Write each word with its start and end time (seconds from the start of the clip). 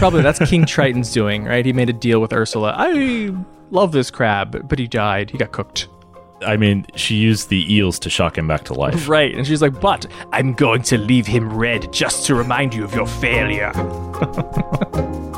probably 0.00 0.22
that's 0.22 0.38
King 0.48 0.64
Triton's 0.64 1.12
doing, 1.12 1.44
right? 1.44 1.64
He 1.64 1.74
made 1.74 1.90
a 1.90 1.92
deal 1.92 2.20
with 2.20 2.32
Ursula. 2.32 2.74
I 2.74 3.34
love 3.70 3.92
this 3.92 4.10
crab, 4.10 4.66
but 4.66 4.78
he 4.78 4.88
died. 4.88 5.30
He 5.30 5.36
got 5.36 5.52
cooked. 5.52 5.88
I 6.44 6.56
mean, 6.56 6.86
she 6.96 7.16
used 7.16 7.50
the 7.50 7.72
eels 7.72 7.98
to 7.98 8.08
shock 8.08 8.38
him 8.38 8.48
back 8.48 8.64
to 8.64 8.74
life. 8.74 9.08
Right. 9.10 9.34
And 9.34 9.46
she's 9.46 9.60
like, 9.60 9.78
but 9.78 10.06
I'm 10.32 10.54
going 10.54 10.80
to 10.84 10.96
leave 10.96 11.26
him 11.26 11.52
red 11.52 11.92
just 11.92 12.24
to 12.26 12.34
remind 12.34 12.72
you 12.72 12.82
of 12.82 12.94
your 12.94 13.06
failure. 13.06 13.72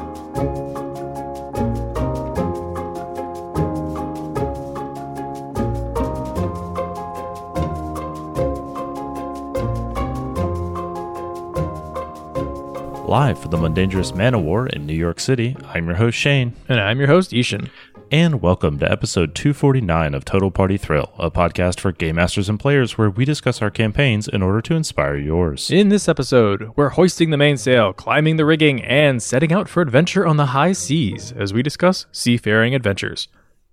Live 13.12 13.40
for 13.40 13.48
the 13.48 13.58
Mundangerous 13.58 14.16
Man 14.16 14.32
of 14.32 14.40
War 14.40 14.68
in 14.68 14.86
New 14.86 14.94
York 14.94 15.20
City, 15.20 15.54
I'm 15.66 15.84
your 15.84 15.96
host 15.96 16.16
Shane, 16.16 16.54
And 16.66 16.80
I'm 16.80 16.98
your 16.98 17.08
host, 17.08 17.34
I-Hsien. 17.34 17.68
and 18.10 18.40
welcome 18.40 18.78
to 18.78 18.90
episode 18.90 19.34
249 19.34 20.14
of 20.14 20.24
Total 20.24 20.50
Party 20.50 20.78
Thrill, 20.78 21.12
a 21.18 21.30
podcast 21.30 21.78
for 21.78 21.92
game 21.92 22.16
masters 22.16 22.48
and 22.48 22.58
players 22.58 22.96
where 22.96 23.10
we 23.10 23.26
discuss 23.26 23.60
our 23.60 23.68
campaigns 23.70 24.28
in 24.28 24.40
order 24.40 24.62
to 24.62 24.74
inspire 24.74 25.18
yours. 25.18 25.70
In 25.70 25.90
this 25.90 26.08
episode, 26.08 26.70
we're 26.74 26.88
hoisting 26.88 27.28
the 27.28 27.36
mainsail, 27.36 27.92
climbing 27.92 28.38
the 28.38 28.46
rigging, 28.46 28.82
and 28.82 29.22
setting 29.22 29.52
out 29.52 29.68
for 29.68 29.82
adventure 29.82 30.26
on 30.26 30.38
the 30.38 30.46
high 30.46 30.72
seas 30.72 31.32
as 31.32 31.52
we 31.52 31.62
discuss 31.62 32.06
seafaring 32.12 32.74
adventures. 32.74 33.28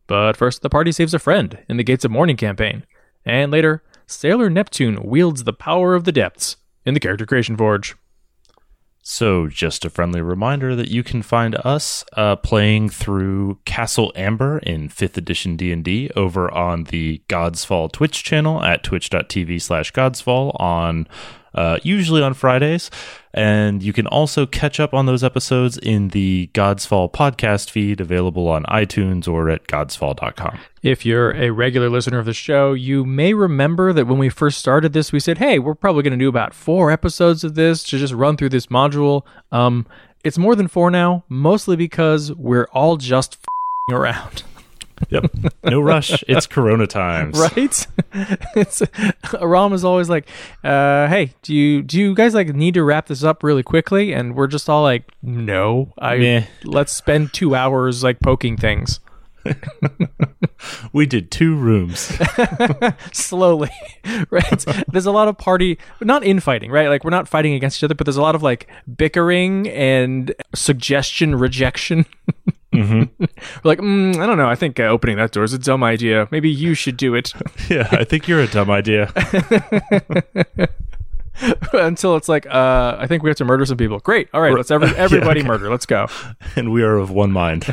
But 0.08 0.36
first, 0.36 0.64
the 0.64 0.70
party 0.70 0.92
saves 0.92 1.14
a 1.14 1.20
friend 1.20 1.60
in 1.70 1.78
the 1.78 1.86
Gates 1.86 2.04
of 2.04 2.12
Mourning 2.12 2.36
campaign. 2.36 2.84
And 3.24 3.54
later, 3.54 3.84
Sailor 4.06 4.50
Neptune 4.50 5.02
wields 5.02 5.46
the 5.46 5.54
power 5.54 5.96
of 5.96 6.04
the 6.04 6.12
depths 6.12 6.58
in 6.86 6.94
the 6.94 7.00
Character 7.00 7.26
Creation 7.26 7.56
Forge. 7.56 7.96
So, 9.12 9.48
just 9.48 9.86
a 9.86 9.90
friendly 9.90 10.22
reminder 10.22 10.76
that 10.76 10.90
you 10.90 11.02
can 11.02 11.24
find 11.24 11.56
us 11.66 12.06
uh, 12.14 12.36
playing 12.36 12.90
through 12.90 13.58
Castle 13.66 14.12
Amber 14.16 14.60
in 14.60 14.88
5th 14.88 15.18
edition 15.18 15.56
D&D 15.58 16.12
over 16.16 16.52
on 16.52 16.84
the 16.84 17.20
Godsfall 17.28 17.92
Twitch 17.92 18.24
channel 18.24 18.64
at 18.64 18.84
twitch.tv 18.84 19.64
slash 19.64 19.92
godsfall 19.94 20.56
on 20.62 21.08
uh, 21.54 21.80
usually 21.84 22.22
on 22.22 22.34
Fridays. 22.34 22.90
And 23.34 23.84
you 23.84 23.94
can 23.94 24.08
also 24.08 24.46
catch 24.46 24.80
up 24.80 24.94
on 24.94 25.06
those 25.06 25.24
episodes 25.24 25.78
in 25.78 26.10
the 26.10 26.50
Godsfall 26.54 27.12
podcast 27.12 27.70
feed 27.70 28.02
available 28.02 28.48
on 28.48 28.64
iTunes 28.64 29.28
or 29.28 29.50
at 29.50 29.68
godsfall.com. 29.68 30.58
If 30.82 31.06
you're 31.06 31.32
a 31.32 31.52
regular 31.52 31.90
listener 31.90 32.18
of 32.20 32.26
the 32.26 32.34
show, 32.34 32.74
you 32.74 33.06
may 33.06 33.34
remember 33.34 33.94
that 33.94 34.08
when 34.08 34.18
we 34.18 34.30
first 34.30 34.58
started 34.58 34.94
this, 34.94 35.12
we 35.12 35.20
said, 35.20 35.38
hey, 35.38 35.60
we're 35.60 35.76
probably 35.76 36.02
going 36.02 36.18
to 36.18 36.24
do 36.24 36.30
about 36.30 36.54
four 36.54 36.90
episodes 36.90 37.44
of 37.44 37.56
this 37.56 37.84
to 37.84 38.00
just 38.00 38.14
run 38.14 38.36
through 38.36 38.50
this 38.50 38.68
module. 38.68 39.24
Um, 39.52 39.86
it's 40.24 40.38
more 40.38 40.56
than 40.56 40.68
four 40.68 40.90
now, 40.90 41.24
mostly 41.30 41.76
because 41.76 42.34
we're 42.34 42.68
all 42.74 42.98
just 42.98 43.38
around. 43.92 44.44
Yep. 45.10 45.32
No 45.64 45.80
rush. 45.82 46.24
It's 46.28 46.46
Corona 46.48 46.88
times. 46.88 47.40
right? 47.56 47.88
it's 48.56 48.82
Aram 49.40 49.74
is 49.74 49.84
always 49.84 50.10
like, 50.10 50.28
uh, 50.64 51.08
"Hey, 51.08 51.34
do 51.42 51.54
you 51.56 51.82
do 51.82 52.00
you 52.00 52.14
guys 52.14 52.34
like 52.34 52.50
need 52.50 52.74
to 52.76 52.84
wrap 52.84 53.08
this 53.08 53.24
up 53.24 53.44
really 53.44 53.64
quickly?" 53.64 54.14
And 54.14 54.36
we're 54.36 54.48
just 54.48 54.70
all 54.70 54.84
like, 54.84 55.04
"No, 55.22 55.94
I 55.98 56.18
Meh. 56.18 56.44
let's 56.64 56.92
spend 56.92 57.34
two 57.34 57.56
hours 57.56 58.04
like 58.04 58.20
poking 58.20 58.58
things 58.58 59.00
We 60.94 61.06
did 61.06 61.32
two 61.32 61.56
rooms. 61.56 62.00
slowly." 63.14 63.70
right? 64.30 64.66
There's 64.92 65.06
a 65.06 65.12
lot 65.12 65.28
of 65.28 65.38
party, 65.38 65.78
not 66.02 66.24
infighting, 66.24 66.72
right? 66.72 66.90
Like 66.90 67.04
we're 67.04 67.10
not 67.12 67.28
fighting 67.28 67.54
against 67.54 67.80
each 67.80 67.84
other, 67.84 67.96
but 67.96 68.06
there's 68.06 68.18
a 68.18 68.22
lot 68.22 68.36
of 68.36 68.44
like 68.44 68.68
bickering 68.98 69.70
and 69.70 70.34
suggestion 70.54 71.36
rejection. 71.36 72.06
hmm 72.74 73.04
We're 73.64 73.70
like, 73.70 73.80
mm, 73.80 74.16
I 74.18 74.26
don't 74.26 74.38
know. 74.38 74.50
I 74.50 74.56
think 74.56 74.80
uh, 74.80 74.84
opening 74.84 75.18
that 75.18 75.32
door 75.32 75.44
is 75.44 75.54
a 75.54 75.60
dumb 75.60 75.84
idea. 75.84 76.28
Maybe 76.32 76.50
you 76.50 76.74
should 76.74 76.98
do 76.98 77.16
it. 77.16 77.34
Yeah, 77.70 77.88
I 77.92 78.04
think 78.04 78.28
you're 78.28 78.40
a 78.40 78.48
dumb 78.48 78.72
idea. 78.72 79.12
Until 81.74 82.16
it's 82.16 82.28
like, 82.28 82.48
uh, 82.48 82.96
I 82.98 83.06
think 83.06 83.22
we 83.22 83.30
have 83.30 83.38
to 83.38 83.46
murder 83.46 83.64
some 83.66 83.78
people. 83.78 84.00
Great. 84.00 84.28
All 84.34 84.42
right, 84.42 84.54
let's 84.54 84.72
every, 84.72 84.90
everybody 84.98 85.42
okay. 85.42 85.48
murder. 85.48 85.70
Let's 85.70 85.86
go. 85.86 86.08
and 86.56 86.72
we 86.72 86.82
are 86.82 86.98
of 86.98 87.12
one 87.12 87.32
mind. 87.32 87.72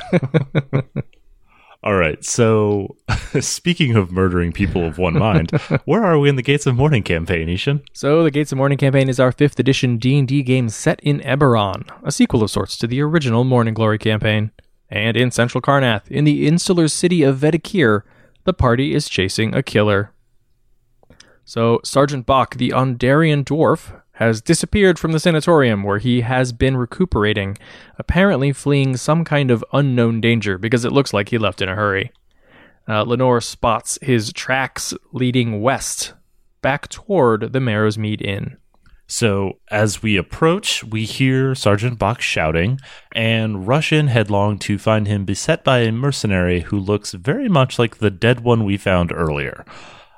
All 1.86 1.94
right. 1.94 2.22
So, 2.24 2.96
speaking 3.40 3.94
of 3.94 4.10
murdering 4.10 4.52
people 4.52 4.84
of 4.84 4.98
one 4.98 5.16
mind, 5.16 5.52
where 5.84 6.04
are 6.04 6.18
we 6.18 6.28
in 6.28 6.34
the 6.34 6.42
Gates 6.42 6.66
of 6.66 6.74
Mourning 6.74 7.04
campaign, 7.04 7.48
I-Hsien? 7.48 7.80
So, 7.92 8.24
the 8.24 8.30
Gates 8.32 8.50
of 8.50 8.58
Mourning 8.58 8.76
campaign 8.76 9.08
is 9.08 9.20
our 9.20 9.30
fifth 9.30 9.58
edition 9.60 9.96
D&D 9.96 10.42
game 10.42 10.68
set 10.68 10.98
in 11.00 11.20
Eberron, 11.20 11.88
a 12.02 12.10
sequel 12.10 12.42
of 12.42 12.50
sorts 12.50 12.76
to 12.78 12.86
the 12.88 13.00
original 13.02 13.44
Morning 13.44 13.72
Glory 13.72 13.98
campaign. 13.98 14.50
And 14.88 15.16
in 15.16 15.30
Central 15.30 15.60
Karrnath, 15.60 16.08
in 16.08 16.24
the 16.24 16.46
insular 16.46 16.88
city 16.88 17.22
of 17.22 17.38
Vedykar, 17.38 18.02
the 18.44 18.54
party 18.54 18.94
is 18.94 19.08
chasing 19.08 19.54
a 19.54 19.62
killer. 19.62 20.12
So, 21.44 21.80
Sergeant 21.84 22.26
Bach, 22.26 22.56
the 22.56 22.70
Aundairian 22.70 23.44
dwarf, 23.44 24.00
has 24.12 24.40
disappeared 24.40 24.98
from 24.98 25.12
the 25.12 25.20
sanatorium 25.20 25.82
where 25.82 25.98
he 25.98 26.22
has 26.22 26.52
been 26.52 26.76
recuperating, 26.76 27.58
apparently 27.98 28.52
fleeing 28.52 28.96
some 28.96 29.24
kind 29.24 29.50
of 29.50 29.64
unknown 29.72 30.20
danger 30.20 30.56
because 30.56 30.84
it 30.84 30.92
looks 30.92 31.12
like 31.12 31.28
he 31.28 31.38
left 31.38 31.60
in 31.60 31.68
a 31.68 31.74
hurry. 31.74 32.10
Uh, 32.88 33.02
Lenore 33.02 33.40
spots 33.40 33.98
his 34.00 34.32
tracks 34.32 34.94
leading 35.12 35.60
west, 35.60 36.14
back 36.62 36.88
toward 36.88 37.52
the 37.52 37.58
Marrowsmead 37.58 38.22
Inn. 38.22 38.56
So, 39.08 39.60
as 39.70 40.02
we 40.02 40.16
approach, 40.16 40.82
we 40.82 41.04
hear 41.04 41.54
Sergeant 41.54 41.98
Bach 41.98 42.20
shouting 42.20 42.80
and 43.12 43.66
rush 43.66 43.92
in 43.92 44.08
headlong 44.08 44.58
to 44.60 44.78
find 44.78 45.06
him 45.06 45.24
beset 45.24 45.62
by 45.62 45.80
a 45.80 45.92
mercenary 45.92 46.60
who 46.60 46.78
looks 46.78 47.12
very 47.12 47.48
much 47.48 47.78
like 47.78 47.98
the 47.98 48.10
dead 48.10 48.40
one 48.40 48.64
we 48.64 48.76
found 48.76 49.12
earlier. 49.12 49.64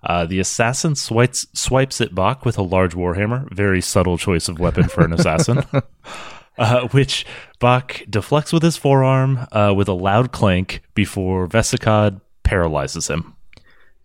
Uh, 0.02 0.24
the 0.24 0.40
assassin 0.40 0.94
swipes, 0.94 1.46
swipes 1.52 2.00
at 2.00 2.14
Bach 2.14 2.44
with 2.44 2.56
a 2.56 2.62
large 2.62 2.94
warhammer. 2.94 3.52
Very 3.54 3.82
subtle 3.82 4.16
choice 4.16 4.48
of 4.48 4.58
weapon 4.58 4.88
for 4.88 5.04
an 5.04 5.12
assassin. 5.12 5.62
uh, 6.58 6.88
which 6.88 7.26
Bach 7.58 8.02
deflects 8.08 8.52
with 8.52 8.62
his 8.62 8.76
forearm 8.76 9.46
uh, 9.52 9.72
with 9.76 9.88
a 9.88 9.92
loud 9.92 10.32
clank 10.32 10.82
before 10.94 11.46
Vesicod 11.46 12.20
paralyzes 12.42 13.08
him. 13.08 13.34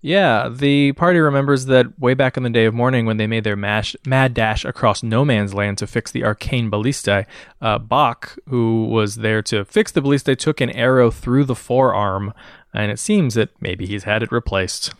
Yeah, 0.06 0.50
the 0.50 0.91
party 0.91 1.19
remembers 1.19 1.68
that 1.68 1.97
way 1.97 2.14
back 2.14 2.36
in 2.36 2.44
the 2.44 2.50
day 2.50 2.66
of 2.66 2.74
mourning 2.74 3.06
when 3.06 3.16
they 3.16 3.25
made 3.25 3.46
their 3.46 3.56
mash, 3.56 3.96
mad 4.06 4.34
dash 4.34 4.66
across 4.66 5.02
no 5.02 5.24
man's 5.24 5.53
land 5.53 5.78
to 5.78 5.88
fix 5.88 6.12
the 6.12 6.25
arcane 6.25 6.69
ballistae, 6.69 7.25
uh, 7.62 7.78
Bach, 7.78 8.38
who 8.50 8.84
was 8.88 9.16
there 9.16 9.42
to 9.44 9.63
fix 9.63 9.94
the 9.94 10.02
ballistae, 10.02 10.38
took 10.38 10.59
an 10.59 10.72
arrow 10.72 11.09
through 11.09 11.46
the 11.46 11.56
forearm, 11.56 12.34
and 12.74 12.92
it 12.92 13.00
seems 13.00 13.36
that 13.36 13.52
maybe 13.62 13.86
he's 13.86 14.03
had 14.03 14.22
it 14.22 14.31
replaced. 14.34 14.94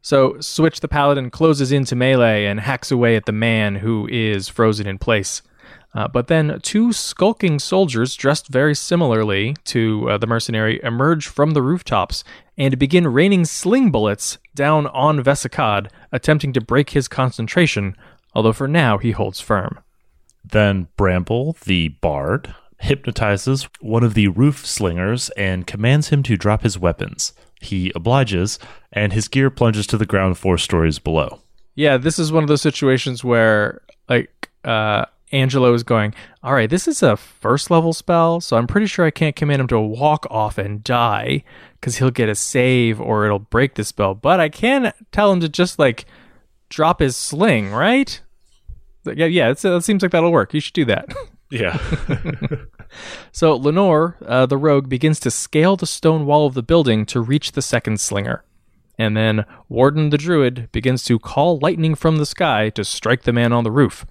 So, 0.00 0.40
Switch 0.40 0.80
the 0.80 0.88
Paladin 0.88 1.28
closes 1.28 1.70
into 1.70 1.94
melee 1.94 2.46
and 2.46 2.60
hacks 2.60 2.90
away 2.90 3.16
at 3.16 3.26
the 3.26 3.32
man 3.32 3.76
who 3.76 4.08
is 4.10 4.48
frozen 4.48 4.86
in 4.86 4.96
place. 4.96 5.42
Uh, 5.92 6.06
but 6.06 6.28
then 6.28 6.58
two 6.62 6.92
skulking 6.92 7.58
soldiers, 7.58 8.14
dressed 8.14 8.48
very 8.48 8.74
similarly 8.74 9.56
to 9.64 10.08
uh, 10.08 10.18
the 10.18 10.26
mercenary, 10.26 10.80
emerge 10.84 11.26
from 11.26 11.50
the 11.50 11.62
rooftops 11.62 12.22
and 12.60 12.78
begin 12.78 13.08
raining 13.08 13.46
sling 13.46 13.90
bullets 13.90 14.36
down 14.54 14.86
on 14.88 15.24
Vesicad, 15.24 15.88
attempting 16.12 16.52
to 16.52 16.60
break 16.60 16.90
his 16.90 17.08
concentration, 17.08 17.96
although 18.34 18.52
for 18.52 18.68
now 18.68 18.98
he 18.98 19.12
holds 19.12 19.40
firm. 19.40 19.80
Then 20.44 20.88
Bramble, 20.94 21.56
the 21.64 21.88
bard, 21.88 22.54
hypnotizes 22.78 23.66
one 23.80 24.04
of 24.04 24.12
the 24.12 24.28
roof 24.28 24.66
slingers 24.66 25.30
and 25.38 25.66
commands 25.66 26.10
him 26.10 26.22
to 26.24 26.36
drop 26.36 26.60
his 26.62 26.78
weapons. 26.78 27.32
He 27.62 27.92
obliges, 27.94 28.58
and 28.92 29.14
his 29.14 29.26
gear 29.28 29.48
plunges 29.48 29.86
to 29.86 29.96
the 29.96 30.04
ground 30.04 30.36
four 30.36 30.58
stories 30.58 30.98
below. 30.98 31.40
Yeah, 31.76 31.96
this 31.96 32.18
is 32.18 32.30
one 32.30 32.42
of 32.44 32.48
those 32.48 32.60
situations 32.60 33.24
where, 33.24 33.80
like, 34.06 34.50
uh, 34.64 35.06
Angelo 35.32 35.72
is 35.74 35.82
going, 35.82 36.14
All 36.42 36.54
right, 36.54 36.68
this 36.68 36.88
is 36.88 37.02
a 37.02 37.16
first 37.16 37.70
level 37.70 37.92
spell, 37.92 38.40
so 38.40 38.56
I'm 38.56 38.66
pretty 38.66 38.86
sure 38.86 39.04
I 39.04 39.10
can't 39.10 39.36
command 39.36 39.60
him 39.60 39.68
to 39.68 39.80
walk 39.80 40.26
off 40.30 40.58
and 40.58 40.82
die 40.82 41.44
because 41.74 41.96
he'll 41.96 42.10
get 42.10 42.28
a 42.28 42.34
save 42.34 43.00
or 43.00 43.24
it'll 43.24 43.38
break 43.38 43.74
the 43.74 43.84
spell. 43.84 44.14
But 44.14 44.40
I 44.40 44.48
can 44.48 44.92
tell 45.12 45.32
him 45.32 45.40
to 45.40 45.48
just, 45.48 45.78
like, 45.78 46.04
drop 46.68 47.00
his 47.00 47.16
sling, 47.16 47.70
right? 47.72 48.20
Yeah, 49.04 49.26
yeah, 49.26 49.50
it's, 49.50 49.64
it 49.64 49.82
seems 49.82 50.02
like 50.02 50.12
that'll 50.12 50.32
work. 50.32 50.52
You 50.52 50.60
should 50.60 50.74
do 50.74 50.84
that. 50.86 51.14
Yeah. 51.52 51.78
So 53.32 53.54
Lenore, 53.54 54.16
uh, 54.26 54.46
the 54.46 54.56
rogue, 54.56 54.88
begins 54.88 55.20
to 55.20 55.30
scale 55.30 55.76
the 55.76 55.86
stone 55.86 56.26
wall 56.26 56.46
of 56.46 56.54
the 56.54 56.62
building 56.62 57.06
to 57.06 57.20
reach 57.20 57.52
the 57.52 57.62
second 57.62 58.00
slinger. 58.00 58.44
And 58.98 59.16
then 59.16 59.44
Warden 59.68 60.10
the 60.10 60.18
druid 60.18 60.68
begins 60.72 61.04
to 61.04 61.18
call 61.18 61.58
lightning 61.58 61.94
from 61.94 62.16
the 62.18 62.26
sky 62.26 62.70
to 62.70 62.84
strike 62.84 63.22
the 63.22 63.32
man 63.32 63.52
on 63.52 63.64
the 63.64 63.70
roof. 63.70 64.04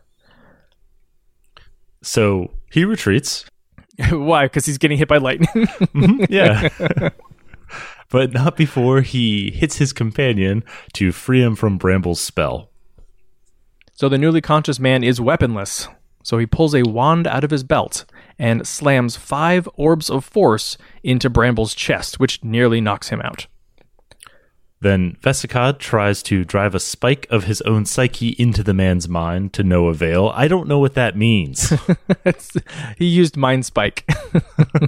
So 2.02 2.52
he 2.72 2.86
retreats. 2.86 3.46
Why? 4.10 4.46
Because 4.46 4.66
he's 4.66 4.78
getting 4.78 4.98
hit 4.98 5.08
by 5.08 5.18
lightning. 5.18 5.50
Mm-hmm, 5.80 6.26
yeah. 6.30 7.10
but 8.10 8.32
not 8.32 8.56
before 8.56 9.02
he 9.02 9.52
hits 9.52 9.78
his 9.78 9.92
companion 9.92 10.64
to 10.94 11.12
free 11.12 11.42
him 11.42 11.56
from 11.56 11.78
Bramble's 11.78 12.22
spell. 12.22 12.70
so 13.94 14.08
the 14.08 14.18
newly 14.18 14.42
conscious 14.42 14.80
man 14.80 15.04
is 15.04 15.20
weaponless. 15.20 15.88
So 16.24 16.38
he 16.38 16.46
pulls 16.46 16.76
a 16.76 16.84
wand 16.84 17.28
out 17.28 17.44
of 17.44 17.52
his 17.52 17.64
belt 17.64 18.06
and 18.38 18.68
slams 18.68 19.16
five 19.16 19.68
orbs 19.76 20.10
of 20.10 20.24
force 20.24 20.78
into 21.04 21.30
Bramble's 21.30 21.74
chest, 21.74 22.20
which 22.20 22.44
nearly 22.44 22.82
knocks 22.82 23.10
him 23.10 23.22
out. 23.22 23.48
Then 24.82 25.18
Vesicod 25.22 25.80
tries 25.80 26.24
to 26.24 26.46
drive 26.46 26.74
a 26.74 26.80
spike 26.80 27.28
of 27.30 27.44
his 27.44 27.62
own 27.62 27.86
psyche 27.86 28.30
into 28.40 28.64
the 28.64 28.74
man's 28.74 29.10
mind 29.10 29.52
to 29.54 29.64
no 29.64 29.88
avail. 29.88 30.32
I 30.34 30.48
don't 30.48 30.70
know 30.70 30.80
what 30.80 30.94
that 30.94 31.18
means. 31.18 31.74
he 32.98 33.06
used 33.06 33.36
Mind 33.36 33.66
Spike, 33.66 34.10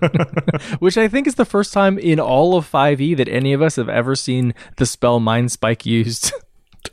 which 0.80 0.98
I 0.98 1.10
think 1.10 1.28
is 1.28 1.36
the 1.36 1.46
first 1.46 1.74
time 1.74 2.00
in 2.00 2.22
all 2.22 2.56
of 2.56 2.72
5e 2.72 3.18
that 3.18 3.28
any 3.28 3.52
of 3.52 3.62
us 3.62 3.76
have 3.76 3.90
ever 3.90 4.16
seen 4.16 4.54
the 4.78 4.86
spell 4.86 5.20
Mind 5.20 5.52
Spike 5.52 5.86
used. 5.86 6.32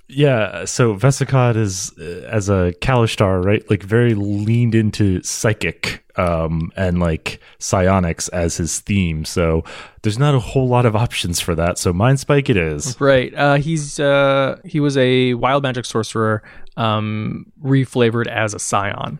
yeah, 0.09 0.65
so 0.65 0.95
Vesicod 0.95 1.57
is, 1.57 1.93
uh, 1.99 2.27
as 2.31 2.49
a 2.49 2.73
Kalashtar, 2.81 3.45
right? 3.45 3.69
Like 3.69 3.83
very 3.83 4.15
leaned 4.15 4.75
into 4.75 5.23
psychic 5.23 6.03
um, 6.17 6.73
and 6.77 6.99
like 6.99 7.41
psionics 7.59 8.29
as 8.29 8.57
his 8.57 8.81
theme. 8.81 9.27
So 9.27 9.65
there's 10.03 10.19
not 10.19 10.35
a 10.35 10.41
whole 10.41 10.67
lot 10.67 10.87
of 10.87 10.97
options 10.97 11.41
for 11.41 11.55
that. 11.55 11.77
So 11.77 11.93
Mind 11.93 12.21
Spike 12.21 12.49
it 12.49 12.57
is. 12.57 12.99
Right. 12.99 13.35
Uh, 13.35 13.57
he's 13.57 14.01
uh, 14.01 14.59
he 14.65 14.81
was 14.81 14.97
a 14.97 15.35
wild 15.35 15.63
magic 15.63 15.85
sorcerer, 15.85 16.43
um, 16.79 17.53
reflavored 17.63 18.29
as 18.29 18.55
a 18.55 18.59
psion, 18.59 19.19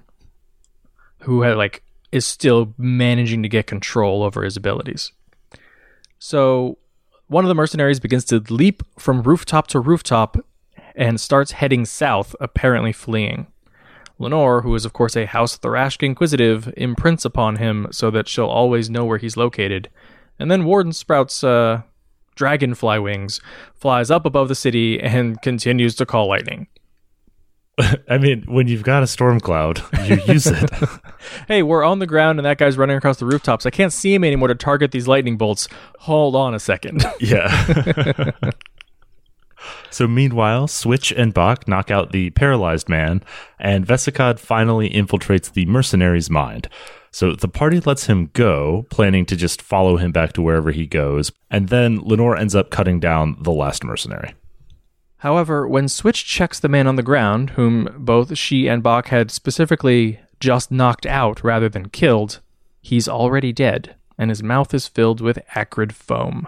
who 1.21 1.43
had 1.43 1.59
like 1.59 1.83
is 2.13 2.27
still 2.27 2.73
managing 2.79 3.43
to 3.43 3.49
get 3.49 3.67
control 3.67 4.23
over 4.23 4.43
his 4.43 4.57
abilities. 4.57 5.13
So 6.19 6.79
one 7.27 7.45
of 7.45 7.49
the 7.49 7.55
mercenaries 7.55 8.01
begins 8.01 8.25
to 8.27 8.39
leap 8.49 8.83
from 8.99 9.23
rooftop 9.23 9.67
to 9.69 9.81
rooftop 9.81 10.39
and 10.99 11.19
starts 11.19 11.53
heading 11.53 11.87
south, 11.87 12.37
apparently 12.41 12.93
fleeing. 12.93 13.47
Lenore, 14.19 14.63
who 14.63 14.75
is 14.75 14.85
of 14.85 14.93
course 14.93 15.17
a 15.17 15.27
House 15.27 15.57
Tharashk 15.57 16.03
inquisitive, 16.03 16.73
imprints 16.77 17.25
upon 17.25 17.57
him 17.57 17.87
so 17.91 18.11
that 18.11 18.29
she'll 18.29 18.47
always 18.47 18.91
know 18.91 19.05
where 19.05 19.19
he's 19.19 19.37
located. 19.37 19.89
And 20.39 20.51
then 20.51 20.65
Warden 20.65 20.93
sprouts 20.93 21.43
uh, 21.43 21.83
dragonfly 22.35 22.99
wings, 22.99 23.41
flies 23.75 24.11
up 24.11 24.27
above 24.27 24.49
the 24.49 24.55
city, 24.55 25.01
and 25.01 25.41
continues 25.41 25.95
to 25.97 26.07
call 26.07 26.29
lightning. 26.29 26.67
I 28.09 28.19
mean, 28.19 28.45
when 28.49 28.67
you've 28.67 28.83
got 28.83 29.05
a 29.05 29.07
storm 29.07 29.39
cloud, 29.39 29.81
you 30.05 30.21
use 30.27 30.49
it. 30.49 30.71
hey, 31.49 31.63
we're 31.63 31.85
on 31.85 32.01
the 32.01 32.07
ground 32.07 32.41
and 32.41 32.47
that 32.47 32.59
guy's 32.59 32.77
running 32.77 32.97
across 32.97 33.19
the 33.19 33.27
rooftops. 33.27 33.67
I 33.67 33.71
can't 33.71 33.93
see 33.93 34.13
him 34.13 34.25
anymore 34.25 34.49
to 34.49 34.57
target 34.57 34.91
these 34.91 35.07
lightning 35.07 35.37
bolts. 35.37 35.69
Hold 36.01 36.35
on 36.35 36.55
a 36.55 36.59
second. 36.59 37.05
yeah. 37.21 38.33
So 39.91 40.07
meanwhile, 40.07 40.69
Switch 40.69 41.13
and 41.13 41.35
Bock 41.35 41.67
knock 41.67 41.91
out 41.91 42.13
the 42.13 42.31
paralyzed 42.31 42.89
man, 42.89 43.23
and 43.59 43.87
Vesicod 43.87 44.39
finally 44.39 44.91
infiltrates 44.91 45.53
the 45.53 45.67
mercenary's 45.67 46.31
mind. 46.31 46.69
So 47.11 47.33
the 47.33 47.49
party 47.49 47.81
lets 47.81 48.07
him 48.07 48.31
go, 48.35 48.87
planning 48.91 49.25
to 49.27 49.37
just 49.37 49.63
follow 49.63 49.97
him 49.97 50.13
back 50.13 50.33
to 50.35 50.43
wherever 50.43 50.71
he 50.71 50.87
goes, 50.87 51.33
and 51.51 51.69
then 51.69 52.01
Lenore 52.03 52.37
ends 52.37 52.55
up 52.55 52.71
cutting 52.71 53.01
down 53.01 53.37
the 53.41 53.53
last 53.53 53.83
mercenary. 53.83 54.35
However, 55.19 55.67
when 55.67 55.89
Switch 55.89 56.25
checks 56.25 56.61
the 56.61 56.69
man 56.69 56.87
on 56.87 56.97
the 56.97 57.03
ground, 57.03 57.51
whom 57.51 57.89
both 57.99 58.37
she 58.39 58.69
and 58.69 58.83
Bock 58.83 59.09
had 59.09 59.31
specifically 59.31 60.21
just 60.39 60.71
knocked 60.71 61.07
out 61.07 61.43
rather 61.43 61.69
than 61.69 61.89
killed, 61.89 62.41
he's 62.81 63.09
already 63.09 63.53
dead, 63.53 63.97
and 64.17 64.31
his 64.31 64.43
mouth 64.43 64.73
is 64.73 64.87
filled 64.87 65.21
with 65.21 65.41
acrid 65.57 65.95
foam. 65.95 66.47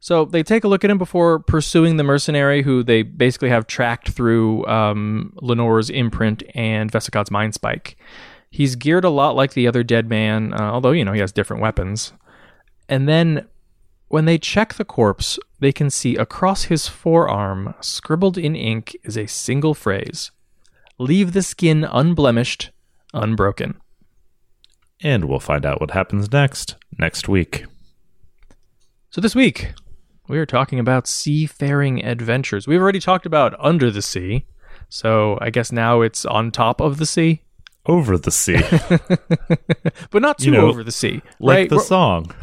So 0.00 0.24
they 0.24 0.42
take 0.42 0.64
a 0.64 0.68
look 0.68 0.82
at 0.82 0.90
him 0.90 0.96
before 0.96 1.38
pursuing 1.38 1.98
the 1.98 2.04
mercenary, 2.04 2.62
who 2.62 2.82
they 2.82 3.02
basically 3.02 3.50
have 3.50 3.66
tracked 3.66 4.10
through 4.10 4.66
um, 4.66 5.34
Lenore's 5.42 5.90
imprint 5.90 6.42
and 6.54 6.90
Vesicod's 6.90 7.30
mind 7.30 7.52
spike. 7.52 7.98
He's 8.50 8.76
geared 8.76 9.04
a 9.04 9.10
lot 9.10 9.36
like 9.36 9.52
the 9.52 9.68
other 9.68 9.82
dead 9.82 10.08
man, 10.08 10.54
uh, 10.54 10.70
although, 10.72 10.90
you 10.90 11.04
know, 11.04 11.12
he 11.12 11.20
has 11.20 11.32
different 11.32 11.62
weapons. 11.62 12.14
And 12.88 13.06
then 13.06 13.46
when 14.08 14.24
they 14.24 14.38
check 14.38 14.74
the 14.74 14.84
corpse, 14.84 15.38
they 15.60 15.70
can 15.70 15.90
see 15.90 16.16
across 16.16 16.64
his 16.64 16.88
forearm, 16.88 17.74
scribbled 17.80 18.38
in 18.38 18.56
ink, 18.56 18.96
is 19.04 19.16
a 19.16 19.26
single 19.26 19.74
phrase 19.74 20.32
Leave 20.98 21.32
the 21.32 21.42
skin 21.42 21.84
unblemished, 21.84 22.70
unbroken. 23.14 23.80
And 25.02 25.26
we'll 25.26 25.40
find 25.40 25.64
out 25.64 25.80
what 25.80 25.92
happens 25.92 26.30
next, 26.32 26.76
next 26.98 27.28
week. 27.28 27.64
So 29.10 29.20
this 29.20 29.34
week, 29.34 29.72
we 30.30 30.38
are 30.38 30.46
talking 30.46 30.78
about 30.78 31.08
seafaring 31.08 32.04
adventures. 32.04 32.68
We've 32.68 32.80
already 32.80 33.00
talked 33.00 33.26
about 33.26 33.54
under 33.58 33.90
the 33.90 34.00
sea, 34.00 34.46
so 34.88 35.36
I 35.40 35.50
guess 35.50 35.72
now 35.72 36.02
it's 36.02 36.24
on 36.24 36.52
top 36.52 36.80
of 36.80 36.98
the 36.98 37.06
sea. 37.06 37.42
Over 37.86 38.16
the 38.16 38.30
sea. 38.30 38.60
but 40.10 40.22
not 40.22 40.38
too 40.38 40.46
you 40.46 40.50
know, 40.52 40.68
over 40.68 40.84
the 40.84 40.92
sea. 40.92 41.22
Like 41.40 41.56
right? 41.56 41.68
the 41.68 41.76
We're, 41.76 41.82
song. 41.82 42.34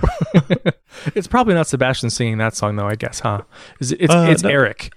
it's 1.16 1.28
probably 1.28 1.54
not 1.54 1.68
Sebastian 1.68 2.10
singing 2.10 2.40
that 2.40 2.56
song, 2.56 2.76
though, 2.76 2.88
I 2.88 2.96
guess, 2.96 3.22
huh? 3.22 3.44
It's, 3.80 3.92
it's, 3.92 4.14
uh, 4.14 4.28
it's. 4.30 4.44
Eric. 4.44 4.92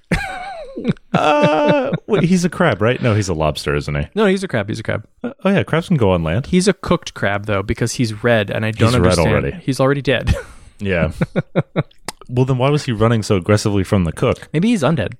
uh, 1.12 1.92
wait, 2.08 2.24
he's 2.24 2.44
a 2.44 2.50
crab, 2.50 2.82
right? 2.82 3.00
No, 3.00 3.14
he's 3.14 3.28
a 3.28 3.34
lobster, 3.34 3.76
isn't 3.76 3.94
he? 3.94 4.08
No, 4.16 4.26
he's 4.26 4.42
a 4.42 4.48
crab. 4.48 4.68
He's 4.68 4.80
a 4.80 4.82
crab. 4.82 5.06
Uh, 5.22 5.32
oh 5.44 5.50
yeah, 5.50 5.62
crabs 5.62 5.86
can 5.86 5.96
go 5.96 6.10
on 6.10 6.24
land. 6.24 6.46
He's 6.46 6.66
a 6.66 6.72
cooked 6.72 7.14
crab 7.14 7.46
though, 7.46 7.62
because 7.62 7.92
he's 7.92 8.24
red, 8.24 8.50
and 8.50 8.64
I 8.64 8.72
don't 8.72 8.88
he's 8.88 8.96
understand. 8.96 9.32
Red 9.32 9.44
already. 9.44 9.64
He's 9.64 9.78
already 9.78 10.02
dead. 10.02 10.34
Yeah. 10.80 11.12
Well, 12.30 12.44
then 12.44 12.58
why 12.58 12.70
was 12.70 12.84
he 12.84 12.92
running 12.92 13.22
so 13.22 13.36
aggressively 13.36 13.84
from 13.84 14.04
the 14.04 14.12
cook? 14.12 14.48
Maybe 14.52 14.68
he's 14.68 14.82
undead. 14.82 15.14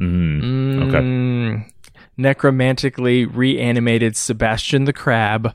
Mm, 0.00 0.88
okay. 0.88 0.98
Mm, 0.98 1.70
necromantically 2.18 3.24
reanimated 3.24 4.16
Sebastian 4.16 4.84
the 4.84 4.92
Crab. 4.92 5.54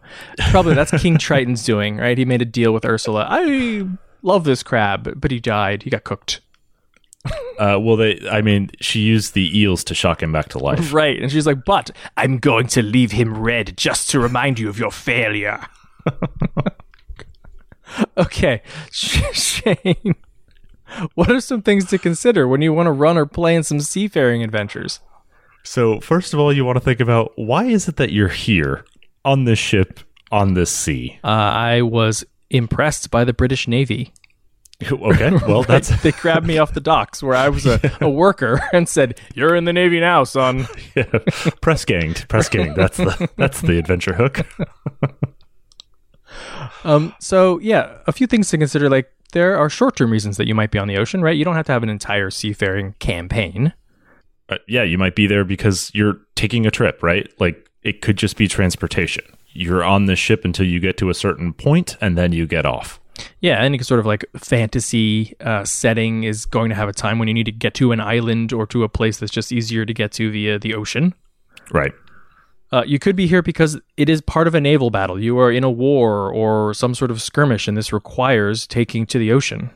Probably 0.51 0.73
that's 0.73 0.91
King 1.01 1.17
Triton's 1.19 1.63
doing, 1.63 1.97
right? 1.97 2.17
He 2.17 2.25
made 2.25 2.41
a 2.41 2.45
deal 2.45 2.73
with 2.73 2.85
Ursula. 2.85 3.27
I 3.29 3.87
love 4.21 4.43
this 4.43 4.63
crab, 4.63 5.19
but 5.19 5.31
he 5.31 5.39
died. 5.39 5.83
He 5.83 5.89
got 5.89 6.03
cooked. 6.03 6.41
Uh, 7.59 7.75
well, 7.81 7.95
they, 7.95 8.19
I 8.29 8.43
mean, 8.43 8.69
she 8.81 8.99
used 8.99 9.33
the 9.33 9.59
eels 9.59 9.83
to 9.85 9.95
shock 9.95 10.21
him 10.21 10.31
back 10.31 10.47
to 10.49 10.59
life. 10.59 10.93
Right. 10.93 11.19
And 11.19 11.31
she's 11.31 11.47
like, 11.47 11.65
but 11.65 11.89
I'm 12.15 12.37
going 12.37 12.67
to 12.67 12.83
leave 12.83 13.11
him 13.11 13.35
red 13.35 13.75
just 13.75 14.11
to 14.11 14.19
remind 14.19 14.59
you 14.59 14.69
of 14.69 14.77
your 14.77 14.91
failure. 14.91 15.65
okay. 18.15 18.61
Shane. 18.91 20.13
what 21.15 21.29
are 21.29 21.41
some 21.41 21.61
things 21.61 21.85
to 21.85 21.97
consider 21.97 22.47
when 22.47 22.61
you 22.61 22.73
want 22.73 22.87
to 22.87 22.91
run 22.91 23.17
or 23.17 23.25
play 23.25 23.55
in 23.55 23.63
some 23.63 23.79
seafaring 23.79 24.43
adventures? 24.43 24.99
So, 25.63 25.99
first 25.99 26.33
of 26.33 26.39
all, 26.39 26.53
you 26.53 26.63
want 26.63 26.77
to 26.77 26.83
think 26.83 26.99
about 26.99 27.33
why 27.35 27.65
is 27.65 27.87
it 27.87 27.97
that 27.97 28.11
you're 28.11 28.29
here 28.29 28.85
on 29.25 29.43
this 29.43 29.59
ship 29.59 29.99
on 30.31 30.53
this 30.53 30.71
sea? 30.71 31.19
Uh, 31.23 31.27
I 31.27 31.81
was 31.81 32.23
impressed 32.49 33.11
by 33.11 33.23
the 33.25 33.33
British 33.33 33.67
Navy. 33.67 34.13
okay, 34.91 35.31
well, 35.47 35.63
that's 35.67 35.89
they 36.03 36.11
grabbed 36.11 36.45
me 36.45 36.59
off 36.59 36.73
the 36.73 36.79
docks 36.79 37.23
where 37.23 37.35
I 37.35 37.49
was 37.49 37.65
a, 37.65 37.79
a 37.99 38.09
worker 38.09 38.61
and 38.71 38.87
said, 38.87 39.19
"You're 39.33 39.55
in 39.55 39.65
the 39.65 39.73
Navy 39.73 39.99
now, 39.99 40.23
son." 40.23 40.67
yeah, 40.95 41.05
press 41.61 41.83
ganged, 41.83 42.29
press 42.29 42.47
ganged. 42.47 42.75
That's 42.75 42.97
the 42.97 43.29
that's 43.37 43.61
the 43.61 43.79
adventure 43.79 44.13
hook. 44.13 44.45
um. 46.83 47.13
So 47.19 47.59
yeah, 47.59 47.97
a 48.05 48.11
few 48.11 48.27
things 48.27 48.49
to 48.51 48.57
consider. 48.57 48.87
Like 48.87 49.11
there 49.33 49.57
are 49.57 49.69
short 49.69 49.95
term 49.95 50.11
reasons 50.11 50.37
that 50.37 50.47
you 50.47 50.55
might 50.55 50.71
be 50.71 50.79
on 50.79 50.87
the 50.87 50.97
ocean, 50.97 51.21
right? 51.21 51.35
You 51.35 51.45
don't 51.45 51.55
have 51.55 51.65
to 51.67 51.71
have 51.71 51.83
an 51.83 51.89
entire 51.89 52.29
seafaring 52.29 52.93
campaign. 52.99 53.73
Uh, 54.49 54.57
yeah, 54.67 54.83
you 54.83 54.97
might 54.97 55.15
be 55.15 55.27
there 55.27 55.43
because 55.43 55.91
you're 55.93 56.19
taking 56.35 56.65
a 56.65 56.71
trip, 56.71 57.03
right? 57.03 57.29
Like 57.39 57.69
it 57.83 58.01
could 58.01 58.17
just 58.17 58.37
be 58.37 58.47
transportation. 58.47 59.23
You're 59.49 59.83
on 59.83 60.05
the 60.05 60.15
ship 60.15 60.45
until 60.45 60.65
you 60.65 60.79
get 60.79 60.97
to 60.97 61.09
a 61.09 61.13
certain 61.13 61.53
point 61.53 61.97
and 61.99 62.17
then 62.17 62.31
you 62.31 62.47
get 62.47 62.65
off. 62.65 62.99
Yeah, 63.41 63.59
any 63.61 63.79
sort 63.79 63.99
of 63.99 64.05
like 64.05 64.25
fantasy 64.35 65.35
uh, 65.41 65.65
setting 65.65 66.23
is 66.23 66.45
going 66.45 66.69
to 66.69 66.75
have 66.75 66.87
a 66.87 66.93
time 66.93 67.17
when 67.17 67.27
you 67.27 67.33
need 67.33 67.45
to 67.45 67.51
get 67.51 67.73
to 67.75 67.91
an 67.91 67.99
island 67.99 68.53
or 68.53 68.67
to 68.67 68.83
a 68.83 68.89
place 68.89 69.17
that's 69.17 69.31
just 69.31 69.51
easier 69.51 69.85
to 69.85 69.93
get 69.93 70.11
to 70.13 70.31
via 70.31 70.59
the 70.59 70.75
ocean. 70.75 71.15
Right. 71.71 71.93
Uh, 72.71 72.83
you 72.85 72.99
could 72.99 73.15
be 73.15 73.27
here 73.27 73.41
because 73.41 73.79
it 73.95 74.09
is 74.09 74.21
part 74.21 74.47
of 74.47 74.53
a 74.53 74.61
naval 74.61 74.89
battle. 74.89 75.21
You 75.21 75.39
are 75.39 75.51
in 75.51 75.63
a 75.63 75.71
war 75.71 76.31
or 76.33 76.73
some 76.73 76.93
sort 76.93 77.11
of 77.11 77.21
skirmish, 77.21 77.67
and 77.67 77.77
this 77.77 77.93
requires 77.93 78.67
taking 78.67 79.05
to 79.07 79.17
the 79.17 79.31
ocean. 79.31 79.71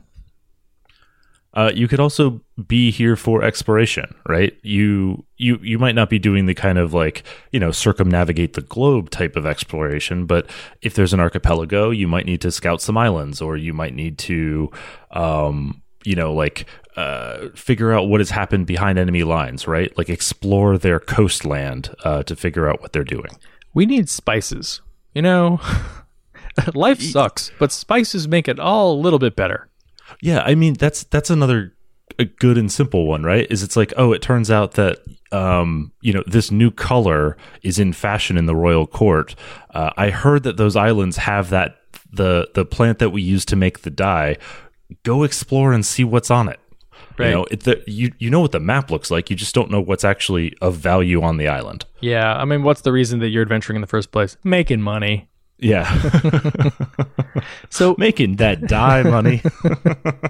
Uh, 1.54 1.70
you 1.74 1.88
could 1.88 2.00
also 2.00 2.42
be 2.68 2.92
here 2.92 3.18
for 3.18 3.44
exploration, 3.44 4.16
right? 4.28 4.58
You 4.62 5.26
you 5.36 5.60
you 5.62 5.78
might 5.78 5.96
not 5.96 6.10
be 6.10 6.18
doing 6.18 6.46
the 6.46 6.54
kind 6.54 6.78
of 6.78 6.94
like 6.94 7.24
you 7.52 7.60
know 7.60 7.72
circumnavigate 7.72 8.54
the 8.54 8.62
globe 8.62 9.10
type 9.10 9.36
of 9.36 9.46
exploration, 9.46 10.26
but 10.26 10.50
if 10.82 10.94
there's 10.94 11.14
an 11.14 11.20
archipelago, 11.20 11.90
you 11.90 12.08
might 12.08 12.26
need 12.26 12.40
to 12.42 12.52
scout 12.52 12.82
some 12.82 12.98
islands, 12.98 13.42
or 13.42 13.58
you 13.58 13.74
might 13.74 13.94
need 13.94 14.18
to, 14.20 14.72
um, 15.12 15.82
you 16.04 16.16
know, 16.16 16.34
like 16.34 16.66
uh, 16.96 17.50
figure 17.56 17.92
out 17.92 18.08
what 18.08 18.20
has 18.20 18.30
happened 18.30 18.68
behind 18.68 19.00
enemy 19.00 19.24
lines, 19.24 19.68
right? 19.68 19.96
Like 19.98 20.10
explore 20.10 20.78
their 20.78 21.00
coastland 21.00 21.94
uh, 22.04 22.24
to 22.24 22.36
figure 22.36 22.70
out 22.70 22.82
what 22.82 22.94
they're 22.94 23.04
doing. 23.04 23.32
We 23.74 23.86
need 23.86 24.10
spices. 24.10 24.82
You 25.14 25.22
know, 25.22 25.60
life 26.74 27.02
sucks, 27.02 27.52
but 27.60 27.72
spices 27.72 28.28
make 28.28 28.48
it 28.48 28.60
all 28.60 28.94
a 28.94 29.00
little 29.00 29.20
bit 29.20 29.36
better. 29.36 29.70
Yeah, 30.22 30.42
I 30.42 30.56
mean 30.56 30.74
that's 30.74 31.04
that's 31.04 31.30
another 31.30 31.74
a 32.20 32.26
good 32.26 32.58
and 32.58 32.72
simple 32.72 33.08
one, 33.08 33.24
right? 33.24 33.48
Is 33.50 33.64
it's 33.64 33.76
like, 33.76 33.94
oh, 33.98 34.12
it 34.14 34.22
turns 34.22 34.52
out 34.52 34.74
that 34.74 35.00
um, 35.32 35.92
you 36.02 36.14
know, 36.14 36.24
this 36.28 36.52
new 36.52 36.72
color 36.72 37.38
is 37.64 37.80
in 37.80 37.94
fashion 37.94 38.38
in 38.38 38.46
the 38.46 38.56
royal 38.56 38.86
court. 38.86 39.36
Uh, 39.74 39.92
I 39.96 40.10
heard 40.10 40.44
that 40.44 40.58
those 40.58 40.76
islands 40.76 41.18
have 41.18 41.50
that 41.52 41.78
the 42.12 42.50
the 42.54 42.66
plant 42.66 43.00
that 43.00 43.12
we 43.12 43.22
use 43.22 43.46
to 43.46 43.56
make 43.56 43.82
the 43.82 43.90
dye. 43.90 44.38
Go 45.04 45.24
explore 45.24 45.74
and 45.74 45.86
see 45.86 46.04
what's 46.04 46.32
on 46.32 46.50
it. 46.50 46.60
Right. 47.18 47.28
You 47.28 47.34
know, 47.34 47.46
it, 47.52 47.62
the, 47.62 47.84
you 47.88 48.12
you 48.20 48.30
know 48.30 48.40
what 48.40 48.52
the 48.52 48.60
map 48.60 48.90
looks 48.90 49.12
like. 49.12 49.30
You 49.30 49.36
just 49.36 49.54
don't 49.54 49.70
know 49.70 49.82
what's 49.82 50.04
actually 50.04 50.56
of 50.62 50.76
value 50.76 51.22
on 51.22 51.38
the 51.38 51.48
island. 51.48 51.86
Yeah, 52.00 52.36
I 52.36 52.46
mean, 52.46 52.64
what's 52.64 52.82
the 52.82 52.92
reason 52.92 53.20
that 53.20 53.30
you're 53.30 53.42
adventuring 53.42 53.76
in 53.76 53.82
the 53.82 53.88
first 53.88 54.12
place? 54.12 54.38
Making 54.44 54.82
money. 54.82 55.30
Yeah. 55.60 55.86
So 57.70 57.96
Making 57.98 58.36
that 58.36 58.68
dye 58.68 59.04
money. 59.04 59.42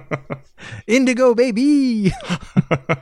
Indigo, 0.88 1.34
baby. 1.34 2.13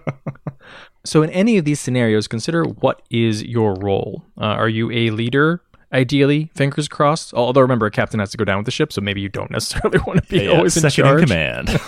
so, 1.06 1.22
in 1.24 1.30
any 1.32 1.58
of 1.58 1.66
these 1.66 1.80
scenarios, 1.80 2.28
consider 2.28 2.64
what 2.64 3.02
is 3.10 3.44
your 3.44 3.76
role. 3.76 4.24
Uh, 4.38 4.46
are 4.46 4.70
you 4.70 4.90
a 4.92 5.10
leader? 5.12 5.62
Ideally, 5.92 6.52
fingers 6.56 6.88
crossed. 6.88 7.34
Although 7.34 7.62
remember, 7.62 7.88
a 7.88 7.92
captain 7.92 8.20
has 8.20 8.30
to 8.32 8.38
go 8.38 8.46
down 8.46 8.58
with 8.58 8.66
the 8.66 8.72
ship, 8.72 8.94
so 8.94 9.02
maybe 9.02 9.22
you 9.22 9.30
don't 9.30 9.50
necessarily 9.58 10.00
want 10.06 10.24
to 10.24 10.30
be 10.30 10.44
Yeah, 10.46 10.52
always 10.52 10.78
in 10.78 10.82
second 10.82 11.04
charge. 11.06 11.22
in 11.22 11.28
command. 11.28 11.80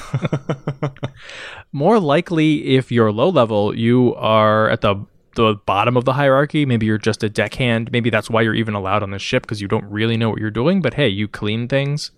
More 1.72 2.00
likely, 2.00 2.76
if 2.76 2.92
you're 2.92 3.12
low 3.12 3.30
level, 3.30 3.76
you 3.78 4.16
are 4.16 4.70
at 4.70 4.82
the 4.82 4.96
the 5.36 5.56
bottom 5.66 5.96
of 5.96 6.04
the 6.04 6.12
hierarchy. 6.14 6.66
Maybe 6.66 6.86
you're 6.86 6.98
just 6.98 7.24
a 7.24 7.30
deckhand. 7.30 7.90
Maybe 7.92 8.10
that's 8.10 8.30
why 8.30 8.42
you're 8.42 8.54
even 8.56 8.74
allowed 8.74 9.02
on 9.02 9.12
the 9.12 9.20
ship 9.20 9.44
because 9.44 9.62
you 9.62 9.68
don't 9.70 9.86
really 9.86 10.18
know 10.18 10.30
what 10.30 10.40
you're 10.40 10.52
doing. 10.52 10.82
But 10.82 10.96
hey, 10.96 11.08
you 11.08 11.30
clean 11.30 11.70
things. 11.70 12.12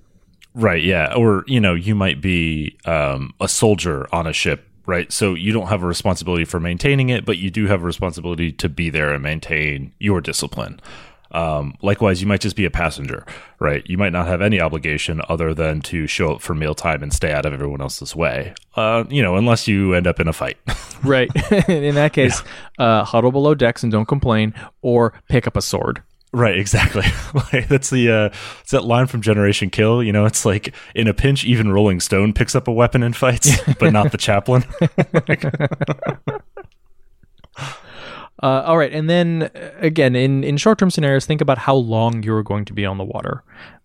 Right, 0.55 0.81
yeah. 0.81 1.13
Or, 1.15 1.43
you 1.45 1.59
know, 1.59 1.75
you 1.75 1.93
might 1.93 2.21
be 2.21 2.75
um, 2.85 3.33
a 3.39 3.47
soldier 3.47 4.07
on 4.11 4.25
a 4.25 4.33
ship, 4.33 4.67
right? 4.87 5.11
So 5.11 5.35
you 5.35 5.51
don't 5.51 5.67
have 5.67 5.83
a 5.83 5.87
responsibility 5.87 6.43
for 6.45 6.59
maintaining 6.59 7.09
it, 7.09 7.23
but 7.23 7.37
you 7.37 7.51
do 7.51 7.67
have 7.67 7.83
a 7.83 7.85
responsibility 7.85 8.51
to 8.53 8.67
be 8.69 8.89
there 8.89 9.13
and 9.13 9.21
maintain 9.21 9.93
your 9.99 10.19
discipline. 10.19 10.79
Um, 11.33 11.75
likewise, 11.81 12.21
you 12.21 12.27
might 12.27 12.41
just 12.41 12.55
be 12.55 12.65
a 12.65 12.69
passenger, 12.69 13.25
right? 13.59 13.83
You 13.87 13.97
might 13.97 14.11
not 14.11 14.27
have 14.27 14.41
any 14.41 14.61
obligation 14.61 15.21
other 15.27 15.53
than 15.53 15.81
to 15.81 16.05
show 16.05 16.33
up 16.33 16.41
for 16.41 16.53
mealtime 16.53 17.01
and 17.01 17.11
stay 17.11 17.31
out 17.31 17.45
of 17.45 17.53
everyone 17.53 17.81
else's 17.81 18.15
way, 18.15 18.53
uh, 18.75 19.03
you 19.09 19.21
know, 19.23 19.35
unless 19.35 19.67
you 19.67 19.93
end 19.93 20.07
up 20.07 20.19
in 20.19 20.27
a 20.27 20.33
fight. 20.33 20.57
Right. 21.03 21.29
in 21.67 21.95
that 21.95 22.13
case, 22.13 22.41
uh, 22.79 23.03
huddle 23.03 23.33
below 23.33 23.55
decks 23.55 23.83
and 23.83 23.91
don't 23.91 24.05
complain, 24.05 24.53
or 24.81 25.11
pick 25.27 25.47
up 25.47 25.57
a 25.57 25.61
sword. 25.61 26.01
Right, 26.31 26.57
exactly. 26.57 27.03
like, 27.53 27.67
that's 27.67 27.89
the 27.89 28.09
uh, 28.09 28.29
it's 28.61 28.71
that 28.71 28.85
line 28.85 29.07
from 29.07 29.21
Generation 29.21 29.69
Kill. 29.69 30.01
You 30.01 30.13
know, 30.13 30.23
it's 30.25 30.45
like 30.45 30.73
in 30.95 31.09
a 31.09 31.13
pinch, 31.13 31.43
even 31.43 31.73
Rolling 31.73 31.99
Stone 31.99 32.33
picks 32.33 32.55
up 32.55 32.69
a 32.69 32.71
weapon 32.71 33.03
and 33.03 33.13
fights, 33.15 33.51
but 33.79 33.91
not 33.91 34.13
the 34.13 34.17
chaplain. 34.17 34.63
Uh, 38.43 38.61
all 38.65 38.77
right, 38.77 38.91
and 38.91 39.09
then 39.09 39.49
uh, 39.55 39.71
again, 39.79 40.17
in 40.17 40.43
in 40.43 40.57
short 40.57 40.77
term 40.77 40.91
scenarios, 40.91 41.25
think 41.25 41.39
about 41.39 41.57
how 41.57 41.75
long 41.75 42.21
you're 42.23 42.43
going 42.43 42.65
to 42.65 42.73
be 42.73 42.85
on 42.85 42.97
the 42.97 43.03
water. 43.05 43.41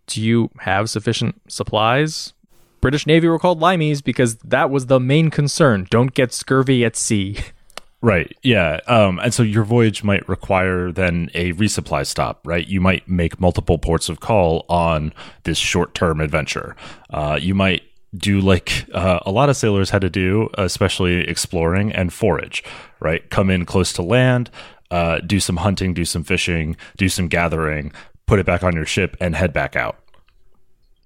Do 0.09 0.21
you 0.21 0.51
have 0.59 0.91
sufficient 0.91 1.41
supplies? 1.47 2.33
British 2.81 3.07
Navy 3.07 3.29
were 3.29 3.39
called 3.39 3.61
limeys 3.61 4.03
because 4.03 4.37
that 4.39 4.71
was 4.71 4.87
the 4.87 4.99
main 4.99 5.31
concern. 5.31 5.87
Don't 5.91 6.13
get 6.13 6.33
scurvy 6.33 6.85
at 6.85 6.97
sea. 6.97 7.39
Right. 8.01 8.37
Yeah. 8.45 8.79
Um, 8.87 9.19
and 9.19 9.35
so 9.35 9.43
your 9.43 9.65
voyage 9.65 10.05
might 10.05 10.29
require 10.29 10.93
then 10.93 11.31
a 11.35 11.53
resupply 11.55 12.07
stop, 12.07 12.47
right? 12.47 12.65
You 12.65 12.81
might 12.81 13.09
make 13.09 13.41
multiple 13.41 13.77
ports 13.77 14.09
of 14.09 14.21
call 14.21 14.65
on 14.69 15.13
this 15.43 15.59
short 15.59 15.95
term 15.95 16.21
adventure. 16.21 16.77
Uh, 17.11 17.41
you 17.43 17.57
might 17.57 17.83
do 18.17 18.41
like 18.41 18.87
uh, 18.93 19.21
a 19.27 19.31
lot 19.31 19.49
of 19.49 19.57
sailors 19.57 19.91
had 19.91 20.03
to 20.03 20.11
do, 20.11 20.49
especially 20.55 21.29
exploring 21.29 21.93
and 21.93 22.13
forage, 22.13 22.65
right? 23.01 23.29
Come 23.31 23.51
in 23.51 23.67
close 23.67 23.93
to 23.95 24.03
land, 24.03 24.51
uh, 24.91 25.19
do 25.19 25.41
some 25.41 25.59
hunting, 25.59 25.95
do 25.95 26.05
some 26.05 26.25
fishing, 26.25 26.77
do 26.97 27.09
some 27.09 27.29
gathering, 27.29 27.93
put 28.27 28.39
it 28.39 28.47
back 28.47 28.63
on 28.63 28.75
your 28.75 28.87
ship, 28.87 29.17
and 29.21 29.35
head 29.35 29.53
back 29.53 29.77
out. 29.77 29.99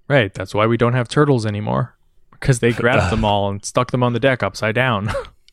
Right. 0.07 0.33
That's 0.33 0.53
why 0.53 0.67
we 0.67 0.77
don't 0.77 0.93
have 0.93 1.07
turtles 1.07 1.45
anymore 1.45 1.95
because 2.31 2.59
they 2.59 2.71
grabbed 2.71 3.11
them 3.11 3.25
all 3.25 3.49
and 3.49 3.63
stuck 3.63 3.91
them 3.91 4.03
on 4.03 4.13
the 4.13 4.19
deck 4.19 4.43
upside 4.43 4.75
down. 4.75 5.09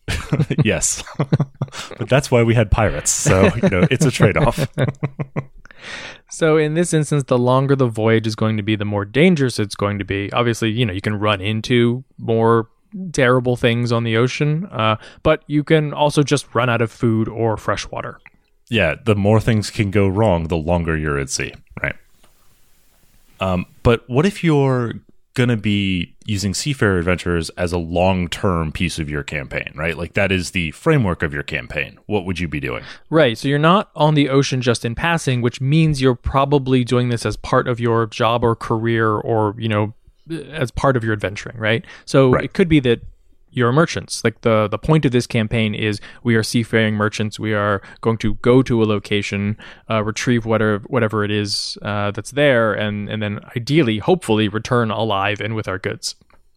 yes. 0.65 1.03
but 1.99 2.09
that's 2.09 2.31
why 2.31 2.43
we 2.43 2.55
had 2.55 2.71
pirates. 2.71 3.11
So, 3.11 3.51
you 3.55 3.69
know, 3.69 3.87
it's 3.91 4.05
a 4.05 4.11
trade 4.11 4.37
off. 4.37 4.67
So 6.29 6.57
in 6.57 6.75
this 6.75 6.93
instance, 6.95 7.25
the 7.25 7.39
longer 7.39 7.77
the 7.77 7.89
voyage 7.89 8.27
is 8.27 8.37
going 8.37 8.57
to 8.57 8.63
be, 8.63 8.77
the 8.77 8.85
more 8.85 9.05
dangerous 9.05 9.59
it's 9.59 9.75
going 9.75 9.99
to 9.99 10.05
be. 10.05 10.33
Obviously, 10.33 10.71
you 10.71 10.87
know, 10.87 10.93
you 10.93 11.01
can 11.01 11.19
run 11.19 11.41
into 11.41 12.05
more 12.19 12.69
terrible 13.13 13.57
things 13.57 13.93
on 13.93 14.05
the 14.05 14.17
ocean, 14.17 14.67
uh, 14.67 14.97
but 15.23 15.43
you 15.47 15.63
can 15.65 15.93
also 15.93 16.23
just 16.23 16.55
run 16.55 16.69
out 16.69 16.83
of 16.83 16.91
food 16.91 17.29
or 17.29 17.57
fresh 17.57 17.89
water. 17.91 18.21
yeah, 18.71 18.95
the 19.05 19.17
more 19.17 19.41
things 19.41 19.69
can 19.71 19.91
go 19.91 20.07
wrong, 20.07 20.47
the 20.47 20.57
longer 20.57 20.97
you're 20.97 21.19
at 21.19 21.29
sea, 21.29 21.53
right? 21.83 21.97
Um, 23.41 23.67
but 23.83 24.09
what 24.09 24.25
if 24.27 24.45
you're 24.45 24.95
going 25.35 25.49
to 25.49 25.57
be 25.57 26.15
using 26.25 26.55
Seafarer 26.55 26.99
Adventures 26.99 27.51
as 27.51 27.73
a 27.73 27.79
long 27.79 28.29
term 28.29 28.73
piece 28.73 28.99
of 28.99 29.09
your 29.09 29.23
campaign, 29.23 29.73
right? 29.77 29.97
Like 29.97 30.15
that 30.15 30.33
is 30.33 30.51
the 30.51 30.71
framework 30.73 31.23
of 31.23 31.33
your 31.33 31.43
campaign. 31.45 31.99
What 32.07 32.25
would 32.25 32.39
you 32.41 32.49
be 32.49 32.61
doing? 32.61 32.83
Right. 33.11 33.39
So 33.39 33.47
you're 33.49 33.59
not 33.59 33.91
on 33.95 34.15
the 34.15 34.29
ocean 34.29 34.61
just 34.61 34.85
in 34.85 34.95
passing, 34.95 35.41
which 35.41 35.61
means 35.61 36.01
you're 36.01 36.15
probably 36.17 36.85
doing 36.85 37.09
this 37.11 37.25
as 37.25 37.37
part 37.37 37.69
of 37.69 37.79
your 37.79 38.07
job 38.07 38.43
or 38.43 38.57
career 38.57 39.13
or, 39.15 39.55
you 39.57 39.69
know, 39.69 39.95
as 40.53 40.71
part 40.71 40.97
of 40.97 41.05
your 41.05 41.13
adventuring, 41.13 41.57
right? 41.57 41.85
So 42.05 42.31
Right. 42.33 42.45
it 42.45 42.53
could 42.53 42.69
be 42.69 42.81
that 42.81 43.01
you're 43.51 43.73
merchants. 43.73 44.23
Like 44.25 44.41
the 44.43 44.69
the 44.69 44.79
point 44.79 45.05
of 45.05 45.13
this 45.13 45.27
campaign 45.27 45.75
is 45.75 46.01
we 46.23 46.35
are 46.35 46.43
seafaring 46.43 46.95
merchants. 46.95 47.39
We 47.39 47.55
are 47.55 47.83
going 48.01 48.19
to 48.19 48.35
go 48.35 48.63
to 48.63 48.83
a 48.83 48.87
location, 48.87 49.57
uh, 49.89 50.03
retrieve 50.05 50.47
whatever 50.47 50.85
whatever 50.87 51.25
it 51.25 51.31
is 51.31 51.79
uh, 51.83 52.11
that's 52.11 52.33
there, 52.33 52.73
and 52.73 53.09
and 53.09 53.23
then 53.23 53.41
ideally, 53.57 53.99
hopefully, 53.99 54.49
return 54.49 54.91
alive 54.91 55.41
and 55.41 55.55
with 55.55 55.69
our 55.69 55.79
goods. 55.79 56.15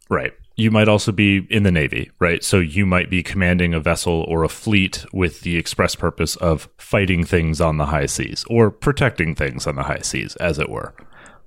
Right. 0.10 0.34
You 0.56 0.70
might 0.70 0.88
also 0.88 1.12
be 1.12 1.48
in 1.50 1.64
the 1.64 1.72
Navy, 1.72 2.12
right? 2.20 2.44
So 2.44 2.60
you 2.60 2.86
might 2.86 3.10
be 3.10 3.24
commanding 3.24 3.74
a 3.74 3.80
vessel 3.80 4.24
or 4.28 4.44
a 4.44 4.50
fleet 4.50 5.04
with 5.12 5.42
the 5.42 5.58
express 5.58 5.96
purpose 5.96 6.36
of 6.36 6.70
fighting 6.78 7.24
things 7.26 7.60
on 7.60 7.78
the 7.78 7.88
high 7.88 8.06
seas 8.06 8.46
or 8.48 8.70
protecting 8.70 9.34
things 9.34 9.66
on 9.66 9.76
the 9.76 9.84
high 9.84 10.02
seas, 10.02 10.36
as 10.36 10.60
it 10.60 10.70
were. 10.70 10.94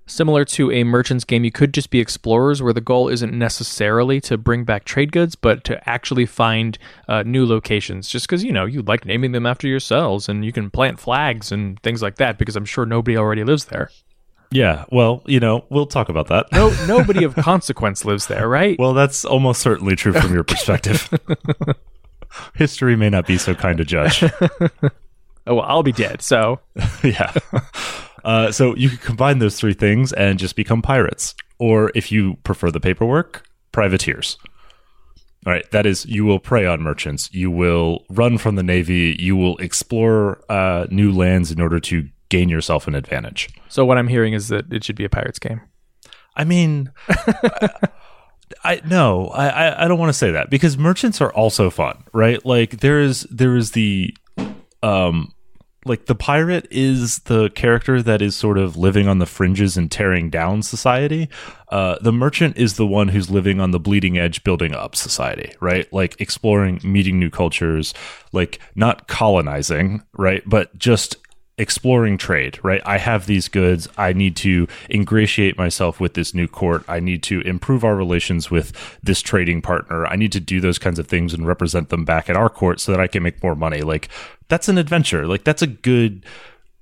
Similar 0.08 0.44
to 0.44 0.70
a 0.70 0.84
merchant's 0.84 1.25
game, 1.25 1.42
you 1.42 1.50
could 1.50 1.75
just 1.75 1.90
be 1.90 1.98
explorers, 1.98 2.62
where 2.62 2.72
the 2.72 2.80
goal 2.80 3.08
isn't 3.08 3.36
necessarily 3.36 4.20
to 4.22 4.38
bring 4.38 4.64
back 4.64 4.84
trade 4.84 5.10
goods, 5.10 5.34
but 5.34 5.64
to 5.64 5.88
actually 5.88 6.26
find 6.26 6.78
uh, 7.08 7.25
new 7.25 7.44
locations. 7.44 8.08
Just 8.08 8.28
because 8.28 8.44
you 8.44 8.52
know 8.52 8.66
you 8.66 8.82
like 8.82 9.04
naming 9.04 9.32
them 9.32 9.46
after 9.46 9.66
yourselves, 9.66 10.28
and 10.28 10.44
you 10.44 10.52
can 10.52 10.70
plant 10.70 11.00
flags 11.00 11.50
and 11.50 11.80
things 11.82 12.02
like 12.02 12.16
that, 12.16 12.38
because 12.38 12.54
I'm 12.54 12.64
sure 12.64 12.86
nobody 12.86 13.16
already 13.16 13.42
lives 13.42 13.64
there. 13.64 13.90
Yeah. 14.50 14.84
Well, 14.90 15.22
you 15.26 15.40
know, 15.40 15.64
we'll 15.70 15.86
talk 15.86 16.08
about 16.08 16.28
that. 16.28 16.46
No, 16.52 16.70
nobody 16.86 17.25
of 17.25 17.34
consequence 17.34 18.04
lives 18.04 18.26
there, 18.26 18.48
right? 18.48 18.78
Well, 18.78 18.94
that's 18.94 19.25
almost 19.25 19.60
certainly 19.60 19.96
true 19.96 20.12
from 20.12 20.32
your 20.32 20.44
perspective. 20.44 21.08
History 22.54 22.96
may 22.96 23.10
not 23.10 23.26
be 23.26 23.38
so 23.38 23.54
kind 23.54 23.78
to 23.78 23.84
judge. 23.84 24.22
oh, 24.52 24.90
well, 25.46 25.62
I'll 25.62 25.82
be 25.82 25.92
dead. 25.92 26.22
So 26.22 26.60
yeah. 27.02 27.32
Uh, 28.26 28.50
so 28.50 28.75
you 28.75 28.90
could 28.90 29.00
combine 29.00 29.38
those 29.38 29.56
three 29.56 29.73
things 29.73 30.12
and 30.12 30.38
just 30.38 30.56
become 30.56 30.83
pirates. 30.83 31.35
Or 31.59 31.92
if 31.95 32.11
you 32.11 32.35
prefer 32.42 32.71
the 32.71 32.80
paperwork, 32.80 33.49
privateers. 33.71 34.37
All 35.47 35.52
right, 35.52 35.71
that 35.71 35.87
is, 35.87 36.04
you 36.06 36.25
will 36.25 36.40
prey 36.40 36.66
on 36.66 36.83
merchants. 36.83 37.33
You 37.33 37.52
will 37.52 38.04
run 38.11 38.37
from 38.37 38.56
the 38.56 38.64
navy. 38.64 39.16
You 39.21 39.37
will 39.37 39.56
explore 39.59 40.42
uh, 40.50 40.88
new 40.90 41.12
lands 41.12 41.52
in 41.52 41.61
order 41.61 41.78
to 41.78 42.09
gain 42.28 42.49
yourself 42.49 42.88
an 42.88 42.97
advantage. 42.97 43.49
So 43.68 43.85
what 43.85 43.97
I'm 43.97 44.09
hearing 44.09 44.33
is 44.33 44.49
that 44.49 44.73
it 44.73 44.83
should 44.83 44.97
be 44.97 45.04
a 45.04 45.09
pirates 45.09 45.38
game. 45.38 45.61
I 46.35 46.42
mean, 46.42 46.90
I 48.64 48.80
no, 48.87 49.28
I 49.28 49.49
I, 49.49 49.85
I 49.85 49.88
don't 49.88 49.99
want 49.99 50.09
to 50.09 50.18
say 50.18 50.33
that 50.33 50.50
because 50.50 50.76
merchants 50.76 51.21
are 51.21 51.33
also 51.33 51.71
fun, 51.71 52.02
right? 52.12 52.45
Like 52.45 52.80
there 52.80 53.00
is 53.00 53.23
there 53.30 53.56
is 53.56 53.71
the 53.71 54.14
um 54.83 55.33
like 55.87 56.07
the 56.07 56.14
pirate 56.14 56.66
is 56.71 57.21
the 57.21 57.49
character 57.50 58.02
that 58.02 58.21
is 58.21 58.37
sort 58.37 58.59
of 58.59 58.76
living 58.76 59.09
on 59.09 59.19
the 59.19 59.26
fringes 59.26 59.76
and 59.76 59.90
tearing 59.90 60.31
down 60.31 60.62
society. 60.62 61.28
Uh, 61.69 61.97
the 62.00 62.12
merchant 62.12 62.57
is 62.57 62.75
the 62.76 62.87
one 62.87 63.09
who's 63.09 63.31
living 63.31 63.61
on 63.61 63.71
the 63.71 63.81
bleeding 63.81 64.19
edge, 64.19 64.45
building 64.45 64.75
up 64.75 64.95
society, 64.95 65.55
right? 65.61 65.90
Like 65.93 66.21
exploring, 66.21 66.81
meeting 66.85 67.19
new 67.19 67.31
cultures, 67.31 67.95
like 68.33 68.59
not 68.75 69.09
colonizing, 69.09 70.02
right? 70.12 70.43
But 70.47 70.76
just 70.76 71.16
exploring 71.58 72.18
trade, 72.18 72.58
right? 72.62 72.82
I 72.84 72.98
have 72.98 73.26
these 73.26 73.48
goods. 73.48 73.88
I 73.96 74.12
need 74.12 74.36
to 74.36 74.68
ingratiate 74.90 75.56
myself 75.56 76.00
with 76.00 76.14
this 76.14 76.34
new 76.34 76.46
court. 76.46 76.84
I 76.86 77.00
need 77.00 77.22
to 77.25 77.40
improve 77.42 77.82
our 77.82 77.96
relations 77.96 78.50
with 78.50 78.72
this 79.02 79.22
trading 79.22 79.62
partner. 79.62 80.06
I 80.06 80.16
need 80.16 80.32
to 80.32 80.40
do 80.40 80.60
those 80.60 80.78
kinds 80.78 80.98
of 80.98 81.06
things 81.06 81.32
and 81.32 81.46
represent 81.46 81.88
them 81.88 82.04
back 82.04 82.28
at 82.28 82.36
our 82.36 82.50
court 82.50 82.80
so 82.80 82.92
that 82.92 83.00
I 83.00 83.06
can 83.06 83.22
make 83.22 83.42
more 83.42 83.54
money. 83.54 83.80
Like 83.80 84.08
that's 84.48 84.68
an 84.68 84.76
adventure. 84.76 85.26
Like 85.26 85.44
that's 85.44 85.62
a 85.62 85.66
good 85.66 86.25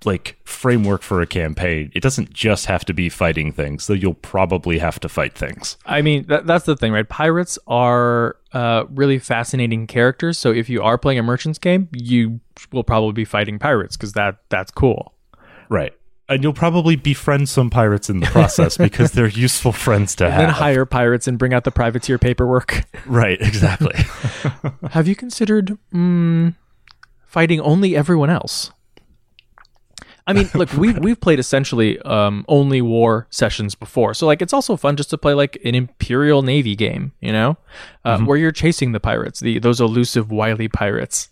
like 0.04 0.36
framework 0.44 1.02
for 1.02 1.20
a 1.22 1.26
campaign. 1.26 1.90
It 1.94 2.00
doesn't 2.02 2.32
just 2.32 2.66
have 2.66 2.84
to 2.86 2.92
be 2.92 3.08
fighting 3.08 3.52
things, 3.52 3.86
though 3.86 3.94
you'll 3.94 4.14
probably 4.14 4.78
have 4.78 5.00
to 5.00 5.08
fight 5.08 5.34
things. 5.34 5.76
I 5.86 6.02
mean, 6.02 6.26
that, 6.28 6.46
that's 6.46 6.66
the 6.66 6.76
thing, 6.76 6.92
right? 6.92 7.08
Pirates 7.08 7.58
are 7.66 8.36
uh, 8.52 8.84
really 8.90 9.18
fascinating 9.18 9.86
characters. 9.86 10.38
So 10.38 10.50
if 10.52 10.68
you 10.68 10.82
are 10.82 10.98
playing 10.98 11.18
a 11.18 11.22
merchant's 11.22 11.58
game, 11.58 11.88
you 11.92 12.40
will 12.72 12.84
probably 12.84 13.12
be 13.12 13.24
fighting 13.24 13.58
pirates 13.58 13.96
because 13.96 14.12
that 14.12 14.38
that's 14.50 14.70
cool. 14.70 15.14
Right. 15.70 15.92
And 16.28 16.42
you'll 16.42 16.52
probably 16.54 16.96
befriend 16.96 17.48
some 17.50 17.68
pirates 17.68 18.08
in 18.08 18.20
the 18.20 18.26
process 18.26 18.78
because 18.78 19.12
they're 19.12 19.26
useful 19.46 19.72
friends 19.72 20.14
to 20.16 20.24
And 20.24 20.32
have. 20.32 20.42
then 20.42 20.50
hire 20.50 20.86
pirates 20.86 21.28
and 21.28 21.38
bring 21.38 21.52
out 21.52 21.64
the 21.64 21.70
privateer 21.70 22.16
paperwork. 22.18 22.84
Right, 23.04 23.38
exactly. 23.42 23.94
Have 24.92 25.06
you 25.06 25.14
considered 25.16 25.76
mm, 25.92 26.54
fighting 27.26 27.60
only 27.60 27.94
everyone 27.94 28.30
else? 28.30 28.70
I 30.26 30.32
mean, 30.32 30.48
look, 30.54 30.72
we 30.72 30.92
we've 30.98 31.20
played 31.20 31.38
essentially 31.38 31.98
um, 32.00 32.44
only 32.48 32.80
war 32.80 33.26
sessions 33.30 33.74
before, 33.74 34.14
so 34.14 34.26
like 34.26 34.40
it's 34.40 34.52
also 34.52 34.76
fun 34.76 34.96
just 34.96 35.10
to 35.10 35.18
play 35.18 35.34
like 35.34 35.58
an 35.64 35.74
Imperial 35.74 36.42
Navy 36.42 36.74
game, 36.76 37.12
you 37.20 37.32
know, 37.32 37.56
uh, 38.04 38.18
where 38.20 38.38
you're 38.38 38.52
chasing 38.52 38.92
the 38.92 39.00
pirates, 39.00 39.40
the 39.40 39.58
those 39.58 39.80
elusive, 39.80 40.30
wily 40.30 40.68
pirates. 40.68 41.28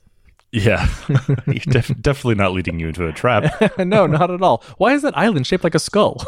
yeah. 0.52 0.87
You're 1.46 1.56
def- 1.61 1.99
definitely 2.02 2.34
not 2.34 2.52
leading 2.52 2.78
you 2.78 2.88
into 2.88 3.06
a 3.06 3.12
trap. 3.12 3.78
no, 3.78 4.06
not 4.06 4.30
at 4.30 4.42
all. 4.42 4.62
Why 4.76 4.92
is 4.92 5.00
that 5.00 5.16
island 5.16 5.46
shaped 5.46 5.64
like 5.64 5.75
a 5.75 5.78
skull? 5.78 6.22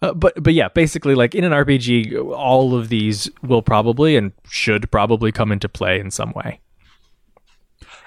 Uh, 0.00 0.14
but 0.14 0.40
but 0.42 0.54
yeah, 0.54 0.68
basically, 0.68 1.14
like 1.14 1.34
in 1.34 1.44
an 1.44 1.52
RPG, 1.52 2.14
all 2.32 2.74
of 2.74 2.88
these 2.88 3.28
will 3.42 3.62
probably 3.62 4.16
and 4.16 4.32
should 4.48 4.90
probably 4.90 5.32
come 5.32 5.50
into 5.50 5.68
play 5.68 5.98
in 5.98 6.10
some 6.10 6.32
way. 6.32 6.60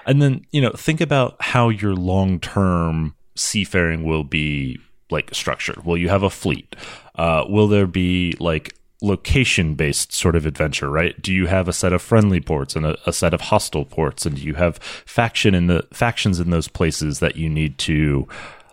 And 0.06 0.20
then, 0.20 0.46
you 0.50 0.60
know, 0.60 0.70
think 0.70 1.00
about 1.00 1.36
how 1.40 1.68
your 1.68 1.94
long 1.94 2.40
term 2.40 3.14
seafaring 3.34 4.04
will 4.04 4.24
be 4.24 4.78
like 5.10 5.30
structured. 5.32 5.84
Will 5.84 5.96
you 5.96 6.08
have 6.08 6.22
a 6.22 6.30
fleet? 6.30 6.74
Uh, 7.14 7.44
will 7.48 7.68
there 7.68 7.86
be 7.86 8.34
like 8.40 8.74
location 9.02 9.74
based 9.74 10.12
sort 10.12 10.36
of 10.36 10.46
adventure, 10.46 10.88
right? 10.88 11.20
Do 11.20 11.32
you 11.32 11.46
have 11.46 11.68
a 11.68 11.72
set 11.72 11.92
of 11.92 12.00
friendly 12.00 12.40
ports 12.40 12.76
and 12.76 12.86
a, 12.86 12.96
a 13.06 13.12
set 13.12 13.34
of 13.34 13.42
hostile 13.42 13.84
ports? 13.84 14.24
And 14.24 14.36
do 14.36 14.42
you 14.42 14.54
have 14.54 14.78
faction 14.78 15.54
in 15.54 15.66
the 15.66 15.86
factions 15.92 16.40
in 16.40 16.50
those 16.50 16.68
places 16.68 17.18
that 17.18 17.36
you 17.36 17.48
need 17.48 17.78
to 17.78 18.26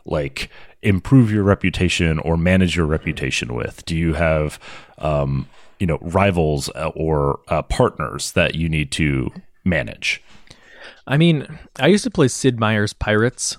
like 0.05 0.50
improve 0.81 1.31
your 1.31 1.43
reputation 1.43 2.19
or 2.19 2.38
manage 2.38 2.75
your 2.75 2.86
reputation 2.86 3.53
with? 3.53 3.83
Do 3.86 3.95
you 3.95 4.13
have, 4.13 4.59
um, 5.00 5.48
you 5.79 5.88
know, 5.88 5.98
rivals 6.01 6.69
uh, 6.75 6.91
or 6.95 7.39
uh, 7.48 7.63
partners 7.63 8.31
that 8.33 8.55
you 8.55 8.69
need 8.69 8.91
to 8.93 9.31
manage? 9.65 10.21
I 11.09 11.17
mean, 11.17 11.59
I 11.79 11.87
used 11.87 12.03
to 12.05 12.11
play 12.11 12.27
Sid 12.27 12.59
Meier's 12.59 12.93
Pirates 12.93 13.57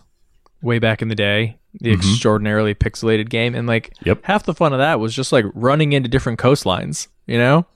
way 0.63 0.79
back 0.79 1.03
in 1.03 1.09
the 1.09 1.17
day, 1.17 1.59
the 1.75 1.91
mm-hmm. 1.91 2.01
extraordinarily 2.01 2.75
pixelated 2.75 3.29
game, 3.29 3.55
and 3.57 3.67
like 3.67 3.93
Yep. 4.05 4.25
half 4.25 4.45
the 4.45 4.55
fun 4.55 4.73
of 4.73 4.79
that 4.79 5.01
was 5.01 5.15
just 5.15 5.33
like 5.33 5.45
running 5.53 5.93
into 5.93 6.09
different 6.09 6.39
coastlines, 6.39 7.09
you 7.27 7.37
know? 7.37 7.67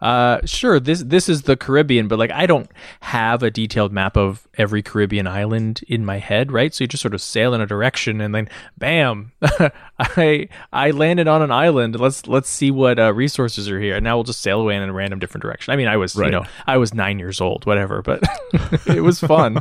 Uh, 0.00 0.40
sure, 0.46 0.80
this 0.80 1.02
this 1.02 1.28
is 1.28 1.42
the 1.42 1.56
Caribbean, 1.56 2.08
but 2.08 2.18
like 2.18 2.30
I 2.30 2.46
don't 2.46 2.70
have 3.00 3.42
a 3.42 3.50
detailed 3.50 3.92
map 3.92 4.16
of 4.16 4.48
every 4.56 4.82
Caribbean 4.82 5.26
island 5.26 5.82
in 5.88 6.04
my 6.04 6.18
head, 6.18 6.50
right? 6.50 6.74
So 6.74 6.84
you 6.84 6.88
just 6.88 7.02
sort 7.02 7.12
of 7.12 7.20
sail 7.20 7.52
in 7.52 7.60
a 7.60 7.66
direction, 7.66 8.20
and 8.20 8.34
then 8.34 8.48
bam, 8.78 9.32
I 9.98 10.48
I 10.72 10.90
landed 10.92 11.28
on 11.28 11.42
an 11.42 11.50
island. 11.50 12.00
Let's 12.00 12.26
let's 12.26 12.48
see 12.48 12.70
what 12.70 12.98
uh, 12.98 13.12
resources 13.12 13.70
are 13.70 13.78
here. 13.78 13.96
And 13.96 14.04
now 14.04 14.16
we'll 14.16 14.24
just 14.24 14.40
sail 14.40 14.60
away 14.60 14.76
in 14.76 14.82
a 14.82 14.92
random 14.92 15.18
different 15.18 15.42
direction. 15.42 15.72
I 15.72 15.76
mean, 15.76 15.88
I 15.88 15.98
was 15.98 16.14
you 16.14 16.30
know 16.30 16.44
I 16.66 16.78
was 16.78 16.94
nine 16.94 17.18
years 17.18 17.40
old, 17.40 17.66
whatever, 17.66 18.00
but 18.00 18.22
it 18.86 19.02
was 19.02 19.20
fun. 19.20 19.60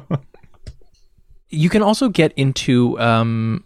you 1.50 1.69
can 1.69 1.81
also 1.81 2.10
get 2.10 2.31
into 2.34 2.98
um, 3.00 3.65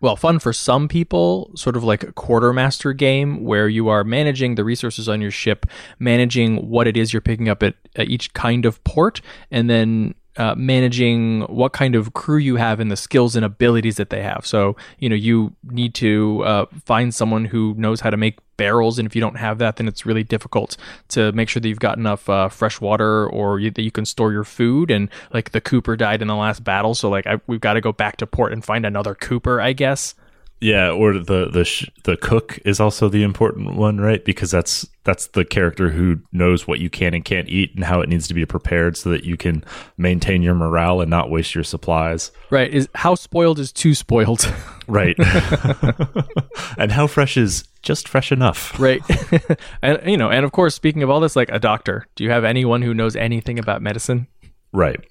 well, 0.00 0.16
fun 0.16 0.38
for 0.38 0.52
some 0.52 0.88
people, 0.88 1.50
sort 1.54 1.76
of 1.76 1.82
like 1.82 2.02
a 2.02 2.12
quartermaster 2.12 2.92
game 2.92 3.44
where 3.44 3.68
you 3.68 3.88
are 3.88 4.04
managing 4.04 4.54
the 4.54 4.64
resources 4.64 5.08
on 5.08 5.20
your 5.20 5.30
ship, 5.30 5.66
managing 5.98 6.68
what 6.68 6.86
it 6.86 6.96
is 6.96 7.12
you're 7.12 7.22
picking 7.22 7.48
up 7.48 7.62
at, 7.62 7.74
at 7.96 8.08
each 8.08 8.34
kind 8.34 8.66
of 8.66 8.82
port, 8.84 9.20
and 9.50 9.70
then 9.70 10.14
uh, 10.36 10.54
managing 10.56 11.42
what 11.42 11.72
kind 11.72 11.94
of 11.94 12.12
crew 12.12 12.38
you 12.38 12.56
have 12.56 12.80
and 12.80 12.90
the 12.90 12.96
skills 12.96 13.36
and 13.36 13.44
abilities 13.44 13.96
that 13.96 14.10
they 14.10 14.22
have. 14.22 14.46
So, 14.46 14.76
you 14.98 15.08
know, 15.08 15.14
you 15.14 15.54
need 15.64 15.94
to 15.94 16.42
uh, 16.44 16.66
find 16.84 17.14
someone 17.14 17.46
who 17.46 17.74
knows 17.76 18.00
how 18.00 18.10
to 18.10 18.16
make 18.16 18.38
barrels, 18.56 18.98
and 18.98 19.06
if 19.06 19.14
you 19.14 19.20
don't 19.20 19.36
have 19.36 19.58
that, 19.58 19.76
then 19.76 19.86
it's 19.88 20.06
really 20.06 20.24
difficult 20.24 20.76
to 21.08 21.32
make 21.32 21.48
sure 21.48 21.60
that 21.60 21.68
you've 21.68 21.78
got 21.78 21.98
enough 21.98 22.28
uh, 22.28 22.48
fresh 22.48 22.80
water 22.80 23.28
or 23.28 23.60
you, 23.60 23.70
that 23.70 23.82
you 23.82 23.90
can 23.90 24.06
store 24.06 24.32
your 24.32 24.44
food. 24.44 24.90
And 24.90 25.10
like 25.32 25.50
the 25.50 25.60
Cooper 25.60 25.96
died 25.96 26.22
in 26.22 26.28
the 26.28 26.36
last 26.36 26.64
battle, 26.64 26.94
so 26.94 27.08
like 27.08 27.26
I, 27.26 27.40
we've 27.46 27.60
got 27.60 27.74
to 27.74 27.80
go 27.80 27.92
back 27.92 28.16
to 28.18 28.26
port 28.26 28.52
and 28.52 28.64
find 28.64 28.86
another 28.86 29.14
Cooper, 29.14 29.60
I 29.60 29.72
guess. 29.72 30.14
Yeah, 30.58 30.90
or 30.90 31.18
the 31.18 31.50
the 31.52 31.64
sh- 31.66 31.90
the 32.04 32.16
cook 32.16 32.58
is 32.64 32.80
also 32.80 33.10
the 33.10 33.22
important 33.22 33.76
one, 33.76 33.98
right? 33.98 34.24
Because 34.24 34.50
that's 34.50 34.88
that's 35.04 35.26
the 35.28 35.44
character 35.44 35.90
who 35.90 36.20
knows 36.32 36.66
what 36.66 36.78
you 36.78 36.88
can 36.88 37.12
and 37.12 37.22
can't 37.22 37.48
eat 37.48 37.74
and 37.74 37.84
how 37.84 38.00
it 38.00 38.08
needs 38.08 38.26
to 38.28 38.34
be 38.34 38.46
prepared 38.46 38.96
so 38.96 39.10
that 39.10 39.22
you 39.22 39.36
can 39.36 39.62
maintain 39.98 40.40
your 40.40 40.54
morale 40.54 41.02
and 41.02 41.10
not 41.10 41.30
waste 41.30 41.54
your 41.54 41.62
supplies. 41.62 42.32
Right? 42.48 42.72
Is 42.72 42.88
how 42.94 43.14
spoiled 43.14 43.58
is 43.58 43.72
too 43.72 43.94
spoiled? 43.94 44.52
Right. 44.88 45.16
and 46.78 46.92
how 46.92 47.08
fresh 47.08 47.36
is 47.36 47.64
just 47.82 48.06
fresh 48.06 48.30
enough. 48.30 48.78
right? 48.78 49.02
and 49.82 50.00
you 50.08 50.16
know, 50.16 50.30
and 50.30 50.44
of 50.44 50.52
course, 50.52 50.76
speaking 50.76 51.02
of 51.02 51.10
all 51.10 51.18
this, 51.18 51.34
like 51.34 51.48
a 51.50 51.58
doctor. 51.58 52.06
Do 52.14 52.22
you 52.22 52.30
have 52.30 52.44
anyone 52.44 52.82
who 52.82 52.94
knows 52.94 53.16
anything 53.16 53.58
about 53.58 53.82
medicine? 53.82 54.28
Right. 54.72 55.04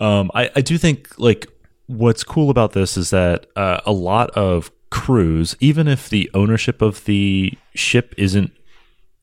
Um, 0.00 0.28
I, 0.34 0.50
I 0.56 0.60
do 0.60 0.76
think 0.76 1.16
like 1.20 1.46
what's 1.86 2.24
cool 2.24 2.50
about 2.50 2.72
this 2.72 2.96
is 2.96 3.10
that 3.10 3.46
uh, 3.56 3.80
a 3.84 3.92
lot 3.92 4.30
of 4.30 4.70
crews, 4.90 5.56
even 5.60 5.88
if 5.88 6.08
the 6.08 6.30
ownership 6.34 6.80
of 6.80 7.04
the 7.04 7.52
ship 7.74 8.14
isn't 8.16 8.52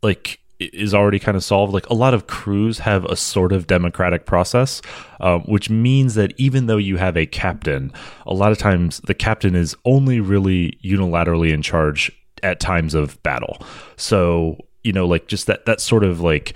like 0.03 0.39
is 0.59 0.93
already 0.93 1.17
kind 1.17 1.35
of 1.35 1.43
solved, 1.43 1.73
like 1.73 1.89
a 1.89 1.93
lot 1.93 2.13
of 2.13 2.27
crews 2.27 2.79
have 2.79 3.03
a 3.05 3.15
sort 3.15 3.51
of 3.51 3.65
democratic 3.65 4.25
process, 4.27 4.81
um, 5.19 5.41
which 5.43 5.69
means 5.71 6.13
that 6.15 6.33
even 6.37 6.67
though 6.67 6.77
you 6.77 6.97
have 6.97 7.17
a 7.17 7.25
captain, 7.25 7.91
a 8.27 8.33
lot 8.33 8.51
of 8.51 8.59
times 8.59 8.99
the 9.05 9.13
captain 9.15 9.55
is 9.55 9.75
only 9.85 10.19
really 10.19 10.77
unilaterally 10.83 11.51
in 11.51 11.63
charge 11.63 12.11
at 12.43 12.59
times 12.59 12.93
of 12.93 13.21
battle. 13.23 13.57
So 13.95 14.57
you 14.83 14.91
know, 14.91 15.05
like 15.07 15.27
just 15.27 15.47
that 15.47 15.65
that 15.65 15.81
sort 15.81 16.03
of 16.03 16.21
like 16.21 16.53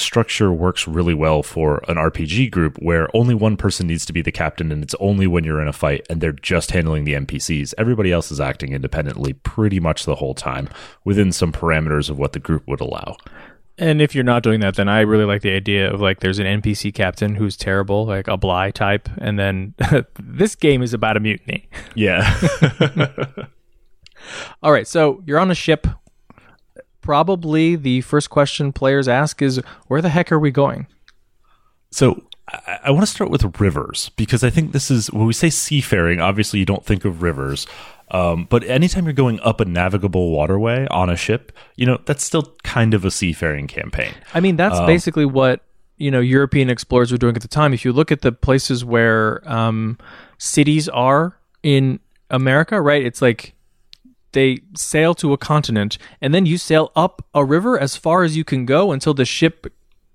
structure 0.00 0.52
works 0.52 0.88
really 0.88 1.14
well 1.14 1.42
for 1.42 1.84
an 1.88 1.96
RPG 1.96 2.50
group 2.50 2.76
where 2.78 3.14
only 3.14 3.34
one 3.34 3.56
person 3.56 3.86
needs 3.86 4.04
to 4.06 4.12
be 4.12 4.22
the 4.22 4.32
captain 4.32 4.72
and 4.72 4.82
it's 4.82 4.94
only 5.00 5.26
when 5.26 5.44
you're 5.44 5.60
in 5.60 5.68
a 5.68 5.72
fight 5.72 6.06
and 6.10 6.20
they're 6.20 6.32
just 6.32 6.70
handling 6.72 7.04
the 7.04 7.14
NPCs. 7.14 7.74
Everybody 7.78 8.12
else 8.12 8.30
is 8.30 8.40
acting 8.40 8.72
independently 8.72 9.34
pretty 9.34 9.80
much 9.80 10.04
the 10.04 10.16
whole 10.16 10.34
time 10.34 10.68
within 11.04 11.32
some 11.32 11.52
parameters 11.52 12.10
of 12.10 12.18
what 12.18 12.32
the 12.32 12.40
group 12.40 12.66
would 12.66 12.80
allow. 12.80 13.16
And 13.80 14.02
if 14.02 14.14
you're 14.14 14.24
not 14.24 14.42
doing 14.42 14.60
that, 14.60 14.76
then 14.76 14.88
I 14.90 15.00
really 15.00 15.24
like 15.24 15.40
the 15.40 15.52
idea 15.52 15.90
of 15.92 16.00
like 16.02 16.20
there's 16.20 16.38
an 16.38 16.60
NPC 16.60 16.92
captain 16.92 17.34
who's 17.34 17.56
terrible, 17.56 18.04
like 18.04 18.28
a 18.28 18.36
Bligh 18.36 18.72
type, 18.72 19.08
and 19.16 19.38
then 19.38 19.74
this 20.18 20.54
game 20.54 20.82
is 20.82 20.92
about 20.92 21.16
a 21.16 21.20
mutiny. 21.20 21.68
Yeah. 21.94 22.38
All 24.62 24.70
right, 24.70 24.86
so 24.86 25.22
you're 25.24 25.38
on 25.38 25.50
a 25.50 25.54
ship. 25.54 25.86
Probably 27.00 27.76
the 27.76 28.00
first 28.02 28.30
question 28.30 28.72
players 28.72 29.08
ask 29.08 29.42
is, 29.42 29.60
"Where 29.86 30.02
the 30.02 30.10
heck 30.10 30.30
are 30.30 30.38
we 30.38 30.50
going?" 30.50 30.86
so 31.90 32.22
I, 32.48 32.78
I 32.84 32.90
want 32.90 33.02
to 33.02 33.06
start 33.06 33.30
with 33.30 33.60
rivers 33.60 34.10
because 34.16 34.42
I 34.42 34.50
think 34.50 34.72
this 34.72 34.90
is 34.90 35.12
when 35.12 35.26
we 35.26 35.32
say 35.32 35.50
seafaring, 35.50 36.20
obviously 36.20 36.58
you 36.60 36.66
don't 36.66 36.84
think 36.84 37.04
of 37.04 37.22
rivers. 37.22 37.66
Um, 38.12 38.46
but 38.50 38.64
anytime 38.64 39.04
you're 39.04 39.12
going 39.12 39.38
up 39.40 39.60
a 39.60 39.64
navigable 39.64 40.30
waterway 40.30 40.86
on 40.90 41.08
a 41.10 41.16
ship, 41.16 41.52
you 41.76 41.86
know, 41.86 42.00
that's 42.06 42.24
still 42.24 42.56
kind 42.64 42.92
of 42.92 43.04
a 43.04 43.10
seafaring 43.10 43.68
campaign. 43.68 44.12
I 44.34 44.40
mean, 44.40 44.56
that's 44.56 44.80
basically 44.80 45.26
what 45.26 45.62
you 45.96 46.10
know 46.10 46.20
European 46.20 46.70
explorers 46.70 47.12
were 47.12 47.18
doing 47.18 47.36
at 47.36 47.42
the 47.42 47.48
time. 47.48 47.72
If 47.72 47.84
you 47.84 47.92
look 47.92 48.10
at 48.10 48.22
the 48.22 48.32
places 48.32 48.84
where 48.84 49.48
um, 49.48 49.96
cities 50.38 50.88
are 50.88 51.36
in 51.62 52.00
America, 52.30 52.80
right? 52.80 53.04
It's 53.04 53.22
like 53.22 53.54
they 54.32 54.58
sail 54.76 55.14
to 55.16 55.32
a 55.32 55.38
continent, 55.38 55.98
and 56.20 56.32
then 56.34 56.46
you 56.46 56.58
sail 56.58 56.92
up 56.94 57.24
a 57.34 57.44
river 57.44 57.78
as 57.78 57.96
far 57.96 58.22
as 58.22 58.36
you 58.36 58.44
can 58.44 58.66
go 58.66 58.92
until 58.92 59.14
the 59.14 59.24
ship 59.24 59.66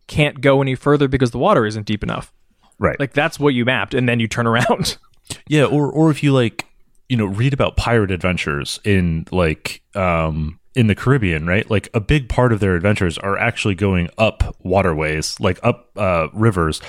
can't 0.07 0.41
go 0.41 0.61
any 0.61 0.75
further 0.75 1.07
because 1.07 1.31
the 1.31 1.37
water 1.37 1.65
isn't 1.65 1.85
deep 1.85 2.03
enough. 2.03 2.31
Right. 2.77 2.99
Like 2.99 3.13
that's 3.13 3.39
what 3.39 3.53
you 3.53 3.65
mapped, 3.65 3.93
and 3.93 4.07
then 4.07 4.19
you 4.19 4.27
turn 4.27 4.47
around. 4.47 4.97
Yeah, 5.47 5.65
or 5.65 5.91
or 5.91 6.11
if 6.11 6.21
you 6.21 6.31
like, 6.31 6.65
you 7.09 7.17
know, 7.17 7.25
read 7.25 7.51
about 7.51 7.75
pirate 7.77 8.11
adventures 8.11 8.79
in 8.83 9.25
like 9.31 9.81
um 9.95 10.59
in 10.75 10.85
the 10.85 10.93
Caribbean, 10.93 11.47
right? 11.47 11.67
Like 11.67 11.89
a 11.95 11.99
big 11.99 12.29
part 12.29 12.53
of 12.53 12.59
their 12.59 12.75
adventures 12.75 13.17
are 13.17 13.37
actually 13.37 13.73
going 13.75 14.09
up 14.19 14.55
waterways, 14.59 15.39
like 15.39 15.57
up 15.63 15.89
uh, 15.95 16.27
rivers, 16.33 16.81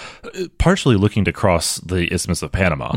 partially 0.59 0.97
looking 0.97 1.25
to 1.25 1.33
cross 1.33 1.79
the 1.79 2.13
Isthmus 2.13 2.43
of 2.43 2.53
Panama, 2.53 2.91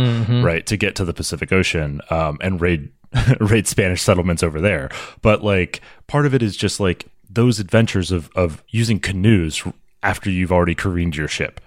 right, 0.43 0.65
to 0.65 0.75
get 0.75 0.95
to 0.95 1.05
the 1.05 1.13
Pacific 1.13 1.53
Ocean 1.53 2.01
um, 2.09 2.37
and 2.41 2.59
raid 2.59 2.89
raid 3.39 3.67
Spanish 3.67 4.01
settlements 4.01 4.43
over 4.43 4.61
there. 4.61 4.89
But 5.21 5.43
like 5.43 5.81
part 6.07 6.25
of 6.25 6.33
it 6.33 6.43
is 6.43 6.55
just 6.55 6.79
like 6.79 7.07
those 7.29 7.59
adventures 7.59 8.11
of 8.11 8.29
of 8.35 8.63
using 8.69 8.99
canoes 8.99 9.63
after 10.01 10.29
you've 10.29 10.51
already 10.51 10.75
careened 10.75 11.15
your 11.15 11.27
ship. 11.27 11.59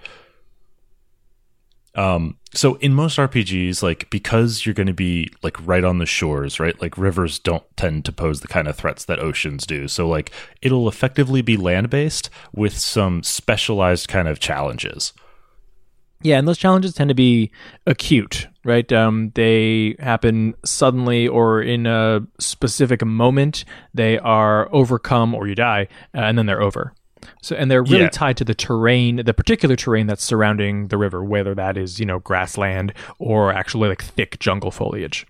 Um, 1.95 2.39
so 2.55 2.77
in 2.77 2.95
most 2.95 3.19
RPGs, 3.19 3.83
like 3.83 4.09
because 4.09 4.65
you're 4.65 4.75
going 4.75 4.87
to 4.87 4.95
be 4.95 5.31
like 5.43 5.57
right 5.67 5.85
on 5.85 5.99
the 5.99 6.07
shores, 6.07 6.59
right? 6.59 6.81
Like 6.81 6.97
rivers 6.97 7.39
don't 7.39 7.65
tend 7.77 8.07
to 8.07 8.13
pose 8.13 8.41
the 8.41 8.49
kind 8.49 8.67
of 8.67 8.77
threats 8.77 9.05
that 9.05 9.19
oceans 9.19 9.67
do. 9.67 9.89
So 9.89 10.09
like 10.09 10.33
it'll 10.63 10.89
effectively 10.89 11.43
be 11.43 11.57
land 11.57 11.91
based 11.91 12.31
with 12.55 12.79
some 12.79 13.23
specialized 13.23 14.09
kind 14.09 14.27
of 14.27 14.41
challenges. 14.41 15.13
Yeah, 16.23 16.39
and 16.39 16.47
those 16.47 16.59
challenges 16.59 16.95
tend 16.95 17.09
to 17.09 17.15
be 17.15 17.51
acute, 17.87 18.47
right? 18.65 18.91
Um, 18.93 19.33
they 19.35 19.97
happen 19.99 20.55
suddenly 20.65 21.27
or 21.29 21.61
in 21.63 21.87
a 21.87 22.21
specific 22.39 23.05
moment. 23.05 23.65
They 23.95 24.19
are 24.19 24.69
overcome 24.73 25.35
or 25.35 25.47
you 25.49 25.55
die, 25.55 25.89
uh, 26.15 26.21
and 26.21 26.39
then 26.39 26.47
they're 26.47 26.63
over. 26.63 26.95
So, 27.41 27.55
and 27.57 27.71
they're 27.71 27.83
really 27.85 28.03
Yeah. 28.05 28.09
tied 28.11 28.37
to 28.39 28.45
the 28.45 28.55
terrain, 28.55 29.17
the 29.25 29.35
particular 29.35 29.77
terrain 29.77 30.07
that's 30.09 30.25
surrounding 30.25 30.89
the 30.89 30.97
river, 30.99 31.23
whether 31.25 31.55
that 31.55 31.77
is 31.77 32.01
you 32.01 32.07
know 32.07 32.19
grassland 32.19 32.93
or 33.19 33.53
actually 33.53 33.89
like 33.89 34.03
thick 34.03 34.39
jungle 34.41 34.71
foliage. 34.71 35.27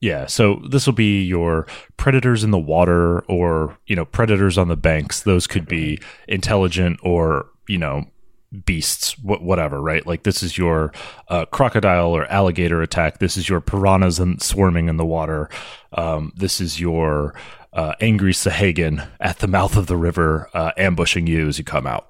Yeah, 0.00 0.26
so 0.26 0.60
this 0.68 0.84
will 0.86 0.92
be 0.94 1.22
your 1.22 1.66
predators 1.96 2.44
in 2.44 2.50
the 2.50 2.58
water 2.58 3.20
or, 3.20 3.78
you 3.86 3.96
know, 3.96 4.04
predators 4.04 4.58
on 4.58 4.68
the 4.68 4.76
banks. 4.76 5.22
Those 5.22 5.46
could 5.46 5.66
be 5.66 5.98
intelligent 6.28 6.98
or, 7.02 7.46
you 7.68 7.78
know, 7.78 8.04
beasts, 8.64 9.12
wh- 9.14 9.42
whatever, 9.42 9.80
right? 9.80 10.06
Like 10.06 10.22
this 10.22 10.42
is 10.42 10.56
your 10.56 10.92
uh, 11.28 11.46
crocodile 11.46 12.12
or 12.12 12.26
alligator 12.26 12.82
attack. 12.82 13.18
This 13.18 13.36
is 13.36 13.48
your 13.48 13.60
piranhas 13.60 14.18
and 14.18 14.40
swarming 14.42 14.88
in 14.88 14.96
the 14.96 15.06
water. 15.06 15.48
Um, 15.92 16.32
this 16.36 16.60
is 16.60 16.80
your 16.80 17.34
uh, 17.72 17.94
angry 18.00 18.32
sahuagin 18.32 19.08
at 19.20 19.38
the 19.38 19.48
mouth 19.48 19.76
of 19.76 19.86
the 19.86 19.96
river, 19.96 20.48
uh, 20.54 20.72
ambushing 20.76 21.26
you 21.26 21.48
as 21.48 21.58
you 21.58 21.64
come 21.64 21.86
out. 21.86 22.08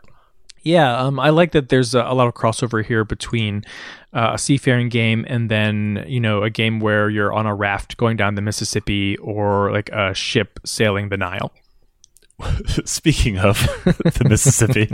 Yeah, 0.62 0.98
um, 0.98 1.20
I 1.20 1.28
like 1.28 1.52
that 1.52 1.68
there's 1.68 1.94
a, 1.94 2.00
a 2.00 2.14
lot 2.14 2.26
of 2.26 2.32
crossover 2.32 2.82
here 2.82 3.04
between 3.04 3.64
uh, 4.14 4.30
a 4.34 4.38
seafaring 4.38 4.88
game 4.88 5.26
and 5.28 5.50
then 5.50 6.04
you 6.08 6.20
know 6.20 6.42
a 6.42 6.48
game 6.48 6.80
where 6.80 7.10
you're 7.10 7.32
on 7.34 7.44
a 7.44 7.54
raft 7.54 7.98
going 7.98 8.16
down 8.16 8.34
the 8.34 8.42
Mississippi 8.42 9.18
or 9.18 9.70
like 9.72 9.90
a 9.90 10.14
ship 10.14 10.58
sailing 10.64 11.10
the 11.10 11.18
Nile. 11.18 11.52
Speaking 12.84 13.38
of 13.38 13.58
the 13.84 14.26
Mississippi, 14.28 14.88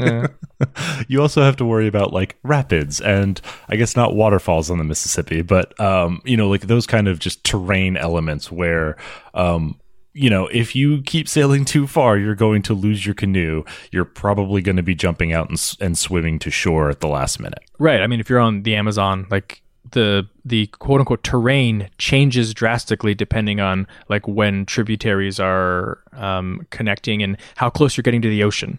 you 1.08 1.20
also 1.20 1.42
have 1.42 1.56
to 1.56 1.64
worry 1.64 1.86
about 1.86 2.12
like 2.12 2.36
rapids 2.42 3.00
and 3.00 3.40
I 3.68 3.76
guess 3.76 3.96
not 3.96 4.14
waterfalls 4.14 4.70
on 4.70 4.78
the 4.78 4.84
Mississippi, 4.84 5.42
but 5.42 5.78
um, 5.80 6.20
you 6.24 6.36
know, 6.36 6.48
like 6.48 6.62
those 6.62 6.86
kind 6.86 7.08
of 7.08 7.18
just 7.18 7.44
terrain 7.44 7.96
elements 7.96 8.52
where 8.52 8.96
um, 9.34 9.80
you 10.12 10.28
know, 10.28 10.48
if 10.48 10.74
you 10.74 11.02
keep 11.02 11.28
sailing 11.28 11.64
too 11.64 11.86
far, 11.86 12.18
you're 12.18 12.34
going 12.34 12.62
to 12.62 12.74
lose 12.74 13.06
your 13.06 13.14
canoe. 13.14 13.64
You're 13.92 14.04
probably 14.04 14.60
going 14.60 14.76
to 14.76 14.82
be 14.82 14.94
jumping 14.94 15.32
out 15.32 15.48
and, 15.48 15.76
and 15.80 15.96
swimming 15.96 16.38
to 16.40 16.50
shore 16.50 16.90
at 16.90 17.00
the 17.00 17.08
last 17.08 17.38
minute. 17.38 17.60
Right. 17.78 18.00
I 18.00 18.06
mean, 18.06 18.20
if 18.20 18.28
you're 18.28 18.40
on 18.40 18.64
the 18.64 18.74
Amazon, 18.74 19.26
like 19.30 19.62
the 19.92 20.28
the 20.44 20.66
quote 20.66 21.00
unquote 21.00 21.22
terrain 21.22 21.88
changes 21.98 22.54
drastically 22.54 23.14
depending 23.14 23.60
on 23.60 23.86
like 24.08 24.26
when 24.26 24.66
tributaries 24.66 25.38
are 25.38 25.98
um, 26.12 26.66
connecting 26.70 27.22
and 27.22 27.36
how 27.56 27.70
close 27.70 27.96
you're 27.96 28.02
getting 28.02 28.22
to 28.22 28.28
the 28.28 28.42
ocean. 28.42 28.78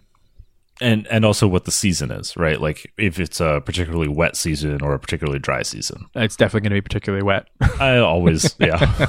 And 0.80 1.06
and 1.08 1.24
also 1.24 1.46
what 1.46 1.64
the 1.64 1.70
season 1.70 2.10
is, 2.10 2.36
right? 2.36 2.60
Like 2.60 2.92
if 2.98 3.20
it's 3.20 3.40
a 3.40 3.62
particularly 3.64 4.08
wet 4.08 4.36
season 4.36 4.82
or 4.82 4.94
a 4.94 4.98
particularly 4.98 5.38
dry 5.38 5.62
season. 5.62 6.06
It's 6.14 6.36
definitely 6.36 6.68
going 6.68 6.76
to 6.76 6.82
be 6.82 6.88
particularly 6.88 7.22
wet. 7.22 7.48
I 7.80 7.98
always, 7.98 8.54
yeah. 8.58 9.06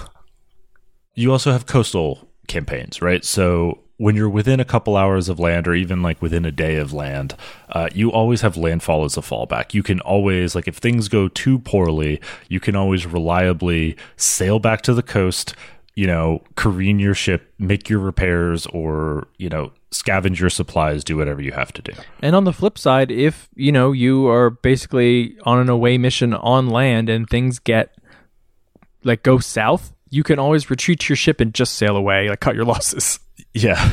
you 1.16 1.32
also 1.32 1.52
have 1.52 1.66
coastal 1.66 2.30
campaigns, 2.48 3.02
right? 3.02 3.24
So 3.26 3.83
when 4.04 4.18
you're 4.18 4.28
within 4.28 4.60
a 4.60 4.66
couple 4.66 4.98
hours 4.98 5.30
of 5.30 5.40
land 5.40 5.66
or 5.66 5.74
even 5.74 6.02
like 6.02 6.22
within 6.22 6.44
a 6.44 6.52
day 6.52 6.76
of 6.76 6.92
land, 6.92 7.36
uh, 7.70 7.88
you 7.96 8.12
always 8.12 8.42
have 8.42 8.58
landfall 8.58 9.06
as 9.06 9.16
a 9.16 9.22
fallback. 9.22 9.74
You 9.74 9.82
can 9.82 10.02
always, 10.02 10.56
like, 10.56 10.68
if 10.68 10.76
things 10.76 11.08
go 11.08 11.30
too 11.30 11.58
poorly, 11.60 12.20
you 12.50 12.60
can 12.60 12.76
always 12.76 13.06
reliably 13.06 13.96
sail 14.18 14.60
back 14.60 14.82
to 14.82 14.94
the 14.94 15.04
coast, 15.04 15.56
you 15.96 16.06
know, 16.06 16.44
careen 16.58 17.00
your 17.00 17.14
ship, 17.14 17.54
make 17.58 17.90
your 17.90 18.00
repairs, 18.00 18.66
or, 18.68 19.30
you 19.38 19.48
know, 19.48 19.72
scavenge 19.92 20.38
your 20.38 20.50
supplies, 20.50 21.06
do 21.06 21.16
whatever 21.16 21.42
you 21.42 21.54
have 21.54 21.72
to 21.72 21.82
do. 21.82 21.94
And 22.22 22.36
on 22.36 22.44
the 22.44 22.52
flip 22.52 22.78
side, 22.78 23.10
if 23.10 23.48
you 23.56 23.72
know 23.72 23.94
you 23.94 24.28
are 24.28 24.50
basically 24.50 25.38
on 25.44 25.60
an 25.60 25.70
away 25.70 25.98
mission 25.98 26.34
on 26.34 26.68
land 26.68 27.08
and 27.08 27.30
things 27.30 27.58
get 27.58 27.96
like 29.06 29.24
go 29.24 29.40
south, 29.40 29.94
you 30.10 30.24
can 30.24 30.40
always 30.40 30.70
retreat 30.70 31.00
to 31.00 31.10
your 31.10 31.16
ship 31.16 31.40
and 31.40 31.54
just 31.54 31.76
sail 31.76 31.96
away, 31.96 32.28
like 32.28 32.42
cut 32.42 32.54
your 32.54 32.66
losses. 32.74 33.22
Yeah. 33.54 33.84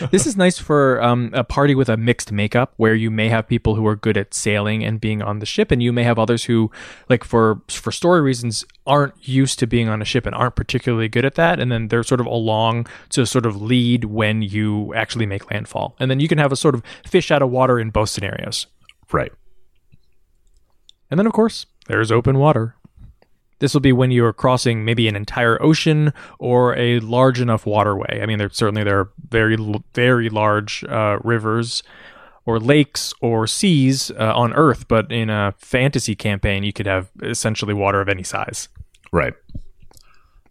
this 0.10 0.26
is 0.26 0.36
nice 0.36 0.58
for 0.58 1.02
um, 1.02 1.30
a 1.32 1.42
party 1.42 1.74
with 1.74 1.88
a 1.88 1.96
mixed 1.96 2.30
makeup 2.30 2.72
where 2.76 2.94
you 2.94 3.10
may 3.10 3.28
have 3.28 3.46
people 3.46 3.74
who 3.74 3.86
are 3.86 3.96
good 3.96 4.16
at 4.16 4.32
sailing 4.32 4.84
and 4.84 5.00
being 5.00 5.22
on 5.22 5.40
the 5.40 5.46
ship 5.46 5.70
and 5.70 5.82
you 5.82 5.92
may 5.92 6.04
have 6.04 6.18
others 6.18 6.44
who 6.44 6.70
like 7.08 7.24
for 7.24 7.60
for 7.68 7.90
story 7.90 8.20
reasons 8.20 8.64
aren't 8.86 9.14
used 9.26 9.58
to 9.58 9.66
being 9.66 9.88
on 9.88 10.02
a 10.02 10.04
ship 10.04 10.24
and 10.24 10.34
aren't 10.34 10.56
particularly 10.56 11.08
good 11.08 11.24
at 11.24 11.34
that 11.34 11.58
and 11.58 11.70
then 11.70 11.88
they're 11.88 12.04
sort 12.04 12.20
of 12.20 12.26
along 12.26 12.86
to 13.08 13.26
sort 13.26 13.46
of 13.46 13.60
lead 13.60 14.04
when 14.04 14.42
you 14.42 14.94
actually 14.94 15.26
make 15.26 15.50
landfall 15.50 15.96
and 15.98 16.10
then 16.10 16.20
you 16.20 16.28
can 16.28 16.38
have 16.38 16.52
a 16.52 16.56
sort 16.56 16.74
of 16.74 16.82
fish 17.04 17.30
out 17.30 17.42
of 17.42 17.50
water 17.50 17.80
in 17.80 17.90
both 17.90 18.08
scenarios 18.08 18.66
right. 19.12 19.32
and 21.10 21.18
then 21.18 21.26
of 21.26 21.32
course 21.32 21.66
there's 21.88 22.12
open 22.12 22.38
water 22.38 22.75
this 23.58 23.74
will 23.74 23.80
be 23.80 23.92
when 23.92 24.10
you're 24.10 24.32
crossing 24.32 24.84
maybe 24.84 25.08
an 25.08 25.16
entire 25.16 25.60
ocean 25.62 26.12
or 26.38 26.76
a 26.76 27.00
large 27.00 27.40
enough 27.40 27.66
waterway. 27.66 28.20
I 28.22 28.26
mean, 28.26 28.38
there 28.38 28.50
certainly 28.50 28.84
there 28.84 29.00
are 29.00 29.10
very 29.28 29.56
very 29.94 30.28
large 30.28 30.84
uh, 30.84 31.18
rivers 31.24 31.82
or 32.44 32.60
lakes 32.60 33.12
or 33.20 33.46
seas 33.46 34.10
uh, 34.12 34.32
on 34.34 34.52
Earth, 34.54 34.86
but 34.88 35.10
in 35.10 35.30
a 35.30 35.52
fantasy 35.58 36.14
campaign, 36.14 36.62
you 36.62 36.72
could 36.72 36.86
have 36.86 37.10
essentially 37.22 37.74
water 37.74 38.00
of 38.00 38.08
any 38.08 38.22
size. 38.22 38.68
Right. 39.12 39.34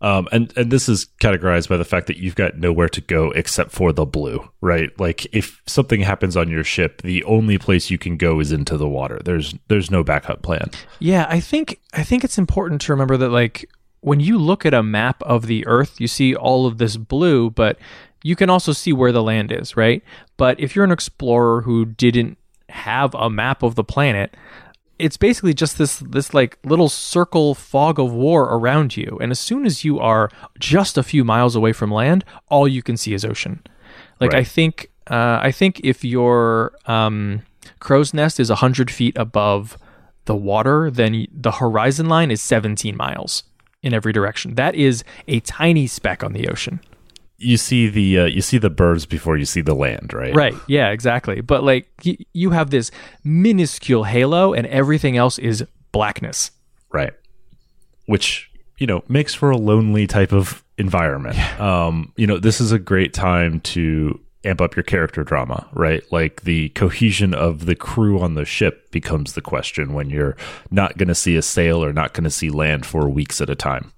Um, 0.02 0.28
and 0.32 0.52
and 0.58 0.72
this 0.72 0.90
is 0.90 1.08
categorized 1.22 1.70
by 1.70 1.78
the 1.78 1.86
fact 1.86 2.08
that 2.08 2.18
you've 2.18 2.36
got 2.36 2.58
nowhere 2.58 2.90
to 2.90 3.02
go 3.02 3.32
except 3.32 3.72
for 3.72 3.92
the 3.92 4.06
blue, 4.06 4.50
right? 4.62 4.90
Like 5.00 5.26
if 5.34 5.62
something 5.66 6.02
happens 6.02 6.36
on 6.36 6.50
your 6.50 6.64
ship, 6.64 7.02
the 7.02 7.24
only 7.24 7.58
place 7.58 7.90
you 7.90 7.98
can 7.98 8.18
go 8.18 8.40
is 8.40 8.52
into 8.52 8.78
the 8.78 8.88
water. 8.88 9.20
There's 9.24 9.56
there's 9.68 9.90
no 9.90 10.04
backup 10.04 10.42
plan. 10.42 10.70
Yeah, 11.00 11.26
I 11.30 11.40
think 11.40 11.80
I 11.94 12.04
think 12.04 12.24
it's 12.24 12.38
important 12.38 12.82
to 12.82 12.94
remember 12.94 13.18
that 13.18 13.30
like 13.30 13.70
when 14.02 14.20
you 14.20 14.38
look 14.38 14.66
at 14.66 14.74
a 14.74 14.84
map 14.84 15.22
of 15.24 15.48
the 15.48 15.66
earth, 15.66 16.00
you 16.00 16.08
see 16.08 16.36
all 16.36 16.68
of 16.68 16.78
this 16.78 16.96
blue, 16.96 17.50
but 17.50 17.80
you 18.22 18.36
can 18.36 18.50
also 18.50 18.72
see 18.72 18.94
where 18.94 19.12
the 19.12 19.24
land 19.24 19.52
is, 19.52 19.76
right? 19.76 20.04
But 20.38 20.60
if 20.60 20.76
you're 20.76 20.86
an 20.86 20.92
explorer 20.92 21.62
who 21.62 21.86
didn't 21.86 22.38
have 22.70 23.14
a 23.16 23.30
map 23.30 23.64
of 23.64 23.76
the 23.76 23.84
planet, 23.84 24.36
it's 24.98 25.18
basically 25.18 25.54
just 25.54 25.78
this 25.78 26.00
this 26.00 26.34
like 26.34 26.58
little 26.64 26.90
circle 26.90 27.54
fog 27.54 28.00
of 28.00 28.12
war 28.14 28.44
around 28.44 28.96
you. 28.96 29.18
And 29.22 29.32
as 29.32 29.40
soon 29.40 29.66
as 29.66 29.84
you 29.84 30.00
are 30.00 30.30
just 30.60 30.98
a 30.98 31.04
few 31.04 31.24
miles 31.24 31.56
away 31.56 31.74
from 31.74 31.92
land, 31.92 32.24
all 32.50 32.68
you 32.68 32.82
can 32.82 32.98
see 32.98 33.14
is 33.14 33.26
ocean. 33.26 33.62
Like 34.20 34.34
I 34.34 34.44
think 34.44 34.92
uh, 35.10 35.40
I 35.42 35.52
think 35.52 35.82
if 35.84 36.04
your 36.04 36.74
um, 36.86 37.44
crow's 37.80 38.14
nest 38.14 38.40
is 38.40 38.50
hundred 38.50 38.90
feet 38.90 39.16
above 39.18 39.78
the 40.26 40.36
water, 40.36 40.90
then 40.90 41.28
the 41.32 41.52
horizon 41.52 42.08
line 42.08 42.32
is 42.32 42.42
17 42.42 42.98
miles 42.98 43.44
in 43.84 43.94
every 43.94 44.12
direction. 44.12 44.56
That 44.56 44.76
is 44.76 45.04
a 45.28 45.40
tiny 45.42 45.88
speck 45.88 46.24
on 46.24 46.34
the 46.34 46.48
ocean. 46.48 46.80
You 47.38 47.58
see 47.58 47.88
the 47.90 48.20
uh, 48.20 48.26
you 48.26 48.42
see 48.42 48.58
the 48.58 48.70
birds 48.70 49.06
before 49.06 49.36
you 49.38 49.46
see 49.46 49.62
the 49.62 49.74
land, 49.74 50.14
right? 50.14 50.34
Right. 50.34 50.56
Yeah, 50.68 50.90
exactly. 50.92 51.42
But 51.42 51.64
like 51.64 51.88
y- 52.06 52.18
you 52.34 52.52
have 52.52 52.70
this 52.70 52.92
minuscule 53.24 54.06
halo 54.06 54.54
and 54.54 54.66
everything 54.68 55.18
else 55.18 55.38
is 55.38 55.66
blackness. 55.92 56.52
Right. 56.92 57.14
Which, 58.06 58.50
you 58.78 58.88
know, 58.88 59.04
makes 59.10 59.34
for 59.34 59.50
a 59.50 59.58
lonely 59.58 60.08
type 60.08 60.32
of 60.32 60.64
environment. 60.78 61.38
Um, 61.60 62.14
you 62.16 62.26
know, 62.28 62.38
this 62.38 62.62
is 62.62 62.72
a 62.72 62.80
great 62.80 63.14
time 63.14 63.60
to 63.62 64.20
amp 64.46 64.62
up 64.62 64.76
your 64.76 64.84
character 64.84 65.24
drama, 65.24 65.68
right? 65.74 66.04
Like 66.12 66.44
the 66.44 66.70
cohesion 66.70 67.34
of 67.34 67.66
the 67.66 67.76
crew 67.76 68.20
on 68.20 68.36
the 68.36 68.46
ship 68.46 68.92
becomes 68.92 69.34
the 69.34 69.42
question 69.42 69.94
when 69.94 70.10
you're 70.10 70.38
not 70.70 70.98
going 70.98 71.08
to 71.08 71.16
see 71.16 71.36
a 71.36 71.42
sail 71.42 71.84
or 71.84 71.92
not 71.92 72.14
going 72.14 72.26
to 72.26 72.30
see 72.30 72.50
land 72.50 72.86
for 72.86 73.10
weeks 73.10 73.42
at 73.42 73.50
a 73.50 73.56
time. 73.56 73.92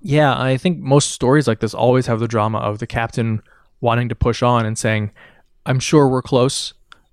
Yeah, 0.00 0.38
I 0.38 0.56
think 0.56 0.78
most 0.78 1.10
stories 1.10 1.46
like 1.46 1.60
this 1.60 1.74
always 1.74 2.06
have 2.06 2.20
the 2.20 2.28
drama 2.28 2.58
of 2.58 2.78
the 2.78 2.86
captain 2.86 3.42
wanting 3.80 4.08
to 4.08 4.14
push 4.14 4.42
on 4.42 4.64
and 4.64 4.78
saying, 4.78 5.10
"I'm 5.66 5.78
sure 5.78 6.08
we're 6.08 6.22
close," 6.22 6.72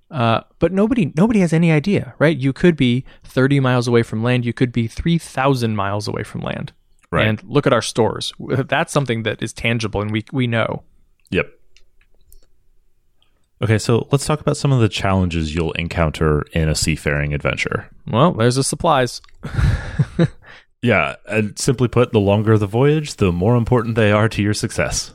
uh, 0.10 0.41
but 0.60 0.71
nobody 0.71 1.12
nobody 1.15 1.41
has 1.41 1.52
any 1.54 1.71
idea, 1.71 2.13
right? 2.17 2.38
You 2.38 2.54
could 2.54 2.78
be 2.78 3.04
30 3.23 3.60
miles 3.60 3.88
away 3.88 4.04
from 4.04 4.23
land. 4.23 4.45
You 4.45 4.54
could 4.54 4.71
be 4.71 4.88
3,000 4.88 5.76
miles 5.76 6.08
away 6.08 6.23
from 6.23 6.41
land. 6.41 6.71
Right. 7.10 7.28
And 7.28 7.41
look 7.43 7.65
at 7.65 7.73
our 7.73 7.82
stores. 7.82 8.34
That's 8.39 8.91
something 8.91 9.23
that 9.23 9.41
is 9.41 9.54
tangible, 9.54 10.02
and 10.02 10.12
we 10.12 10.26
we 10.32 10.47
know. 10.47 10.84
Yep. 11.30 11.47
Okay, 13.60 13.80
so 13.80 14.08
let's 14.12 14.26
talk 14.26 14.39
about 14.39 14.56
some 14.56 14.71
of 14.71 14.80
the 14.80 14.89
challenges 14.89 15.56
you'll 15.56 15.71
encounter 15.73 16.43
in 16.54 16.69
a 16.69 16.76
seafaring 16.76 17.34
adventure. 17.34 17.89
Well, 18.06 18.32
there's 18.34 18.56
the 18.56 18.63
supplies. 18.63 19.19
Yeah, 20.82 21.16
and 21.28 21.58
simply 21.58 21.88
put, 21.88 22.12
the 22.12 22.20
longer 22.20 22.58
the 22.58 22.68
voyage, 22.68 23.16
the 23.16 23.32
more 23.32 23.56
important 23.56 23.96
they 23.96 24.12
are 24.12 24.30
to 24.30 24.42
your 24.42 24.54
success. 24.54 25.13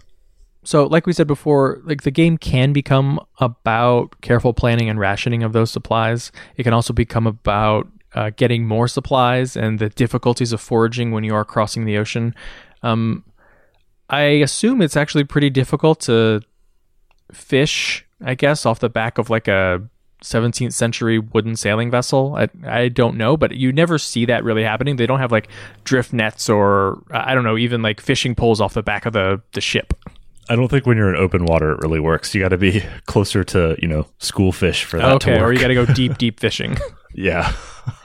So, 0.64 0.86
like 0.86 1.06
we 1.06 1.12
said 1.12 1.26
before, 1.26 1.80
like 1.84 2.02
the 2.02 2.10
game 2.10 2.38
can 2.38 2.72
become 2.72 3.20
about 3.38 4.20
careful 4.20 4.54
planning 4.54 4.88
and 4.88 4.98
rationing 4.98 5.42
of 5.42 5.52
those 5.52 5.70
supplies. 5.70 6.30
It 6.56 6.62
can 6.62 6.72
also 6.72 6.92
become 6.92 7.26
about 7.26 7.88
uh, 8.14 8.30
getting 8.36 8.66
more 8.66 8.86
supplies 8.88 9.56
and 9.56 9.78
the 9.78 9.88
difficulties 9.88 10.52
of 10.52 10.60
foraging 10.60 11.10
when 11.10 11.24
you 11.24 11.34
are 11.34 11.44
crossing 11.44 11.84
the 11.84 11.98
ocean. 11.98 12.34
Um, 12.82 13.24
I 14.08 14.20
assume 14.20 14.82
it's 14.82 14.96
actually 14.96 15.24
pretty 15.24 15.50
difficult 15.50 16.00
to 16.02 16.42
fish, 17.32 18.06
I 18.22 18.34
guess, 18.34 18.66
off 18.66 18.80
the 18.80 18.90
back 18.90 19.18
of 19.18 19.30
like 19.30 19.48
a 19.48 19.82
17th 20.22 20.72
century 20.72 21.18
wooden 21.18 21.56
sailing 21.56 21.90
vessel. 21.90 22.34
I, 22.36 22.48
I 22.66 22.88
don't 22.88 23.16
know, 23.16 23.36
but 23.36 23.52
you 23.52 23.72
never 23.72 23.98
see 23.98 24.24
that 24.26 24.44
really 24.44 24.64
happening. 24.64 24.96
They 24.96 25.06
don't 25.06 25.18
have 25.18 25.32
like 25.32 25.48
drift 25.84 26.12
nets 26.12 26.48
or 26.48 27.02
I 27.10 27.34
don't 27.34 27.44
know, 27.44 27.58
even 27.58 27.82
like 27.82 28.00
fishing 28.00 28.34
poles 28.34 28.60
off 28.60 28.74
the 28.74 28.82
back 28.82 29.06
of 29.06 29.12
the, 29.12 29.40
the 29.52 29.60
ship. 29.60 29.94
I 30.48 30.56
don't 30.56 30.68
think 30.68 30.86
when 30.86 30.96
you're 30.96 31.12
in 31.12 31.16
open 31.16 31.44
water 31.44 31.72
it 31.72 31.78
really 31.80 32.00
works. 32.00 32.34
You 32.34 32.40
got 32.40 32.48
to 32.48 32.58
be 32.58 32.84
closer 33.06 33.44
to 33.44 33.76
you 33.80 33.88
know 33.88 34.06
school 34.18 34.52
fish 34.52 34.84
for 34.84 34.98
that. 34.98 35.12
Okay, 35.14 35.34
to 35.34 35.40
work. 35.40 35.48
or 35.48 35.52
you 35.52 35.60
got 35.60 35.68
to 35.68 35.74
go 35.74 35.86
deep, 35.86 36.18
deep 36.18 36.40
fishing. 36.40 36.76
yeah. 37.14 37.54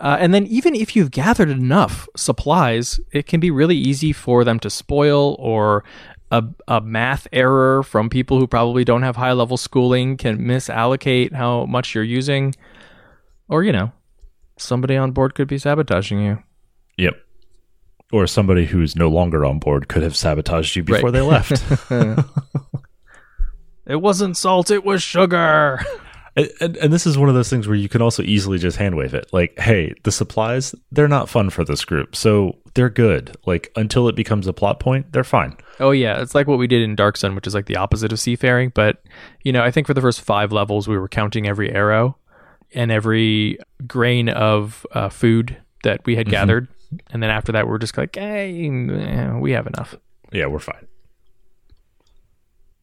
uh, 0.00 0.16
and 0.20 0.34
then 0.34 0.46
even 0.46 0.74
if 0.74 0.94
you've 0.94 1.10
gathered 1.10 1.48
enough 1.48 2.08
supplies, 2.16 3.00
it 3.12 3.26
can 3.26 3.40
be 3.40 3.50
really 3.50 3.76
easy 3.76 4.12
for 4.12 4.44
them 4.44 4.58
to 4.60 4.70
spoil 4.70 5.36
or 5.38 5.84
a, 6.30 6.44
a 6.68 6.80
math 6.80 7.26
error 7.32 7.82
from 7.82 8.08
people 8.10 8.38
who 8.38 8.46
probably 8.46 8.84
don't 8.84 9.02
have 9.02 9.16
high 9.16 9.32
level 9.32 9.56
schooling 9.56 10.16
can 10.16 10.38
misallocate 10.38 11.32
how 11.32 11.66
much 11.66 11.94
you're 11.94 12.02
using. 12.04 12.54
Or, 13.48 13.62
you 13.62 13.72
know, 13.72 13.92
somebody 14.58 14.96
on 14.96 15.12
board 15.12 15.34
could 15.34 15.48
be 15.48 15.58
sabotaging 15.58 16.20
you. 16.20 16.42
Yep. 16.98 17.14
Or 18.12 18.26
somebody 18.26 18.66
who's 18.66 18.96
no 18.96 19.08
longer 19.08 19.44
on 19.44 19.58
board 19.58 19.88
could 19.88 20.02
have 20.02 20.16
sabotaged 20.16 20.76
you 20.76 20.82
before 20.84 21.10
Right. 21.10 21.12
they 21.12 21.20
left. 21.20 21.62
It 23.88 24.02
wasn't 24.02 24.36
salt, 24.36 24.72
it 24.72 24.84
was 24.84 25.00
sugar. 25.02 25.80
And, 26.36 26.50
and, 26.60 26.76
and 26.76 26.92
this 26.92 27.06
is 27.06 27.16
one 27.16 27.28
of 27.28 27.34
those 27.34 27.48
things 27.48 27.66
where 27.66 27.76
you 27.76 27.88
can 27.88 28.02
also 28.02 28.22
easily 28.22 28.58
just 28.58 28.76
hand 28.76 28.94
wave 28.96 29.14
it. 29.14 29.26
Like, 29.32 29.58
hey, 29.58 29.94
the 30.02 30.12
supplies, 30.12 30.74
they're 30.92 31.08
not 31.08 31.28
fun 31.28 31.48
for 31.50 31.64
this 31.64 31.84
group. 31.84 32.14
So 32.14 32.58
they're 32.74 32.90
good. 32.90 33.36
Like, 33.46 33.72
until 33.74 34.06
it 34.06 34.14
becomes 34.14 34.46
a 34.46 34.52
plot 34.52 34.78
point, 34.78 35.12
they're 35.12 35.24
fine. 35.24 35.56
Oh 35.80 35.90
yeah, 35.90 36.20
it's 36.20 36.34
like 36.34 36.46
what 36.46 36.58
we 36.58 36.66
did 36.66 36.82
in 36.82 36.94
Dark 36.94 37.16
Sun, 37.16 37.34
which 37.34 37.46
is 37.46 37.54
like 37.54 37.66
the 37.66 37.76
opposite 37.76 38.12
of 38.12 38.20
seafaring. 38.20 38.70
But 38.74 39.02
you 39.42 39.52
know, 39.52 39.62
I 39.62 39.70
think 39.70 39.86
for 39.86 39.94
the 39.94 40.00
first 40.00 40.20
five 40.20 40.52
levels, 40.52 40.86
we 40.86 40.98
were 40.98 41.08
counting 41.08 41.46
every 41.46 41.72
arrow 41.72 42.18
and 42.74 42.90
every 42.90 43.58
grain 43.86 44.28
of 44.28 44.86
uh, 44.92 45.08
food 45.08 45.56
that 45.84 46.04
we 46.04 46.16
had 46.16 46.28
gathered, 46.28 46.68
and 47.10 47.22
then 47.22 47.30
after 47.30 47.52
that, 47.52 47.66
we 47.66 47.72
are 47.72 47.78
just 47.78 47.96
like, 47.96 48.16
hey, 48.16 48.68
we 49.38 49.52
have 49.52 49.66
enough. 49.66 49.94
Yeah, 50.32 50.46
we're 50.46 50.58
fine. 50.58 50.86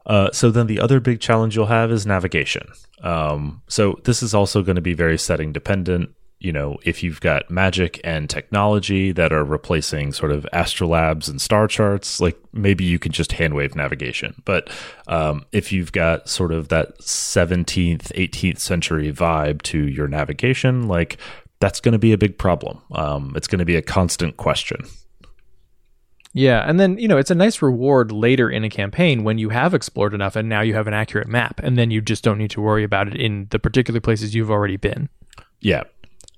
Uh, 0.05 0.31
so 0.31 0.51
then 0.51 0.67
the 0.67 0.79
other 0.79 0.99
big 0.99 1.19
challenge 1.19 1.55
you'll 1.55 1.67
have 1.67 1.91
is 1.91 2.05
navigation. 2.05 2.67
Um, 3.01 3.61
so 3.67 3.99
this 4.03 4.23
is 4.23 4.33
also 4.33 4.61
going 4.61 4.75
to 4.75 4.81
be 4.81 4.93
very 4.93 5.17
setting 5.17 5.53
dependent. 5.53 6.11
You 6.39 6.51
know, 6.51 6.77
if 6.83 7.03
you've 7.03 7.21
got 7.21 7.49
magic 7.49 8.01
and 8.03 8.29
technology 8.29 9.13
that 9.13 9.31
are 9.31 9.45
replacing 9.45 10.11
sort 10.11 10.33
of 10.33 10.45
astrolabes 10.51 11.29
and 11.29 11.41
star 11.41 11.67
charts, 11.67 12.19
like 12.19 12.37
maybe 12.51 12.83
you 12.83 12.99
can 12.99 13.13
just 13.13 13.31
handwave 13.31 13.75
navigation. 13.75 14.41
But 14.43 14.69
um, 15.07 15.45
if 15.53 15.71
you've 15.71 15.93
got 15.93 16.27
sort 16.27 16.51
of 16.51 16.67
that 16.67 16.99
17th, 16.99 18.11
18th 18.11 18.59
century 18.59 19.13
vibe 19.13 19.61
to 19.63 19.87
your 19.87 20.09
navigation, 20.09 20.89
like 20.89 21.17
that's 21.61 21.79
going 21.79 21.93
to 21.93 21.99
be 21.99 22.11
a 22.11 22.17
big 22.17 22.37
problem. 22.37 22.81
Um, 22.91 23.31
it's 23.37 23.47
going 23.47 23.59
to 23.59 23.65
be 23.65 23.77
a 23.77 23.81
constant 23.81 24.35
question. 24.35 24.85
Yeah, 26.33 26.67
and 26.67 26.79
then 26.79 26.97
you 26.97 27.07
know 27.07 27.17
it's 27.17 27.31
a 27.31 27.35
nice 27.35 27.61
reward 27.61 28.11
later 28.11 28.49
in 28.49 28.63
a 28.63 28.69
campaign 28.69 29.23
when 29.23 29.37
you 29.37 29.49
have 29.49 29.73
explored 29.73 30.13
enough 30.13 30.35
and 30.35 30.49
now 30.49 30.61
you 30.61 30.73
have 30.73 30.87
an 30.87 30.93
accurate 30.93 31.27
map, 31.27 31.59
and 31.63 31.77
then 31.77 31.91
you 31.91 32.01
just 32.01 32.23
don't 32.23 32.39
need 32.39 32.51
to 32.51 32.61
worry 32.61 32.83
about 32.83 33.07
it 33.07 33.15
in 33.15 33.47
the 33.51 33.59
particular 33.59 33.99
places 33.99 34.33
you've 34.33 34.51
already 34.51 34.77
been. 34.77 35.09
Yeah. 35.61 35.83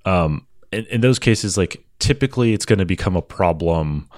Um, 0.04 0.48
in, 0.72 0.86
in 0.88 1.02
those 1.02 1.18
cases, 1.18 1.58
like 1.58 1.86
typically 2.00 2.54
it's 2.54 2.66
going 2.66 2.80
to 2.80 2.86
become 2.86 3.16
a 3.16 3.22
problem 3.22 4.10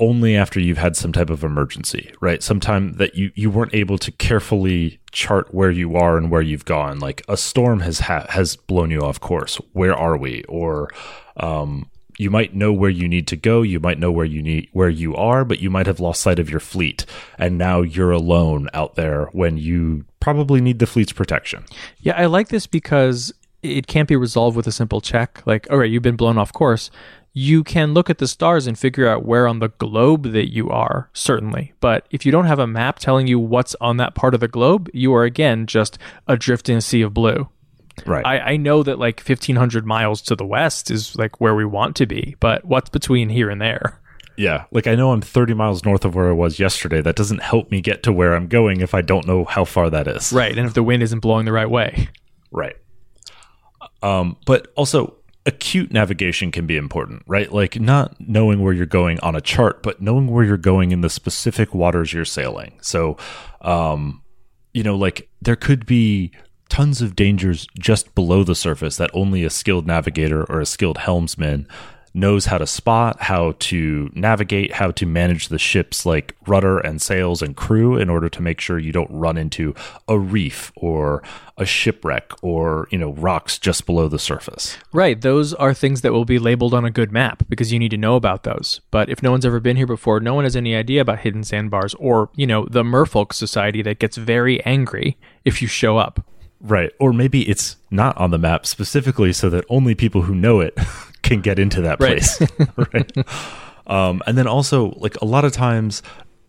only 0.00 0.36
after 0.36 0.60
you've 0.60 0.78
had 0.78 0.96
some 0.96 1.12
type 1.12 1.30
of 1.30 1.42
emergency, 1.42 2.12
right? 2.20 2.42
Sometime 2.42 2.94
that 2.94 3.14
you, 3.16 3.32
you 3.34 3.50
weren't 3.50 3.74
able 3.74 3.98
to 3.98 4.12
carefully 4.12 5.00
chart 5.10 5.52
where 5.52 5.70
you 5.70 5.96
are 5.96 6.16
and 6.16 6.30
where 6.30 6.42
you've 6.42 6.64
gone. 6.64 6.98
Like 7.00 7.22
a 7.28 7.36
storm 7.36 7.80
has 7.80 8.00
ha- 8.00 8.26
has 8.28 8.54
blown 8.56 8.90
you 8.90 9.00
off 9.00 9.18
course. 9.18 9.56
Where 9.72 9.94
are 9.94 10.16
we? 10.16 10.44
Or 10.44 10.90
um, 11.36 11.90
you 12.18 12.30
might 12.30 12.54
know 12.54 12.72
where 12.72 12.90
you 12.90 13.08
need 13.08 13.26
to 13.28 13.36
go. 13.36 13.62
You 13.62 13.80
might 13.80 13.98
know 13.98 14.10
where 14.10 14.26
you 14.26 14.42
need 14.42 14.68
where 14.72 14.90
you 14.90 15.14
are, 15.14 15.44
but 15.44 15.60
you 15.60 15.70
might 15.70 15.86
have 15.86 16.00
lost 16.00 16.20
sight 16.20 16.38
of 16.38 16.50
your 16.50 16.60
fleet, 16.60 17.06
and 17.38 17.56
now 17.56 17.80
you're 17.80 18.10
alone 18.10 18.68
out 18.74 18.96
there 18.96 19.26
when 19.32 19.56
you 19.56 20.04
probably 20.20 20.60
need 20.60 20.80
the 20.80 20.86
fleet's 20.86 21.12
protection. 21.12 21.64
Yeah, 22.00 22.14
I 22.16 22.26
like 22.26 22.48
this 22.48 22.66
because 22.66 23.32
it 23.62 23.86
can't 23.86 24.08
be 24.08 24.16
resolved 24.16 24.56
with 24.56 24.66
a 24.66 24.72
simple 24.72 25.00
check. 25.00 25.42
Like, 25.46 25.66
all 25.70 25.78
right, 25.78 25.90
you've 25.90 26.02
been 26.02 26.16
blown 26.16 26.38
off 26.38 26.52
course. 26.52 26.90
You 27.34 27.62
can 27.62 27.94
look 27.94 28.10
at 28.10 28.18
the 28.18 28.26
stars 28.26 28.66
and 28.66 28.76
figure 28.76 29.06
out 29.06 29.24
where 29.24 29.46
on 29.46 29.60
the 29.60 29.68
globe 29.68 30.32
that 30.32 30.52
you 30.52 30.70
are, 30.70 31.08
certainly. 31.12 31.72
But 31.78 32.06
if 32.10 32.26
you 32.26 32.32
don't 32.32 32.46
have 32.46 32.58
a 32.58 32.66
map 32.66 32.98
telling 32.98 33.28
you 33.28 33.38
what's 33.38 33.76
on 33.80 33.96
that 33.98 34.16
part 34.16 34.34
of 34.34 34.40
the 34.40 34.48
globe, 34.48 34.90
you 34.92 35.14
are 35.14 35.22
again 35.22 35.66
just 35.66 35.98
adrift 36.26 36.68
in 36.68 36.78
a 36.78 36.80
sea 36.80 37.02
of 37.02 37.14
blue. 37.14 37.48
Right. 38.06 38.24
I, 38.24 38.38
I 38.38 38.56
know 38.56 38.82
that 38.82 38.98
like 38.98 39.20
1500 39.20 39.86
miles 39.86 40.22
to 40.22 40.36
the 40.36 40.44
west 40.44 40.90
is 40.90 41.16
like 41.16 41.40
where 41.40 41.54
we 41.54 41.64
want 41.64 41.96
to 41.96 42.06
be, 42.06 42.36
but 42.40 42.64
what's 42.64 42.90
between 42.90 43.28
here 43.28 43.50
and 43.50 43.60
there? 43.60 44.00
Yeah, 44.36 44.66
like 44.70 44.86
I 44.86 44.94
know 44.94 45.10
I'm 45.10 45.20
30 45.20 45.54
miles 45.54 45.84
north 45.84 46.04
of 46.04 46.14
where 46.14 46.28
I 46.28 46.32
was 46.32 46.60
yesterday. 46.60 47.00
That 47.00 47.16
doesn't 47.16 47.42
help 47.42 47.72
me 47.72 47.80
get 47.80 48.04
to 48.04 48.12
where 48.12 48.36
I'm 48.36 48.46
going 48.46 48.80
if 48.80 48.94
I 48.94 49.02
don't 49.02 49.26
know 49.26 49.44
how 49.44 49.64
far 49.64 49.90
that 49.90 50.06
is. 50.06 50.32
Right. 50.32 50.56
And 50.56 50.66
if 50.66 50.74
the 50.74 50.82
wind 50.82 51.02
isn't 51.02 51.18
blowing 51.20 51.44
the 51.44 51.52
right 51.52 51.68
way. 51.68 52.08
Right. 52.52 52.76
Um, 54.00 54.36
but 54.46 54.68
also 54.76 55.16
acute 55.44 55.90
navigation 55.92 56.52
can 56.52 56.66
be 56.66 56.76
important, 56.76 57.22
right? 57.26 57.50
Like 57.50 57.80
not 57.80 58.14
knowing 58.20 58.62
where 58.62 58.72
you're 58.72 58.86
going 58.86 59.18
on 59.20 59.34
a 59.34 59.40
chart, 59.40 59.82
but 59.82 60.00
knowing 60.00 60.28
where 60.28 60.44
you're 60.44 60.56
going 60.56 60.92
in 60.92 61.00
the 61.00 61.10
specific 61.10 61.74
waters 61.74 62.12
you're 62.12 62.24
sailing. 62.24 62.78
So, 62.80 63.16
um, 63.62 64.22
you 64.72 64.82
know, 64.82 64.94
like 64.94 65.28
there 65.40 65.56
could 65.56 65.86
be 65.86 66.32
tons 66.68 67.02
of 67.02 67.16
dangers 67.16 67.66
just 67.78 68.14
below 68.14 68.44
the 68.44 68.54
surface 68.54 68.96
that 68.96 69.10
only 69.12 69.44
a 69.44 69.50
skilled 69.50 69.86
navigator 69.86 70.44
or 70.44 70.60
a 70.60 70.66
skilled 70.66 70.98
helmsman 70.98 71.66
knows 72.14 72.46
how 72.46 72.58
to 72.58 72.66
spot, 72.66 73.20
how 73.22 73.54
to 73.58 74.10
navigate, 74.14 74.72
how 74.72 74.90
to 74.90 75.06
manage 75.06 75.48
the 75.48 75.58
ship's 75.58 76.04
like 76.04 76.34
rudder 76.46 76.78
and 76.78 77.00
sails 77.00 77.42
and 77.42 77.56
crew 77.56 77.96
in 77.96 78.10
order 78.10 78.28
to 78.28 78.42
make 78.42 78.60
sure 78.60 78.78
you 78.78 78.92
don't 78.92 79.10
run 79.10 79.36
into 79.36 79.74
a 80.08 80.18
reef 80.18 80.72
or 80.76 81.22
a 81.56 81.64
shipwreck 81.64 82.32
or, 82.42 82.88
you 82.90 82.98
know, 82.98 83.12
rocks 83.12 83.58
just 83.58 83.86
below 83.86 84.08
the 84.08 84.18
surface. 84.18 84.76
Right. 84.92 85.20
Those 85.20 85.54
are 85.54 85.74
things 85.74 86.00
that 86.00 86.12
will 86.12 86.24
be 86.24 86.38
labeled 86.38 86.74
on 86.74 86.84
a 86.84 86.90
good 86.90 87.12
map 87.12 87.44
because 87.48 87.72
you 87.72 87.78
need 87.78 87.90
to 87.90 87.96
know 87.96 88.16
about 88.16 88.42
those. 88.42 88.80
But 88.90 89.08
if 89.10 89.22
no 89.22 89.30
one's 89.30 89.46
ever 89.46 89.60
been 89.60 89.76
here 89.76 89.86
before, 89.86 90.20
no 90.20 90.34
one 90.34 90.44
has 90.44 90.56
any 90.56 90.74
idea 90.74 91.00
about 91.00 91.20
hidden 91.20 91.44
sandbars 91.44 91.94
or, 91.94 92.30
you 92.34 92.46
know, 92.46 92.66
the 92.70 92.82
merfolk 92.82 93.32
society 93.32 93.82
that 93.82 93.98
gets 93.98 94.16
very 94.16 94.64
angry 94.64 95.16
if 95.44 95.60
you 95.62 95.68
show 95.68 95.98
up. 95.98 96.24
Right. 96.60 96.92
Or 96.98 97.12
maybe 97.12 97.48
it's 97.48 97.76
not 97.90 98.16
on 98.16 98.30
the 98.30 98.38
map 98.38 98.66
specifically 98.66 99.32
so 99.32 99.48
that 99.50 99.64
only 99.68 99.94
people 99.94 100.22
who 100.22 100.34
know 100.34 100.60
it 100.60 100.76
can 101.22 101.40
get 101.40 101.58
into 101.58 101.80
that 101.82 101.98
place. 101.98 102.40
right. 102.76 103.12
Um, 103.86 104.22
and 104.26 104.36
then 104.36 104.46
also, 104.46 104.90
like 104.96 105.16
a 105.20 105.24
lot 105.24 105.44
of 105.44 105.52
times, 105.52 106.02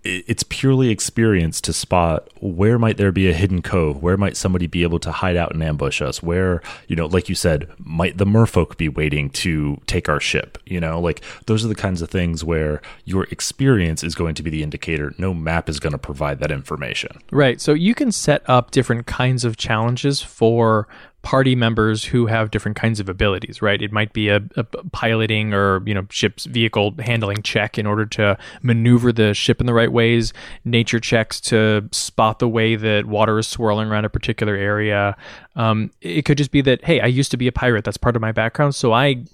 it's 0.03 0.43
purely 0.43 0.89
experience 0.89 1.59
to 1.61 1.73
spot 1.73 2.29
where 2.41 2.79
might 2.79 2.97
there 2.97 3.11
be 3.11 3.29
a 3.29 3.33
hidden 3.33 3.61
cove, 3.61 4.01
where 4.01 4.15
might 4.15 4.37
somebody 4.37 4.65
be 4.65 4.83
able 4.83 4.99
to 4.99 5.11
hide 5.11 5.35
out 5.35 5.53
and 5.53 5.61
ambush 5.61 6.01
us, 6.01 6.23
where 6.23 6.61
you 6.87 6.95
know, 6.95 7.05
like 7.05 7.27
you 7.27 7.35
said, 7.35 7.69
might 7.77 8.17
the 8.17 8.25
merfolk 8.25 8.77
be 8.77 8.87
waiting 8.87 9.29
to 9.31 9.79
take 9.87 10.07
our 10.07 10.19
ship? 10.19 10.57
You 10.65 10.79
know, 10.79 10.99
like 11.01 11.21
those 11.47 11.65
are 11.65 11.67
the 11.67 11.75
kinds 11.75 12.01
of 12.01 12.09
things 12.09 12.43
where 12.43 12.81
your 13.03 13.25
experience 13.25 14.03
is 14.03 14.15
going 14.15 14.35
to 14.35 14.43
be 14.43 14.49
the 14.49 14.63
indicator. 14.63 15.13
No 15.17 15.33
map 15.33 15.67
is 15.67 15.79
going 15.79 15.91
to 15.91 15.97
provide 15.97 16.39
that 16.39 16.51
information. 16.51 17.19
Right. 17.31 17.59
So 17.59 17.73
you 17.73 17.93
can 17.93 18.11
set 18.11 18.41
up 18.49 18.71
different 18.71 19.05
kinds 19.05 19.43
of 19.43 19.57
challenges 19.57 20.21
for 20.21 20.87
party 21.21 21.53
members 21.53 22.05
who 22.05 22.27
have 22.27 22.49
different 22.49 22.77
kinds 22.77 22.99
of 22.99 23.09
abilities, 23.09 23.61
right? 23.61 23.81
It 23.81 23.91
might 23.91 24.13
be 24.13 24.29
a, 24.29 24.41
a 24.55 24.63
piloting 24.63 25.53
or, 25.53 25.83
you 25.85 25.93
know, 25.93 26.07
ship's 26.09 26.45
vehicle 26.45 26.95
handling 26.99 27.41
check 27.43 27.77
in 27.77 27.85
order 27.85 28.05
to 28.05 28.37
maneuver 28.61 29.11
the 29.11 29.33
ship 29.33 29.59
in 29.59 29.65
the 29.65 29.73
right 29.73 29.91
ways, 29.91 30.33
nature 30.63 30.99
checks 30.99 31.41
to 31.41 31.87
spot 31.91 32.39
the 32.39 32.47
way 32.47 32.75
that 32.75 33.05
water 33.05 33.37
is 33.37 33.47
swirling 33.47 33.89
around 33.89 34.05
a 34.05 34.09
particular 34.09 34.55
area. 34.55 35.17
Um, 35.55 35.91
it 36.01 36.23
could 36.23 36.37
just 36.37 36.51
be 36.51 36.61
that, 36.61 36.85
hey, 36.85 37.01
I 37.01 37.07
used 37.07 37.31
to 37.31 37.37
be 37.37 37.47
a 37.47 37.51
pirate. 37.51 37.83
That's 37.83 37.97
part 37.97 38.15
of 38.15 38.21
my 38.21 38.31
background. 38.31 38.75
So 38.75 38.93
I 38.93 39.25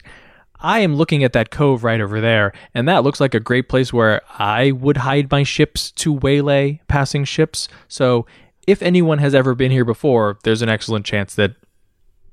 I 0.59 0.79
am 0.79 0.95
looking 0.95 1.23
at 1.23 1.33
that 1.33 1.51
cove 1.51 1.83
right 1.83 2.01
over 2.01 2.21
there, 2.21 2.53
and 2.73 2.87
that 2.87 3.03
looks 3.03 3.19
like 3.19 3.33
a 3.35 3.39
great 3.39 3.69
place 3.69 3.91
where 3.91 4.21
I 4.39 4.71
would 4.71 4.97
hide 4.97 5.29
my 5.29 5.43
ships 5.43 5.91
to 5.91 6.13
waylay 6.13 6.81
passing 6.87 7.25
ships. 7.25 7.67
So, 7.87 8.25
if 8.65 8.81
anyone 8.81 9.19
has 9.19 9.35
ever 9.35 9.53
been 9.53 9.69
here 9.69 9.85
before, 9.85 10.39
there's 10.43 10.61
an 10.61 10.69
excellent 10.69 11.05
chance 11.05 11.35
that 11.35 11.55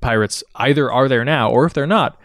pirates 0.03 0.43
either 0.55 0.91
are 0.91 1.07
there 1.07 1.25
now, 1.25 1.49
or 1.49 1.65
if 1.65 1.73
they're 1.73 1.87
not, 1.87 2.19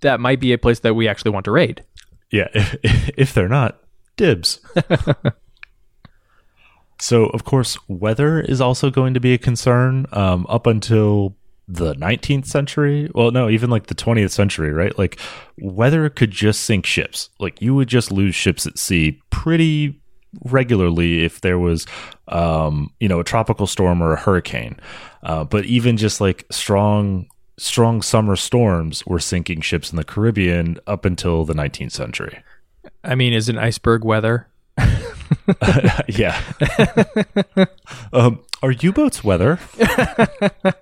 that 0.00 0.20
might 0.20 0.40
be 0.40 0.52
a 0.52 0.58
place 0.58 0.80
that 0.80 0.94
we 0.94 1.08
actually 1.08 1.32
want 1.32 1.44
to 1.44 1.50
raid. 1.50 1.84
Yeah, 2.30 2.48
if, 2.54 3.10
if 3.16 3.34
they're 3.34 3.48
not, 3.48 3.78
dibs. 4.16 4.60
so, 7.00 7.26
of 7.26 7.44
course, 7.44 7.76
weather 7.88 8.40
is 8.40 8.60
also 8.60 8.90
going 8.90 9.14
to 9.14 9.20
be 9.20 9.34
a 9.34 9.38
concern. 9.38 10.06
Um, 10.12 10.46
up 10.48 10.66
until 10.66 11.36
the 11.68 11.94
19th 11.94 12.46
century. 12.46 13.10
Well, 13.14 13.30
no, 13.30 13.50
even 13.50 13.68
like 13.68 13.86
the 13.86 13.94
20th 13.94 14.30
century, 14.30 14.72
right? 14.72 14.98
Like 14.98 15.18
weather 15.58 16.08
could 16.08 16.30
just 16.30 16.62
sink 16.62 16.86
ships. 16.86 17.28
Like 17.38 17.60
you 17.60 17.74
would 17.74 17.88
just 17.88 18.10
lose 18.10 18.34
ships 18.34 18.66
at 18.66 18.78
sea 18.78 19.20
pretty 19.28 20.00
regularly 20.44 21.24
if 21.24 21.40
there 21.40 21.58
was, 21.58 21.86
um, 22.28 22.92
you 23.00 23.08
know, 23.08 23.20
a 23.20 23.24
tropical 23.24 23.66
storm 23.66 24.02
or 24.02 24.12
a 24.12 24.20
hurricane. 24.20 24.78
Uh, 25.22 25.44
but 25.44 25.64
even 25.64 25.96
just 25.96 26.20
like 26.20 26.46
strong, 26.50 27.26
strong 27.56 28.02
summer 28.02 28.36
storms 28.36 29.04
were 29.06 29.18
sinking 29.18 29.60
ships 29.60 29.90
in 29.90 29.96
the 29.96 30.04
Caribbean 30.04 30.78
up 30.86 31.04
until 31.04 31.44
the 31.44 31.54
19th 31.54 31.92
century. 31.92 32.42
I 33.02 33.14
mean, 33.14 33.32
is 33.32 33.48
an 33.48 33.58
iceberg 33.58 34.04
weather? 34.04 34.48
yeah. 36.08 36.40
um, 38.12 38.40
are 38.62 38.70
U 38.70 38.92
boats 38.92 39.24
weather? 39.24 39.58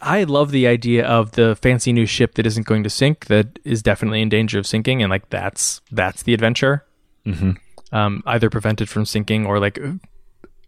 I 0.00 0.24
love 0.24 0.52
the 0.52 0.66
idea 0.66 1.04
of 1.04 1.32
the 1.32 1.56
fancy 1.56 1.92
new 1.92 2.06
ship 2.06 2.34
that 2.34 2.46
isn't 2.46 2.66
going 2.66 2.82
to 2.84 2.90
sink, 2.90 3.26
that 3.26 3.58
is 3.64 3.82
definitely 3.82 4.22
in 4.22 4.28
danger 4.28 4.58
of 4.58 4.66
sinking, 4.66 5.02
and 5.02 5.10
like 5.10 5.28
that's 5.28 5.80
that's 5.90 6.22
the 6.22 6.34
adventure. 6.34 6.84
Mm-hmm. 7.26 7.52
Um, 7.90 8.22
either 8.26 8.50
prevent 8.50 8.80
it 8.80 8.88
from 8.88 9.06
sinking 9.06 9.46
or 9.46 9.58
like 9.58 9.78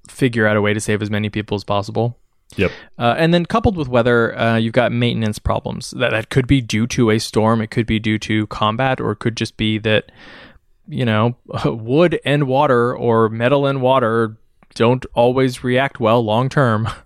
figure 0.09 0.46
out 0.46 0.56
a 0.56 0.62
way 0.62 0.72
to 0.72 0.80
save 0.80 1.02
as 1.02 1.11
many 1.11 1.28
people 1.28 1.54
as 1.54 1.64
possible. 1.64 2.18
Yep. 2.56 2.72
Uh, 2.98 3.14
and 3.16 3.33
then 3.33 3.46
coupled 3.46 3.76
with 3.76 3.88
weather, 3.88 4.37
uh, 4.37 4.56
you've 4.56 4.72
got 4.72 4.90
maintenance 4.90 5.38
problems. 5.38 5.90
That 5.92 6.11
that 6.11 6.30
could 6.30 6.46
be 6.46 6.61
due 6.61 6.87
to 6.88 7.11
a 7.11 7.18
storm, 7.18 7.61
it 7.61 7.70
could 7.70 7.87
be 7.87 7.98
due 7.98 8.18
to 8.20 8.46
combat, 8.48 9.00
or 9.00 9.12
it 9.12 9.18
could 9.20 9.37
just 9.37 9.56
be 9.56 9.78
that 9.78 10.11
you 10.88 11.04
know 11.04 11.37
wood 11.64 12.20
and 12.24 12.46
water 12.48 12.96
or 12.96 13.28
metal 13.28 13.66
and 13.66 13.80
water 13.80 14.37
don't 14.74 15.04
always 15.14 15.62
react 15.62 16.00
well 16.00 16.22
long 16.24 16.48
term. 16.48 16.88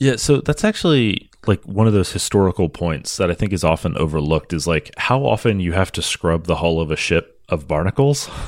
Yeah, 0.00 0.14
so 0.14 0.40
that's 0.40 0.62
actually 0.62 1.28
like 1.48 1.60
one 1.64 1.88
of 1.88 1.92
those 1.92 2.12
historical 2.12 2.68
points 2.68 3.16
that 3.16 3.32
I 3.32 3.34
think 3.34 3.52
is 3.52 3.64
often 3.64 3.96
overlooked 3.96 4.52
is 4.52 4.64
like 4.64 4.92
how 4.96 5.24
often 5.24 5.58
you 5.58 5.72
have 5.72 5.90
to 5.92 6.02
scrub 6.02 6.46
the 6.46 6.54
hull 6.54 6.80
of 6.80 6.92
a 6.92 6.96
ship 6.96 7.42
of 7.48 7.66
barnacles. 7.66 8.30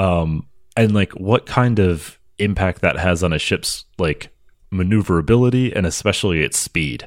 Um 0.00 0.46
and 0.76 0.94
like 0.94 1.12
what 1.12 1.46
kind 1.46 1.78
of 1.78 2.18
impact 2.38 2.80
that 2.80 2.98
has 2.98 3.22
on 3.22 3.32
a 3.32 3.38
ship's 3.38 3.84
like 3.98 4.30
maneuverability 4.70 5.74
and 5.74 5.86
especially 5.86 6.42
its 6.42 6.58
speed. 6.58 7.04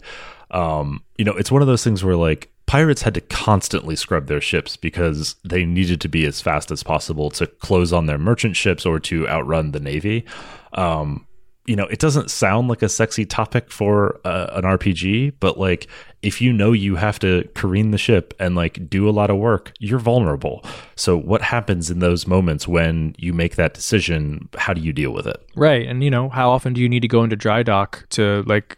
Um 0.52 1.04
you 1.18 1.26
know, 1.26 1.34
it's 1.34 1.52
one 1.52 1.62
of 1.62 1.68
those 1.68 1.84
things 1.84 2.04
where 2.04 2.16
like 2.16 2.52
pirates 2.66 3.02
had 3.02 3.14
to 3.14 3.22
constantly 3.22 3.96
scrub 3.96 4.28
their 4.28 4.42
ships 4.42 4.78
because 4.78 5.36
they 5.44 5.66
needed 5.66 6.00
to 6.02 6.08
be 6.10 6.26
as 6.26 6.42
fast 6.42 6.72
as 6.72 6.84
possible 6.84 7.30
to 7.32 7.48
close 7.48 7.92
on 7.92 8.06
their 8.06 8.18
merchant 8.18 8.56
ships 8.56 8.86
or 8.86 9.00
to 9.00 9.28
outrun 9.28 9.72
the 9.72 9.80
navy. 9.80 10.26
Um, 10.74 11.28
you 11.66 11.76
know, 11.78 11.86
it 11.86 12.00
doesn't 12.00 12.30
sound 12.30 12.68
like 12.68 12.82
a 12.82 12.90
sexy 12.90 13.26
topic 13.26 13.72
for 13.72 14.20
uh, 14.26 14.48
an 14.54 14.64
RPG, 14.64 15.34
but 15.40 15.58
like 15.58 15.88
if 16.22 16.42
you 16.42 16.52
know 16.52 16.74
you 16.74 16.96
have 16.96 17.20
to 17.20 17.48
careen 17.56 17.92
the 17.92 17.98
ship 17.98 18.34
and 18.38 18.56
like 18.56 18.90
do 18.90 19.08
a 19.08 19.12
lot 19.12 19.30
of 19.30 19.38
work, 19.38 19.72
you're 19.80 20.00
vulnerable. 20.00 20.64
So 20.96 21.18
what 21.18 21.42
happens 21.42 21.90
in 21.90 22.00
those 22.00 22.28
moments 22.28 22.68
when 22.68 23.16
you 23.18 23.32
make 23.32 23.56
that 23.56 23.74
decision? 23.74 24.50
How 24.58 24.74
do 24.74 24.82
you 24.82 24.92
deal 24.92 25.12
with 25.12 25.26
it? 25.26 25.42
Right. 25.56 25.88
And 25.88 26.04
you 26.04 26.10
know, 26.10 26.30
how 26.30 26.50
often 26.50 26.74
do 26.74 26.82
you 26.82 26.90
need 26.90 27.02
to 27.02 27.08
go 27.08 27.24
into 27.24 27.38
dry 27.38 27.64
dock 27.64 28.08
to 28.10 28.44
like 28.46 28.78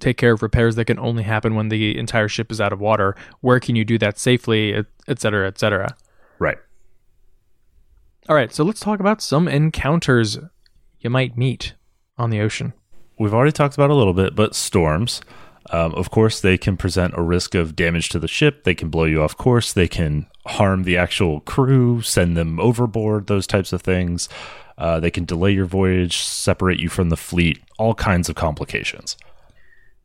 take 0.00 0.18
care 0.18 0.32
of 0.32 0.42
repairs 0.42 0.76
that 0.76 0.84
can 0.84 0.98
only 0.98 1.22
happen 1.22 1.54
when 1.54 1.68
the 1.68 1.96
entire 1.98 2.28
ship 2.28 2.52
is 2.52 2.60
out 2.60 2.72
of 2.72 2.80
water? 2.80 3.16
Where 3.40 3.60
can 3.60 3.76
you 3.76 3.84
do 3.84 3.96
that 3.98 4.18
safely, 4.18 4.74
et, 4.74 4.86
et 5.08 5.20
cetera, 5.20 5.46
et 5.46 5.58
cetera? 5.58 5.96
Right. 6.38 6.58
All 8.28 8.36
right, 8.36 8.52
so 8.52 8.64
let's 8.64 8.80
talk 8.80 9.00
about 9.00 9.22
some 9.22 9.48
encounters 9.48 10.38
you 10.98 11.10
might 11.10 11.36
meet 11.36 11.74
on 12.18 12.30
the 12.30 12.40
ocean. 12.40 12.72
We've 13.18 13.34
already 13.34 13.52
talked 13.52 13.74
about 13.74 13.90
a 13.90 13.94
little 13.94 14.14
bit, 14.14 14.34
but 14.34 14.54
storms. 14.54 15.20
Um, 15.70 15.94
of 15.94 16.10
course, 16.10 16.40
they 16.40 16.58
can 16.58 16.76
present 16.76 17.14
a 17.16 17.22
risk 17.22 17.54
of 17.54 17.74
damage 17.74 18.08
to 18.10 18.18
the 18.18 18.28
ship. 18.28 18.64
They 18.64 18.74
can 18.74 18.90
blow 18.90 19.04
you 19.04 19.22
off 19.22 19.36
course. 19.36 19.72
They 19.72 19.88
can 19.88 20.26
harm 20.46 20.82
the 20.82 20.96
actual 20.96 21.40
crew, 21.40 22.02
send 22.02 22.36
them 22.36 22.60
overboard, 22.60 23.28
those 23.28 23.46
types 23.46 23.72
of 23.72 23.80
things. 23.80 24.28
Uh, 24.76 25.00
they 25.00 25.10
can 25.10 25.24
delay 25.24 25.52
your 25.52 25.66
voyage, 25.66 26.18
separate 26.18 26.80
you 26.80 26.88
from 26.88 27.08
the 27.08 27.16
fleet, 27.16 27.60
all 27.78 27.94
kinds 27.94 28.28
of 28.28 28.34
complications. 28.34 29.16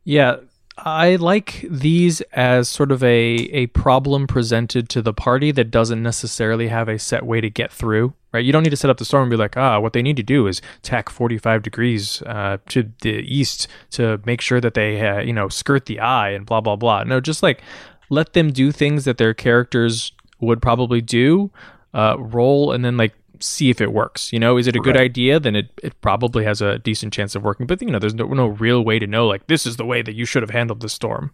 Yeah, 0.04 0.36
I 0.78 1.16
like 1.16 1.64
these 1.68 2.20
as 2.32 2.68
sort 2.68 2.90
of 2.90 3.02
a, 3.02 3.08
a 3.08 3.66
problem 3.68 4.26
presented 4.26 4.88
to 4.90 5.02
the 5.02 5.12
party 5.12 5.50
that 5.52 5.70
doesn't 5.70 6.02
necessarily 6.02 6.68
have 6.68 6.88
a 6.88 6.98
set 6.98 7.26
way 7.26 7.40
to 7.40 7.50
get 7.50 7.70
through, 7.72 8.14
right? 8.32 8.44
You 8.44 8.52
don't 8.52 8.62
need 8.62 8.70
to 8.70 8.76
set 8.76 8.90
up 8.90 8.98
the 8.98 9.04
storm 9.04 9.24
and 9.24 9.30
be 9.30 9.36
like, 9.36 9.56
ah, 9.56 9.78
what 9.80 9.92
they 9.92 10.02
need 10.02 10.16
to 10.16 10.22
do 10.22 10.46
is 10.46 10.60
tack 10.82 11.08
45 11.10 11.62
degrees 11.62 12.22
uh, 12.22 12.58
to 12.68 12.90
the 13.02 13.14
east 13.22 13.68
to 13.90 14.20
make 14.24 14.40
sure 14.40 14.60
that 14.60 14.74
they, 14.74 15.06
uh, 15.06 15.20
you 15.20 15.32
know, 15.32 15.48
skirt 15.48 15.86
the 15.86 16.00
eye 16.00 16.30
and 16.30 16.46
blah, 16.46 16.60
blah, 16.60 16.76
blah. 16.76 17.02
No, 17.04 17.20
just 17.20 17.42
like 17.42 17.62
let 18.08 18.32
them 18.32 18.52
do 18.52 18.72
things 18.72 19.04
that 19.04 19.18
their 19.18 19.34
characters 19.34 20.12
would 20.40 20.60
probably 20.62 21.00
do, 21.00 21.50
uh, 21.94 22.16
roll, 22.18 22.72
and 22.72 22.84
then 22.84 22.96
like 22.96 23.14
see 23.40 23.70
if 23.70 23.80
it 23.80 23.92
works. 23.92 24.32
You 24.32 24.38
know, 24.38 24.56
is 24.58 24.66
it 24.66 24.76
a 24.76 24.80
good 24.80 24.96
Right. 24.96 25.04
idea? 25.04 25.40
Then 25.40 25.56
it, 25.56 25.70
it 25.82 25.98
probably 26.00 26.44
has 26.44 26.60
a 26.60 26.78
decent 26.78 27.12
chance 27.12 27.34
of 27.34 27.42
working. 27.42 27.66
But 27.66 27.80
you 27.82 27.90
know, 27.90 27.98
there's 27.98 28.14
no, 28.14 28.26
no 28.26 28.46
real 28.46 28.82
way 28.84 28.98
to 28.98 29.06
know 29.06 29.26
like 29.26 29.46
this 29.46 29.64
is 29.66 29.76
the 29.76 29.84
way 29.86 30.02
that 30.02 30.14
you 30.14 30.24
should 30.24 30.42
have 30.42 30.50
handled 30.50 30.80
the 30.80 30.88
storm. 30.88 31.32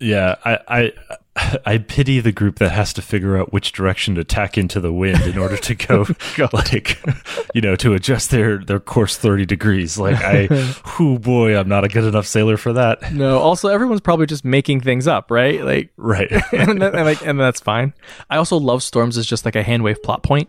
Yeah, 0.00 0.34
I, 0.44 0.58
I 0.68 0.92
I 1.66 1.78
pity 1.78 2.20
the 2.20 2.32
group 2.32 2.58
that 2.60 2.70
has 2.70 2.92
to 2.94 3.02
figure 3.02 3.36
out 3.36 3.52
which 3.52 3.72
direction 3.72 4.14
to 4.14 4.24
tack 4.24 4.56
into 4.56 4.80
the 4.80 4.92
wind 4.92 5.20
in 5.22 5.36
order 5.36 5.56
to 5.58 5.74
go, 5.74 6.06
oh, 6.38 6.48
like, 6.52 6.98
you 7.54 7.60
know, 7.60 7.76
to 7.76 7.92
adjust 7.94 8.30
their 8.30 8.58
their 8.58 8.80
course 8.80 9.16
thirty 9.18 9.44
degrees. 9.44 9.98
Like, 9.98 10.16
I, 10.16 10.48
oh 10.98 11.18
boy, 11.18 11.56
I'm 11.58 11.68
not 11.68 11.84
a 11.84 11.88
good 11.88 12.04
enough 12.04 12.26
sailor 12.26 12.56
for 12.56 12.72
that. 12.72 13.12
No, 13.12 13.38
also 13.38 13.68
everyone's 13.68 14.00
probably 14.00 14.26
just 14.26 14.44
making 14.44 14.80
things 14.80 15.06
up, 15.06 15.30
right? 15.30 15.62
Like, 15.62 15.90
Right. 15.96 16.30
and, 16.52 16.80
that, 16.80 16.94
and 16.94 17.04
like, 17.04 17.24
and 17.26 17.38
that's 17.38 17.60
fine. 17.60 17.92
I 18.30 18.38
also 18.38 18.56
love 18.56 18.82
storms 18.82 19.18
as 19.18 19.26
just 19.26 19.44
like 19.44 19.56
a 19.56 19.62
hand 19.62 19.82
wave 19.82 20.02
plot 20.02 20.22
point, 20.22 20.48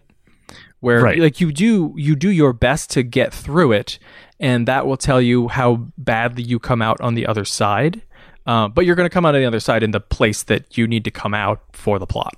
where 0.79 1.01
Right. 1.01 1.19
like 1.19 1.41
you 1.41 1.51
do 1.51 1.93
you 1.97 2.15
do 2.15 2.29
your 2.29 2.53
best 2.53 2.91
to 2.91 3.03
get 3.03 3.33
through 3.33 3.73
it, 3.73 3.99
and 4.39 4.67
that 4.67 4.85
will 4.87 4.97
tell 4.97 5.21
you 5.21 5.47
how 5.49 5.87
badly 5.97 6.43
you 6.43 6.59
come 6.59 6.81
out 6.81 7.01
on 7.01 7.15
the 7.15 7.25
other 7.27 7.43
side. 7.45 8.03
Uh, 8.47 8.67
but 8.67 8.85
you're 8.85 8.95
going 8.95 9.05
to 9.05 9.13
come 9.13 9.25
out 9.25 9.35
on 9.35 9.41
the 9.41 9.47
other 9.47 9.59
side 9.59 9.83
in 9.83 9.91
the 9.91 9.99
place 9.99 10.43
that 10.43 10.77
you 10.77 10.87
need 10.87 11.03
to 11.03 11.11
come 11.11 11.33
out 11.33 11.61
for 11.73 11.99
the 11.99 12.07
plot. 12.07 12.33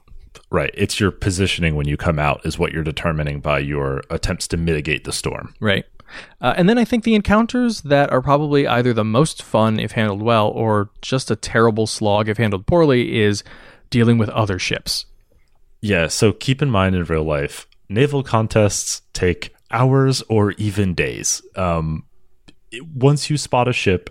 Right. 0.50 0.72
It's 0.74 1.00
your 1.00 1.12
positioning 1.12 1.76
when 1.76 1.88
you 1.88 1.96
come 1.96 2.18
out 2.18 2.44
is 2.44 2.58
what 2.58 2.74
you're 2.74 2.84
determining 2.84 3.40
by 3.40 3.60
your 3.60 4.02
attempts 4.10 4.48
to 4.50 4.58
mitigate 4.58 5.04
the 5.04 5.14
storm. 5.14 5.54
Right. 5.60 5.86
Uh, 6.42 6.56
and 6.58 6.68
then 6.68 6.80
I 6.80 6.86
think 6.86 7.04
the 7.04 7.14
encounters 7.14 7.82
that 7.82 8.12
are 8.12 8.22
probably 8.22 8.68
either 8.68 8.94
the 8.94 9.04
most 9.04 9.44
fun 9.44 9.80
if 9.80 9.92
handled 9.92 10.24
well 10.24 10.48
or 10.48 10.90
just 11.04 11.30
a 11.30 11.36
terrible 11.36 11.86
slog 11.86 12.28
if 12.28 12.38
handled 12.38 12.66
poorly 12.66 13.20
is 13.20 13.44
dealing 13.92 14.18
with 14.18 14.30
other 14.30 14.58
ships. 14.58 15.06
Yeah. 15.82 16.08
So 16.08 16.32
keep 16.32 16.64
in 16.64 16.72
mind 16.72 16.96
in 16.96 17.04
real 17.04 17.24
life, 17.24 17.68
naval 17.88 18.24
contests 18.24 19.04
take 19.14 19.54
hours 19.70 20.24
or 20.24 20.54
even 20.54 20.96
days. 20.96 21.44
Um, 21.56 22.06
once 22.96 23.30
you 23.30 23.38
spot 23.38 23.68
a 23.68 23.74
ship, 23.74 24.10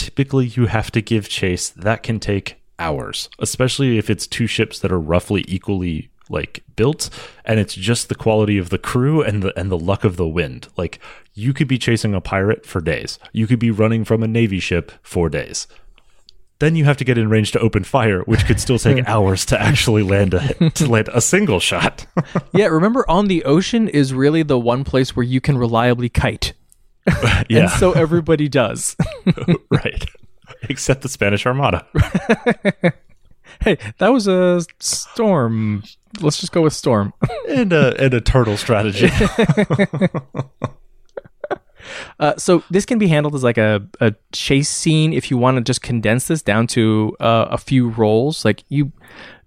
typically 0.00 0.46
you 0.46 0.66
have 0.66 0.90
to 0.92 1.02
give 1.02 1.28
chase. 1.28 1.68
That 1.68 2.02
can 2.02 2.18
take 2.18 2.60
hours, 2.78 3.28
especially 3.38 3.98
if 3.98 4.08
it's 4.08 4.26
two 4.26 4.46
ships 4.46 4.78
that 4.80 4.90
are 4.90 4.98
roughly 4.98 5.44
equally 5.46 6.10
like 6.30 6.62
built 6.76 7.10
and 7.44 7.58
it's 7.58 7.74
just 7.74 8.08
the 8.08 8.14
quality 8.14 8.56
of 8.56 8.70
the 8.70 8.78
crew 8.78 9.20
and 9.20 9.42
the 9.42 9.58
and 9.58 9.68
the 9.68 9.76
luck 9.76 10.04
of 10.04 10.16
the 10.16 10.28
wind 10.28 10.68
like 10.76 11.00
you 11.34 11.52
could 11.52 11.66
be 11.66 11.76
chasing 11.76 12.14
a 12.14 12.20
pirate 12.20 12.64
for 12.64 12.80
days 12.80 13.18
you 13.32 13.48
could 13.48 13.58
be 13.58 13.72
running 13.72 14.04
from 14.04 14.22
a 14.22 14.28
navy 14.28 14.60
ship 14.60 14.92
for 15.02 15.28
days 15.28 15.66
then 16.60 16.76
you 16.76 16.84
have 16.84 16.96
to 16.96 17.04
get 17.04 17.18
in 17.18 17.28
range 17.28 17.50
to 17.50 17.58
open 17.58 17.82
fire 17.82 18.20
which 18.22 18.46
could 18.46 18.60
still 18.60 18.78
take 18.78 19.04
hours 19.08 19.44
to 19.44 19.60
actually 19.60 20.04
land 20.04 20.32
a 20.32 20.70
to 20.70 20.86
land 20.86 21.08
a 21.12 21.20
single 21.20 21.58
shot 21.58 22.06
yeah, 22.52 22.66
remember 22.66 23.08
on 23.08 23.26
the 23.26 23.44
ocean 23.44 23.88
is 23.88 24.12
really 24.12 24.42
the 24.42 24.58
one 24.58 24.84
place 24.84 25.14
where 25.14 25.24
you 25.24 25.40
can 25.40 25.58
reliably 25.58 26.08
kite. 26.08 26.52
yeah 27.48 27.60
And 27.62 27.70
so 27.70 27.92
everybody 27.92 28.48
does. 28.48 28.96
right 29.70 30.04
except 30.68 31.00
the 31.02 31.08
spanish 31.08 31.46
armada 31.46 31.86
hey, 33.62 33.78
that 33.98 34.08
was 34.08 34.26
a 34.26 34.62
storm. 34.78 35.82
Let's 36.20 36.38
just 36.40 36.52
go 36.52 36.62
with 36.62 36.72
storm. 36.72 37.12
and 37.48 37.72
a 37.72 37.94
and 38.02 38.14
a 38.14 38.20
turtle 38.20 38.56
strategy 38.56 39.08
Uh, 42.20 42.36
so 42.36 42.62
this 42.70 42.84
can 42.84 42.98
be 42.98 43.08
handled 43.08 43.34
as 43.34 43.42
like 43.42 43.58
a, 43.58 43.84
a 44.00 44.14
chase 44.32 44.68
scene 44.68 45.12
if 45.12 45.30
you 45.30 45.38
want 45.38 45.56
to 45.56 45.62
just 45.62 45.80
condense 45.82 46.28
this 46.28 46.42
down 46.42 46.66
to 46.66 47.16
uh, 47.20 47.48
a 47.50 47.58
few 47.58 47.88
rolls. 47.88 48.44
Like 48.44 48.64
you 48.68 48.92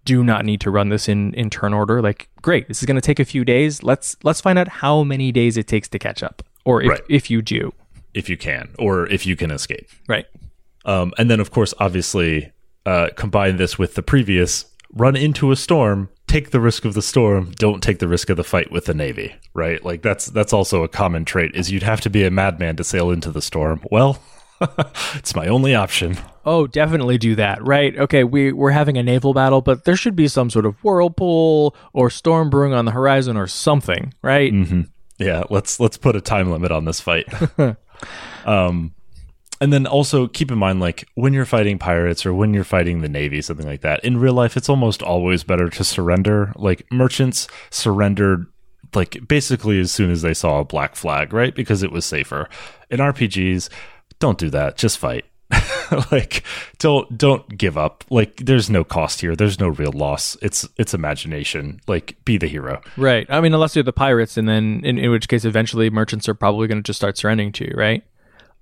do 0.04 0.24
not 0.24 0.44
need 0.44 0.60
to 0.62 0.72
run 0.72 0.90
this 0.90 1.08
in 1.08 1.34
in 1.36 1.50
turn 1.50 1.74
order. 1.74 2.02
Like 2.02 2.30
great, 2.42 2.68
this 2.68 2.80
is 2.80 2.86
going 2.86 2.96
to 2.96 3.02
take 3.02 3.20
a 3.20 3.26
few 3.26 3.46
days. 3.46 3.84
Let's 3.84 4.18
let's 4.24 4.42
find 4.42 4.58
out 4.60 4.68
how 4.68 5.04
many 5.04 5.32
days 5.32 5.58
it 5.58 5.68
takes 5.68 5.88
to 5.90 6.00
catch 6.00 6.24
up, 6.24 6.42
or 6.66 6.82
if 6.82 6.90
Right. 6.90 7.02
if 7.10 7.30
you 7.30 7.42
do. 7.42 7.74
if 8.14 8.30
you 8.30 8.38
can 8.38 8.70
or 8.78 9.08
if 9.08 9.26
you 9.26 9.36
can 9.36 9.50
escape 9.52 9.88
Right. 10.08 10.26
Um, 10.86 11.14
and 11.18 11.30
then, 11.32 11.40
of 11.40 11.50
course, 11.52 11.74
obviously, 11.80 12.52
uh, 12.86 13.08
combine 13.16 13.56
this 13.58 13.80
with 13.80 13.96
the 13.96 14.04
previous 14.04 14.66
run 14.94 15.16
into 15.16 15.52
a 15.52 15.56
storm, 15.56 16.10
take 16.28 16.52
the 16.52 16.60
risk 16.60 16.84
of 16.86 16.94
the 16.94 17.02
storm, 17.02 17.52
don't 17.58 17.82
take 17.82 18.00
the 18.00 18.08
risk 18.08 18.30
of 18.30 18.36
the 18.38 18.44
fight 18.44 18.70
with 18.72 18.86
the 18.86 18.94
Navy, 18.94 19.34
right? 19.54 19.84
Like 19.84 20.02
that's 20.02 20.26
that's 20.28 20.52
also 20.54 20.84
a 20.84 20.88
common 20.90 21.24
trait 21.26 21.56
is 21.56 21.72
you'd 21.72 21.84
have 21.84 22.02
to 22.02 22.10
be 22.10 22.24
a 22.26 22.30
madman 22.32 22.76
to 22.76 22.84
sail 22.84 23.10
into 23.12 23.32
the 23.32 23.42
storm. 23.42 23.82
Well, 23.90 24.20
it's 25.16 25.36
my 25.36 25.48
only 25.48 25.74
option. 25.74 26.18
Oh, 26.46 26.68
definitely 26.68 27.18
do 27.18 27.36
that. 27.36 27.66
Right. 27.66 27.98
Okay, 27.98 28.24
we 28.26 28.52
we're 28.52 28.72
having 28.72 28.98
a 28.98 29.04
naval 29.04 29.34
battle, 29.34 29.62
but 29.62 29.86
there 29.86 29.96
should 29.96 30.16
be 30.16 30.28
some 30.28 30.50
sort 30.50 30.66
of 30.66 30.76
whirlpool 30.84 31.76
or 31.94 32.10
storm 32.10 32.50
brewing 32.50 32.74
on 32.74 32.86
the 32.86 32.92
horizon 32.92 33.38
or 33.38 33.48
something, 33.48 34.14
right? 34.22 34.52
Mm-hmm. 34.52 34.82
Yeah, 35.24 35.44
let's 35.50 35.80
let's 35.80 35.98
put 35.98 36.16
a 36.16 36.22
time 36.22 36.52
limit 36.52 36.72
on 36.72 36.86
this 36.86 37.00
fight. 37.00 37.28
um 38.46 38.94
and 39.62 39.72
then 39.72 39.88
also 39.88 40.28
keep 40.28 40.52
in 40.52 40.58
mind 40.58 40.80
like 40.80 41.08
when 41.16 41.32
you're 41.32 41.46
fighting 41.46 41.80
pirates 41.80 42.26
or 42.26 42.34
when 42.34 42.54
you're 42.54 42.66
fighting 42.66 43.00
the 43.00 43.08
navy 43.08 43.42
something 43.42 43.66
like 43.66 43.82
that 43.82 44.04
in 44.04 44.18
real 44.18 44.34
life 44.34 44.58
it's 44.58 44.68
almost 44.68 45.02
always 45.02 45.44
better 45.44 45.70
to 45.70 45.84
surrender. 45.84 46.52
Like 46.56 46.86
merchants 46.92 47.48
surrendered 47.70 48.48
like 48.94 49.28
basically 49.28 49.80
as 49.80 49.92
soon 49.92 50.12
as 50.12 50.22
they 50.22 50.34
saw 50.34 50.60
a 50.60 50.66
black 50.66 50.96
flag 50.96 51.34
right? 51.34 51.56
Because 51.56 51.84
it 51.84 51.92
was 51.92 52.06
safer. 52.06 52.50
In 52.90 53.00
rpgs 53.00 53.70
don't 54.20 54.38
do 54.38 54.50
that. 54.50 54.78
Just 54.78 54.98
fight 54.98 55.26
like 56.12 56.44
don't 56.80 57.18
don't 57.18 57.58
give 57.58 57.78
up 57.78 58.04
like 58.10 58.38
there's 58.38 58.70
no 58.70 58.84
cost 58.84 59.22
here 59.22 59.36
there's 59.36 59.60
no 59.60 59.68
real 59.68 59.92
loss 59.92 60.36
it's 60.42 60.68
it's 60.78 60.94
imagination 60.94 61.80
like 61.88 62.18
be 62.26 62.38
the 62.38 62.48
hero 62.48 62.82
Right. 62.98 63.28
I 63.30 63.42
mean, 63.42 63.54
unless 63.54 63.76
you're 63.76 63.84
the 63.84 63.94
pirates, 63.94 64.38
and 64.38 64.48
then 64.48 64.82
in, 64.84 64.98
in 64.98 65.12
which 65.12 65.28
case, 65.28 65.46
eventually 65.46 65.90
merchants 65.90 66.30
are 66.30 66.34
probably 66.34 66.68
going 66.68 66.78
to 66.78 66.84
just 66.84 67.00
start 67.00 67.18
surrendering 67.18 67.52
to 67.54 67.66
you, 67.66 67.74
right? 67.76 68.04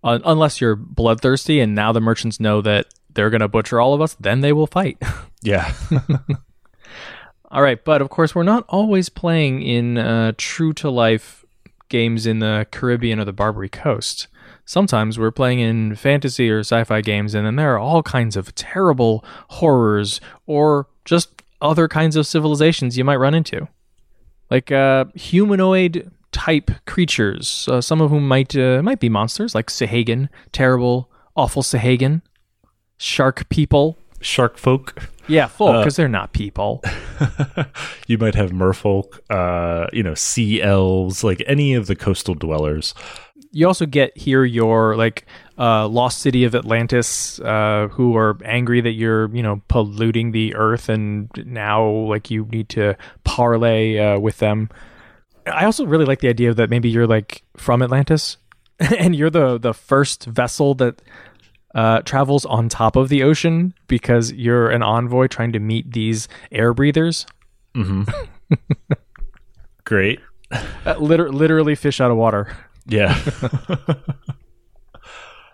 Uh, 0.03 0.19
unless 0.25 0.59
you're 0.59 0.75
bloodthirsty, 0.75 1.59
and 1.59 1.75
now 1.75 1.91
the 1.91 2.01
merchants 2.01 2.39
know 2.39 2.61
that 2.61 2.88
they're 3.13 3.29
going 3.29 3.41
to 3.41 3.47
butcher 3.47 3.79
all 3.79 3.93
of 3.93 4.01
us, 4.01 4.15
then 4.19 4.41
they 4.41 4.53
will 4.53 4.67
fight. 4.67 4.97
yeah 5.41 5.73
all 7.51 7.61
right, 7.61 7.84
but 7.84 8.01
of 8.01 8.09
course, 8.09 8.34
we're 8.34 8.43
not 8.43 8.65
always 8.69 9.09
playing 9.09 9.61
in 9.61 9.97
uh, 9.97 10.32
true 10.38 10.73
to 10.73 10.89
life 10.89 11.45
games 11.89 12.25
in 12.25 12.39
the 12.39 12.65
Caribbean 12.71 13.19
or 13.19 13.25
the 13.25 13.34
Barbary 13.34 13.69
Coast. 13.69 14.27
Sometimes 14.66 15.20
we're 15.20 15.32
playing 15.32 15.59
in 15.59 15.95
fantasy 15.95 16.49
or 16.49 16.59
sci 16.59 16.84
fi 16.84 17.01
games, 17.01 17.34
and 17.34 17.45
then 17.45 17.55
there 17.55 17.74
are 17.74 17.80
all 17.80 18.03
kinds 18.03 18.38
of 18.38 18.53
terrible 18.55 19.26
horrors 19.49 20.22
or 20.45 20.88
just 21.05 21.41
other 21.62 21.88
kinds 21.88 22.16
of 22.16 22.26
civilizations 22.26 22.97
you 22.97 23.03
might 23.03 23.18
run 23.18 23.34
into. 23.34 23.68
Like 24.49 24.72
uh, 24.72 25.05
humanoid 25.16 26.12
type 26.32 26.72
creatures, 26.86 27.68
uh, 27.70 27.82
some 27.82 28.01
of 28.01 28.09
whom 28.09 28.28
might 28.28 28.55
uh, 28.55 28.82
might 28.82 28.99
be 28.99 29.09
monsters, 29.09 29.53
like 29.55 29.68
Sahuagin, 29.68 30.30
terrible, 30.51 31.09
awful 31.36 31.64
Sahuagin, 31.64 32.22
shark 32.97 33.47
people. 33.49 33.97
shark 34.22 34.57
folk 34.57 35.09
Yeah, 35.28 35.47
folk, 35.47 35.78
because 35.78 35.95
they're 35.95 36.07
not 36.07 36.34
people. 36.34 36.84
you 38.07 38.18
might 38.18 38.36
have 38.36 38.51
merfolk, 38.51 39.20
uh, 39.30 39.88
you 39.93 40.03
know, 40.03 40.14
sea 40.16 40.62
elves, 40.62 41.24
like 41.24 41.41
any 41.47 41.74
of 41.74 41.88
the 41.88 41.95
coastal 41.95 42.36
dwellers. 42.36 42.93
You 43.52 43.68
also 43.68 43.86
get 43.86 44.18
here 44.18 44.45
your 44.45 44.95
like 44.95 45.26
uh, 45.58 45.88
lost 45.88 46.20
city 46.20 46.45
of 46.45 46.56
Atlantis, 46.56 47.39
uh, 47.41 47.89
who 47.91 48.16
are 48.16 48.38
angry 48.45 48.82
that 48.82 48.91
you're 48.91 49.30
you 49.36 49.43
know 49.43 49.62
polluting 49.68 50.32
the 50.32 50.56
earth, 50.56 50.89
and 50.89 51.30
now 51.45 51.86
like 51.86 52.32
you 52.32 52.45
need 52.45 52.70
to 52.70 52.95
parley 53.24 53.99
uh, 53.99 54.20
with 54.20 54.38
them. 54.38 54.70
I 55.45 55.66
also 55.66 55.86
really 55.86 56.06
like 56.06 56.20
the 56.20 56.30
idea 56.30 56.54
that 56.54 56.70
maybe 56.70 56.89
you're 56.89 57.08
like 57.08 57.43
from 57.58 57.82
Atlantis, 57.82 58.38
and 58.80 59.16
you're 59.16 59.30
the 59.30 59.58
the 59.58 59.74
first 59.74 60.26
vessel 60.26 60.74
that 60.76 61.02
uh, 61.76 62.02
travels 62.02 62.45
on 62.45 62.70
top 62.70 62.95
of 62.95 63.10
the 63.10 63.24
ocean 63.24 63.74
because 63.88 64.32
you're 64.34 64.70
an 64.70 64.84
envoy 64.84 65.28
trying 65.28 65.52
to 65.54 65.60
meet 65.60 65.91
these 65.91 66.28
air 66.52 66.74
breathers. 66.74 67.26
Great. 69.84 70.20
Uh, 70.52 70.95
liter- 70.99 71.32
literally 71.32 71.76
fish 71.76 72.02
out 72.02 72.12
of 72.12 72.18
water. 72.18 72.56
Yeah. 72.91 73.17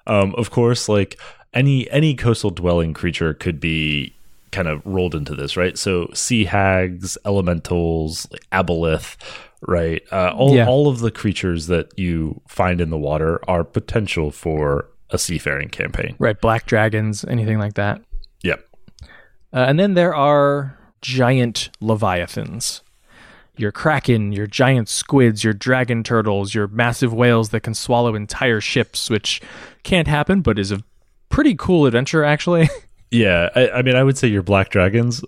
um, 0.08 0.34
of 0.36 0.52
course, 0.52 0.90
like 0.90 1.20
any 1.54 1.90
any 1.92 2.16
coastal 2.16 2.50
dwelling 2.50 2.94
creature 2.94 3.34
could 3.34 3.60
be 3.60 4.14
kind 4.52 4.68
of 4.68 4.82
rolled 4.86 5.14
into 5.14 5.36
this, 5.36 5.58
right? 5.58 5.78
So 5.78 6.10
sea 6.14 6.46
hags, 6.46 7.18
elementals, 7.26 8.28
like 8.32 8.50
aboleth, 8.52 9.18
right? 9.62 10.02
Uh, 10.12 10.32
all 10.36 10.56
Yeah. 10.56 10.68
all 10.68 10.88
of 10.88 11.00
the 11.00 11.12
creatures 11.12 11.68
that 11.68 11.88
you 11.98 12.42
find 12.48 12.80
in 12.82 12.90
the 12.90 12.98
water 12.98 13.40
are 13.50 13.64
potential 13.64 14.32
for 14.32 14.90
a 15.10 15.18
seafaring 15.18 15.70
campaign. 15.70 16.16
Right, 16.20 16.40
black 16.40 16.66
dragons, 16.66 17.24
anything 17.26 17.60
like 17.60 17.76
that. 17.76 18.02
Yep. 18.44 18.64
Uh, 19.54 19.66
and 19.68 19.80
then 19.80 19.94
there 19.94 20.14
are 20.16 20.78
giant 21.02 21.70
leviathans. 21.80 22.82
Your 23.58 23.72
kraken, 23.72 24.32
your 24.32 24.48
giant 24.48 24.90
squids, 24.90 25.44
your 25.44 25.54
dragon 25.54 26.04
turtles, 26.04 26.54
your 26.54 26.68
massive 26.68 27.14
whales 27.14 27.50
that 27.50 27.62
can 27.62 27.74
swallow 27.74 28.16
entire 28.16 28.62
ships, 28.62 29.10
which 29.10 29.42
can't 29.84 30.08
happen, 30.08 30.42
but 30.42 30.60
is 30.60 30.72
a 30.72 30.84
pretty 31.30 31.56
cool 31.56 31.86
adventure, 31.86 32.24
actually. 32.24 32.70
Yeah, 33.10 33.50
I, 33.56 33.70
I 33.70 33.82
mean, 33.84 33.96
I 33.96 34.04
would 34.04 34.18
say 34.18 34.28
your 34.28 34.44
black 34.44 34.70
dragons, 34.70 35.24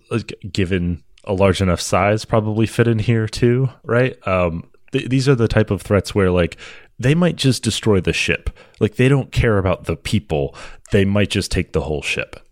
given 0.52 1.02
a 1.24 1.34
large 1.34 1.62
enough 1.62 1.80
size, 1.80 2.26
probably 2.26 2.66
fit 2.66 2.88
in 2.88 3.00
here 3.00 3.26
too, 3.26 3.70
right? 3.84 4.18
Um, 4.28 4.70
th- 4.92 5.08
these 5.10 5.30
are 5.30 5.36
the 5.36 5.48
type 5.48 5.72
of 5.72 5.82
threats 5.82 6.14
where, 6.14 6.30
like, 6.30 6.58
they 7.00 7.16
might 7.16 7.38
just 7.38 7.64
destroy 7.64 8.02
the 8.02 8.12
ship. 8.12 8.50
Like, 8.82 8.96
they 8.96 9.08
don't 9.08 9.32
care 9.32 9.58
about 9.58 9.86
the 9.86 9.96
people. 9.96 10.56
They 10.92 11.06
might 11.06 11.30
just 11.30 11.52
take 11.52 11.72
the 11.72 11.82
whole 11.82 12.02
ship, 12.02 12.46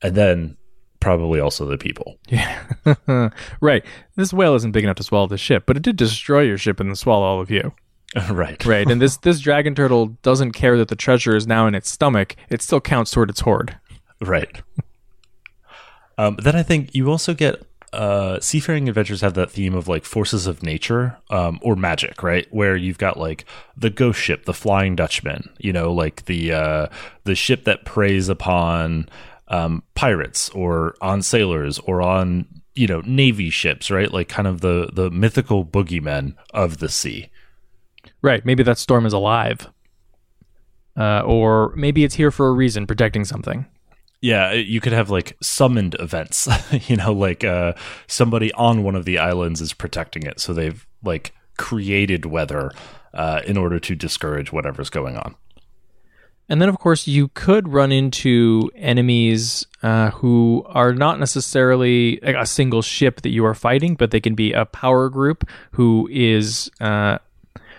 and 0.00 0.14
then 0.14 0.56
probably 1.00 1.40
also 1.40 1.66
the 1.66 1.78
people. 1.78 2.18
yeah. 2.28 3.30
right. 3.60 3.84
This 4.16 4.32
whale 4.32 4.54
isn't 4.54 4.72
big 4.72 4.84
enough 4.84 4.96
to 4.96 5.02
swallow 5.02 5.26
the 5.26 5.38
ship, 5.38 5.64
but 5.66 5.76
it 5.76 5.82
did 5.82 5.96
destroy 5.96 6.42
your 6.42 6.58
ship 6.58 6.80
and 6.80 6.88
then 6.88 6.96
swallow 6.96 7.24
all 7.24 7.40
of 7.40 7.50
you. 7.50 7.72
right. 8.30 8.64
Right. 8.64 8.90
and 8.90 9.00
this, 9.00 9.16
this 9.22 9.40
dragon 9.40 9.74
turtle 9.74 10.06
doesn't 10.22 10.52
care 10.52 10.76
that 10.78 10.88
the 10.88 10.96
treasure 10.96 11.36
is 11.36 11.46
now 11.46 11.66
in 11.66 11.74
its 11.74 11.90
stomach, 11.90 12.36
it 12.48 12.62
still 12.62 12.80
counts 12.80 13.10
toward 13.10 13.30
its 13.30 13.40
hoard. 13.40 13.78
Right. 14.20 14.62
Um, 16.18 16.38
then 16.42 16.56
I 16.56 16.62
think 16.62 16.94
you 16.94 17.10
also 17.10 17.34
get 17.34 17.62
uh, 17.92 18.40
seafaring 18.40 18.88
adventures 18.88 19.20
have 19.20 19.34
that 19.34 19.50
theme 19.50 19.74
of 19.74 19.88
like 19.88 20.04
forces 20.04 20.46
of 20.46 20.62
nature 20.62 21.16
um, 21.30 21.58
or 21.62 21.76
magic, 21.76 22.22
right? 22.22 22.46
Where 22.50 22.76
you've 22.76 22.98
got 22.98 23.18
like 23.18 23.44
the 23.76 23.90
ghost 23.90 24.20
ship, 24.20 24.44
the 24.44 24.54
Flying 24.54 24.96
Dutchman, 24.96 25.50
you 25.58 25.72
know, 25.72 25.92
like 25.92 26.26
the 26.26 26.52
uh, 26.52 26.86
the 27.24 27.34
ship 27.34 27.64
that 27.64 27.84
preys 27.84 28.28
upon 28.28 29.08
um, 29.48 29.82
pirates 29.94 30.48
or 30.50 30.96
on 31.00 31.22
sailors 31.22 31.78
or 31.80 32.02
on 32.02 32.46
you 32.74 32.86
know 32.86 33.02
navy 33.04 33.50
ships, 33.50 33.90
right? 33.90 34.12
Like 34.12 34.28
kind 34.28 34.48
of 34.48 34.60
the 34.60 34.90
the 34.92 35.10
mythical 35.10 35.64
boogeymen 35.64 36.34
of 36.52 36.78
the 36.78 36.88
sea. 36.88 37.30
Right. 38.22 38.44
Maybe 38.44 38.62
that 38.62 38.78
storm 38.78 39.06
is 39.06 39.12
alive. 39.12 39.68
Uh, 40.96 41.20
or 41.20 41.74
maybe 41.76 42.04
it's 42.04 42.14
here 42.14 42.30
for 42.30 42.48
a 42.48 42.52
reason, 42.52 42.86
protecting 42.86 43.24
something. 43.24 43.66
Yeah, 44.22 44.52
you 44.52 44.80
could 44.80 44.94
have 44.94 45.10
like 45.10 45.36
summoned 45.42 45.94
events, 45.98 46.48
you 46.88 46.96
know, 46.96 47.12
like 47.12 47.44
uh, 47.44 47.74
somebody 48.06 48.50
on 48.52 48.82
one 48.82 48.96
of 48.96 49.04
the 49.04 49.18
islands 49.18 49.60
is 49.60 49.74
protecting 49.74 50.22
it. 50.22 50.40
So 50.40 50.54
they've 50.54 50.86
like 51.04 51.34
created 51.58 52.24
weather 52.24 52.70
uh, 53.12 53.42
in 53.46 53.58
order 53.58 53.78
to 53.78 53.94
discourage 53.94 54.52
whatever's 54.52 54.90
going 54.90 55.16
on. 55.16 55.36
And 56.48 56.62
then, 56.62 56.68
of 56.68 56.78
course, 56.78 57.08
you 57.08 57.28
could 57.28 57.68
run 57.68 57.90
into 57.90 58.70
enemies 58.76 59.66
uh, 59.82 60.10
who 60.10 60.64
are 60.68 60.92
not 60.92 61.18
necessarily 61.18 62.20
a 62.22 62.46
single 62.46 62.82
ship 62.82 63.22
that 63.22 63.30
you 63.30 63.44
are 63.44 63.54
fighting, 63.54 63.96
but 63.96 64.12
they 64.12 64.20
can 64.20 64.34
be 64.34 64.52
a 64.52 64.64
power 64.64 65.08
group 65.08 65.48
who 65.72 66.08
is 66.10 66.70
uh, 66.80 67.18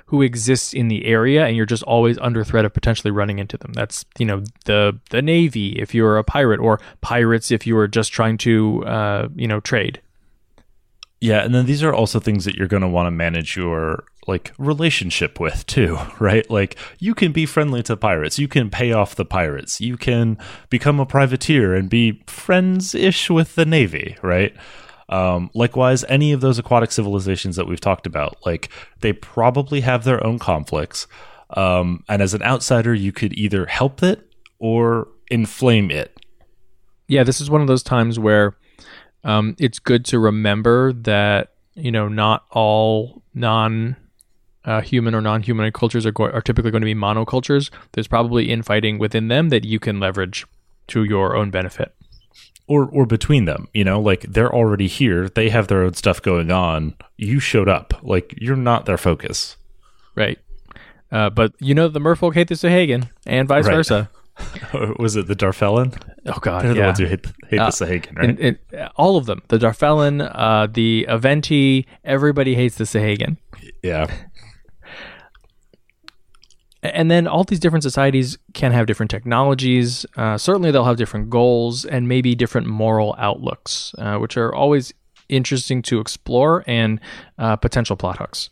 who 0.08 0.22
exists 0.22 0.74
in 0.74 0.88
the 0.90 1.06
area, 1.06 1.46
and 1.46 1.56
you're 1.56 1.66
just 1.66 1.84
always 1.84 2.18
under 2.20 2.44
threat 2.44 2.66
of 2.66 2.74
potentially 2.74 3.12
running 3.12 3.40
into 3.40 3.58
them. 3.58 3.72
That's 3.74 4.06
you 4.18 4.26
know 4.26 4.44
the 4.66 5.00
the 5.12 5.22
navy 5.22 5.80
if 5.80 5.96
you're 5.96 6.18
a 6.18 6.24
pirate, 6.24 6.60
or 6.60 6.82
pirates 7.00 7.52
if 7.52 7.66
you 7.66 7.78
are 7.78 7.88
just 7.88 8.12
trying 8.12 8.38
to 8.40 8.84
uh, 8.86 9.28
you 9.36 9.48
know 9.48 9.62
trade. 9.62 10.02
Yeah, 11.20 11.44
and 11.44 11.56
then 11.56 11.66
these 11.66 11.84
are 11.84 11.94
also 11.94 12.20
things 12.20 12.46
that 12.46 12.56
you're 12.56 12.68
going 12.68 12.84
to 12.84 12.88
want 12.88 13.08
to 13.08 13.12
manage 13.12 13.56
your 13.56 14.04
like 14.28 14.52
relationship 14.58 15.40
with 15.40 15.66
too, 15.66 15.98
right? 16.20 16.50
Like 16.50 16.78
you 17.00 17.16
can 17.16 17.32
be 17.32 17.46
friendly 17.46 17.84
to 17.84 17.98
pirates, 17.98 18.40
you 18.40 18.48
can 18.48 18.70
pay 18.70 18.92
off 18.92 19.16
the 19.16 19.26
pirates, 19.26 19.82
you 19.82 19.98
can 19.98 20.38
become 20.70 21.00
a 21.00 21.06
privateer 21.06 21.74
and 21.74 21.90
be 21.90 22.24
friends-ish 22.28 23.30
with 23.30 23.56
the 23.56 23.66
navy, 23.66 24.18
right? 24.22 24.56
Um, 25.10 25.50
likewise, 25.54 26.04
any 26.10 26.34
of 26.34 26.42
those 26.42 26.60
aquatic 26.60 26.92
civilizations 26.92 27.56
that 27.56 27.68
we've 27.68 27.80
talked 27.80 28.06
about, 28.06 28.38
like 28.46 28.70
they 29.00 29.14
probably 29.14 29.82
have 29.82 30.04
their 30.04 30.26
own 30.26 30.38
conflicts. 30.38 31.08
Um, 31.52 32.04
and 32.10 32.22
as 32.22 32.34
an 32.34 32.44
outsider, 32.44 32.94
you 32.94 33.14
could 33.14 33.34
either 33.38 33.66
help 33.68 34.04
it 34.04 34.30
or 34.60 35.08
inflame 35.32 35.92
it. 35.92 36.20
Yeah, 37.08 37.24
this 37.24 37.40
is 37.40 37.50
one 37.50 37.62
of 37.62 37.68
those 37.68 37.84
times 37.84 38.20
where 38.20 38.58
um, 39.24 39.56
it's 39.60 39.80
good 39.80 40.04
to 40.06 40.20
remember 40.20 40.94
that 40.94 41.54
you 41.76 41.92
know 41.92 42.08
not 42.08 42.46
all 42.52 43.24
non 43.34 43.96
uh, 44.68 44.82
human 44.82 45.16
or 45.16 45.22
non-human 45.22 45.72
cultures 45.72 46.06
are, 46.06 46.12
go- 46.12 46.30
are 46.30 46.42
typically 46.42 46.70
going 46.72 46.82
to 46.82 46.86
be 46.86 46.94
monocultures. 46.94 47.72
There's 47.94 48.08
probably 48.08 48.52
infighting 48.52 49.00
within 49.00 49.28
them 49.30 49.50
that 49.50 49.64
you 49.66 49.80
can 49.80 50.00
leverage 50.00 50.46
to 50.90 51.04
your 51.04 51.36
own 51.36 51.50
benefit. 51.50 51.94
or 52.68 52.86
or 52.98 53.06
between 53.06 53.46
them 53.46 53.68
you 53.74 53.84
know 53.90 53.98
like 54.10 54.22
they're 54.36 54.54
already 54.54 54.88
here 54.88 55.30
they 55.30 55.48
have 55.50 55.68
their 55.70 55.84
own 55.84 55.94
stuff 55.94 56.22
going 56.22 56.52
on 56.52 56.94
you 57.16 57.40
showed 57.40 57.70
up 57.70 57.94
like 58.04 58.34
you're 58.44 58.58
not 58.72 58.86
their 58.86 58.98
focus 58.98 59.56
Right. 60.16 60.38
Uh, 61.12 61.30
but 61.30 61.54
you 61.60 61.74
know 61.74 61.88
the 61.88 62.02
merfolk 62.02 62.34
hate 62.34 62.50
the 62.50 62.56
Sahuagin 62.56 63.10
and 63.26 63.48
vice 63.48 63.66
Right. 63.68 63.76
versa. 63.76 64.10
Was 65.00 65.16
it 65.16 65.28
the 65.28 65.36
Darfellan? 65.36 65.96
Oh 66.26 66.40
god, 66.42 66.64
They're 66.66 66.74
the 66.74 66.80
yeah. 66.80 66.86
ones 66.92 67.00
who 67.00 67.06
hate, 67.06 67.26
hate 67.50 67.60
Uh, 67.60 67.70
the 67.70 67.86
Sahuagin, 67.86 68.18
right? 68.18 68.30
And- 68.30 68.40
and 68.40 68.58
all 68.98 69.16
of 69.18 69.26
them. 69.28 69.42
The 69.48 69.58
Darfellan, 69.58 70.16
uh, 70.34 70.68
the 70.80 71.06
Aventi, 71.10 71.86
everybody 72.04 72.54
hates 72.56 72.76
the 72.76 72.84
Sahuagin. 72.84 73.38
yeah. 73.82 74.08
And 76.94 77.10
then 77.10 77.28
all 77.28 77.44
these 77.44 77.60
different 77.60 77.84
societies 77.84 78.38
can 78.54 78.72
have 78.72 78.86
different 78.86 79.10
technologies. 79.10 80.06
Uh, 80.16 80.38
certainly, 80.38 80.72
they'll 80.72 80.86
have 80.86 80.98
different 80.98 81.30
goals 81.30 81.86
and 81.86 82.08
maybe 82.08 82.36
different 82.36 82.68
moral 82.68 83.16
outlooks, 83.18 83.94
uh, 83.98 84.18
which 84.18 84.38
are 84.38 84.54
always 84.54 84.94
interesting 85.30 85.82
to 85.84 86.00
explore 86.00 86.64
and 86.68 87.00
uh, 87.38 87.56
potential 87.56 87.96
plot 87.96 88.18
hooks. 88.18 88.50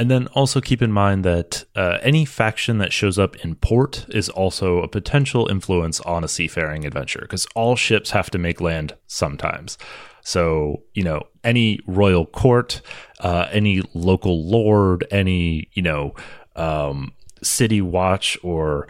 And 0.00 0.10
then 0.10 0.28
also 0.28 0.62
keep 0.62 0.80
in 0.80 0.92
mind 0.92 1.26
that 1.26 1.64
uh, 1.76 1.98
any 2.00 2.24
faction 2.24 2.78
that 2.78 2.90
shows 2.90 3.18
up 3.18 3.36
in 3.44 3.54
port 3.56 4.06
is 4.08 4.30
also 4.30 4.78
a 4.78 4.88
potential 4.88 5.46
influence 5.48 6.00
on 6.00 6.24
a 6.24 6.28
seafaring 6.28 6.86
adventure 6.86 7.20
because 7.20 7.46
all 7.54 7.76
ships 7.76 8.12
have 8.12 8.30
to 8.30 8.38
make 8.38 8.62
land 8.62 8.94
sometimes. 9.08 9.76
So, 10.22 10.84
you 10.94 11.02
know, 11.02 11.24
any 11.44 11.80
royal 11.86 12.24
court, 12.24 12.80
uh, 13.20 13.48
any 13.50 13.82
local 13.92 14.46
lord, 14.46 15.06
any, 15.10 15.68
you 15.72 15.82
know, 15.82 16.14
um, 16.60 17.12
city 17.42 17.80
watch 17.80 18.38
or 18.42 18.86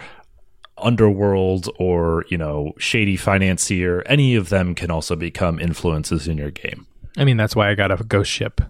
underworld 0.76 1.68
or, 1.78 2.24
you 2.28 2.38
know, 2.38 2.72
shady 2.78 3.16
financier, 3.16 4.02
any 4.06 4.34
of 4.34 4.48
them 4.48 4.74
can 4.74 4.90
also 4.90 5.14
become 5.14 5.58
influences 5.60 6.26
in 6.26 6.38
your 6.38 6.50
game. 6.50 6.86
I 7.16 7.24
mean, 7.24 7.36
that's 7.36 7.54
why 7.54 7.70
I 7.70 7.74
got 7.74 7.90
a 7.90 8.02
ghost 8.04 8.30
ship 8.30 8.60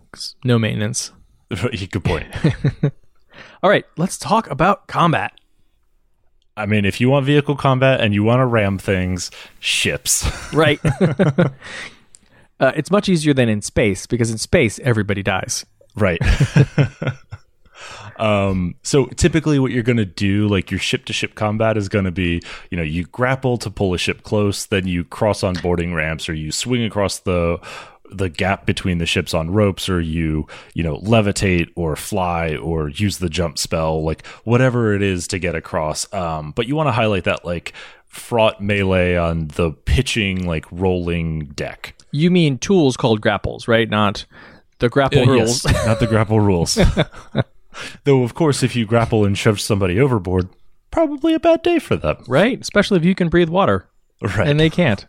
No 0.45 0.59
maintenance. 0.59 1.13
Good 1.51 2.05
point. 2.05 2.27
All 3.63 3.71
right, 3.71 3.85
let's 3.97 4.19
talk 4.19 4.51
about 4.51 4.87
combat. 4.87 5.33
I 6.57 6.67
mean, 6.67 6.85
if 6.85 7.01
you 7.01 7.09
want 7.09 7.27
vehicle 7.27 7.57
combat 7.57 8.01
and 8.01 8.13
you 8.13 8.23
want 8.23 8.41
to 8.41 8.47
ram 8.47 8.79
things, 8.79 9.31
ships. 9.61 10.29
Right. 10.53 10.81
uh, 12.59 12.73
it's 12.75 12.91
much 12.91 13.09
easier 13.09 13.33
than 13.33 13.49
in 13.49 13.63
space 13.63 14.07
because 14.07 14.31
in 14.31 14.39
space, 14.39 14.79
everybody 14.81 15.23
dies. 15.23 15.65
right. 15.95 16.21
Um, 18.21 18.75
so 18.83 19.07
typically 19.07 19.59
what 19.59 19.73
you're 19.73 19.83
going 19.83 19.97
to 19.97 20.05
do, 20.05 20.47
like 20.49 20.71
your 20.71 20.81
ship 20.81 21.05
to 21.07 21.12
ship 21.12 21.35
combat 21.35 21.77
is 21.77 21.89
going 21.89 22.05
to 22.05 22.11
be, 22.11 22.43
you 22.71 22.77
know, 22.77 22.83
you 22.83 23.05
grapple 23.07 23.57
to 23.59 23.71
pull 23.71 23.95
a 23.95 23.99
ship 23.99 24.23
close, 24.23 24.66
then 24.66 24.87
you 24.87 25.05
cross 25.05 25.43
on 25.43 25.55
boarding 25.62 25.95
ramps 25.95 26.29
or 26.29 26.35
you 26.35 26.53
swing 26.53 26.85
across 26.85 27.18
the 27.21 27.59
the 28.12 28.29
gap 28.29 28.66
between 28.66 28.99
the 28.99 29.07
ships 29.07 29.33
on 29.35 29.53
ropes 29.53 29.89
or 29.89 30.01
you 30.01 30.45
you 30.75 30.83
know 30.83 30.99
levitate 30.99 31.68
or 31.77 31.95
fly 31.95 32.57
or 32.57 32.89
use 32.89 33.18
the 33.18 33.29
jump 33.29 33.57
spell 33.57 34.03
like 34.03 34.27
whatever 34.43 34.93
it 34.95 35.01
is 35.01 35.29
to 35.29 35.39
get 35.39 35.55
across 35.55 36.12
um 36.12 36.51
but 36.57 36.66
you 36.66 36.75
want 36.75 36.89
to 36.89 36.93
highlight 36.93 37.23
that 37.23 37.45
like 37.45 37.73
fraught 38.09 38.61
melee 38.61 39.14
on 39.14 39.47
the 39.55 39.71
pitching 39.71 40.45
like 40.45 40.64
rolling 40.73 41.45
deck 41.55 41.95
You 42.11 42.33
mean 42.33 42.59
tools 42.59 42.97
called 42.97 43.21
grapples, 43.21 43.68
right? 43.68 43.89
Not 43.89 44.27
the 44.81 44.89
grapple 44.89 45.23
Uh, 45.23 45.27
rules. 45.27 45.64
yes, 45.64 45.87
not 45.87 46.01
the 46.01 46.09
grapple 46.09 46.41
rules. 46.41 46.77
Though, 48.05 48.23
of 48.23 48.35
course, 48.35 48.62
if 48.62 48.75
you 48.75 48.87
grapple 48.87 49.25
and 49.25 49.37
shove 49.37 49.61
somebody 49.61 49.99
overboard, 50.01 50.49
probably 50.91 51.35
a 51.35 51.41
bad 51.41 51.62
day 51.62 51.79
for 51.79 51.97
them. 51.97 52.16
right? 52.29 52.61
Especially 52.61 52.99
if 52.99 53.05
you 53.05 53.14
can 53.14 53.29
breathe 53.29 53.49
water. 53.49 53.87
Right. 54.23 54.49
and 54.49 54.61
they 54.61 54.68
can't. 54.68 55.07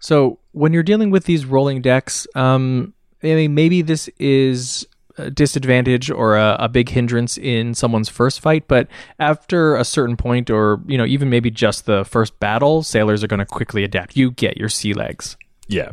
So 0.00 0.38
when 0.52 0.72
you're 0.72 0.82
dealing 0.82 1.10
with 1.10 1.24
these 1.24 1.44
rolling 1.44 1.82
decks, 1.82 2.26
um, 2.34 2.94
I 3.22 3.34
mean, 3.34 3.54
maybe 3.54 3.82
this 3.82 4.08
is 4.18 4.86
a 5.18 5.30
disadvantage 5.30 6.10
or 6.10 6.36
a, 6.36 6.56
a 6.60 6.68
big 6.68 6.88
hindrance 6.88 7.36
in 7.36 7.74
someone's 7.74 8.08
first 8.08 8.40
fight, 8.40 8.68
but 8.68 8.86
after 9.18 9.76
a 9.76 9.84
certain 9.84 10.16
point, 10.16 10.48
or 10.48 10.80
you 10.86 10.96
know, 10.96 11.04
even 11.04 11.28
maybe 11.28 11.50
just 11.50 11.86
the 11.86 12.04
first 12.04 12.38
battle, 12.38 12.82
sailors 12.82 13.24
are 13.24 13.26
going 13.26 13.40
to 13.40 13.46
quickly 13.46 13.82
adapt. 13.84 14.16
You 14.16 14.30
get 14.30 14.56
your 14.56 14.68
sea 14.68 14.94
legs. 14.94 15.36
yeah. 15.68 15.90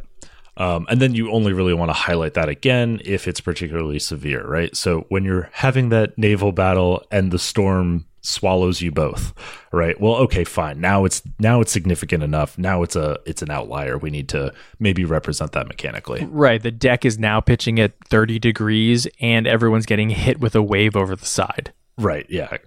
Um, 0.57 0.85
and 0.89 1.01
then 1.01 1.13
you 1.13 1.31
only 1.31 1.51
really 1.53 1.73
want 1.73 1.89
to 1.89 1.93
highlight 1.93 2.33
that 2.35 2.47
again 2.49 3.01
if 3.03 3.27
it's 3.27 3.41
particularly 3.41 3.99
severe, 3.99 4.45
right? 4.47 4.75
So 4.75 5.05
when 5.09 5.25
you're 5.25 5.49
having 5.51 5.89
that 5.89 6.17
naval 6.17 6.51
battle 6.53 7.03
and 7.11 7.31
the 7.31 7.39
storm 7.39 8.05
swallows 8.21 8.81
you 8.81 8.91
both, 8.91 9.33
right? 9.71 9.99
Well, 9.99 10.15
okay, 10.15 10.43
fine. 10.43 10.81
Now 10.81 11.05
it's 11.05 11.21
now 11.39 11.61
it's 11.61 11.71
significant 11.71 12.23
enough. 12.23 12.57
Now 12.57 12.83
it's 12.83 12.95
a 12.95 13.19
it's 13.25 13.41
an 13.41 13.51
outlier. 13.51 13.97
We 13.97 14.09
need 14.09 14.29
to 14.29 14.53
maybe 14.79 15.05
represent 15.05 15.51
that 15.51 15.67
mechanically. 15.67 16.25
Right, 16.25 16.61
the 16.61 16.71
deck 16.71 17.05
is 17.05 17.19
now 17.19 17.39
pitching 17.41 17.79
at 17.79 17.93
30 18.05 18.39
degrees, 18.39 19.07
and 19.19 19.45
everyone's 19.47 19.85
getting 19.85 20.09
hit 20.09 20.39
with 20.39 20.55
a 20.55 20.61
wave 20.63 20.95
over 20.95 21.15
the 21.15 21.25
side. 21.25 21.73
Right. 21.97 22.25
Yeah. 22.29 22.57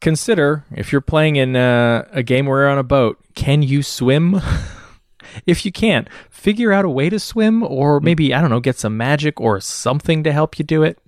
consider 0.00 0.64
if 0.72 0.92
you're 0.92 1.00
playing 1.00 1.36
in 1.36 1.56
a, 1.56 2.06
a 2.12 2.22
game 2.22 2.46
where 2.46 2.60
you're 2.60 2.70
on 2.70 2.78
a 2.78 2.82
boat, 2.82 3.18
can 3.34 3.62
you 3.62 3.82
swim? 3.82 4.40
if 5.46 5.64
you 5.64 5.72
can't, 5.72 6.08
figure 6.30 6.72
out 6.72 6.84
a 6.84 6.90
way 6.90 7.10
to 7.10 7.18
swim, 7.18 7.62
or 7.62 8.00
maybe, 8.00 8.34
I 8.34 8.40
don't 8.40 8.50
know, 8.50 8.60
get 8.60 8.78
some 8.78 8.96
magic 8.96 9.40
or 9.40 9.60
something 9.60 10.22
to 10.24 10.32
help 10.32 10.58
you 10.58 10.64
do 10.64 10.82
it. 10.82 10.98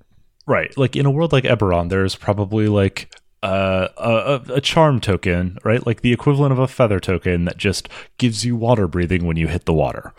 Right. 0.47 0.77
Like 0.77 0.97
in 0.97 1.07
a 1.07 1.11
world 1.11 1.33
like 1.33 1.45
Eberron, 1.45 1.89
there's 1.89 2.17
probably 2.17 2.69
like 2.69 3.15
uh, 3.43 3.89
a, 3.97 4.55
a 4.55 4.61
charm 4.61 5.01
token, 5.01 5.59
right? 5.65 5.87
Like 5.87 6.01
the 6.01 6.13
equivalent 6.13 6.53
of 6.53 6.59
a 6.59 6.69
feather 6.69 7.01
token 7.01 7.45
that 7.45 7.57
just 7.57 7.89
gives 8.19 8.45
you 8.45 8.57
water 8.57 8.89
breathing 8.89 9.25
when 9.25 9.37
you 9.37 9.49
hit 9.49 9.65
the 9.65 9.75
water. 9.75 10.13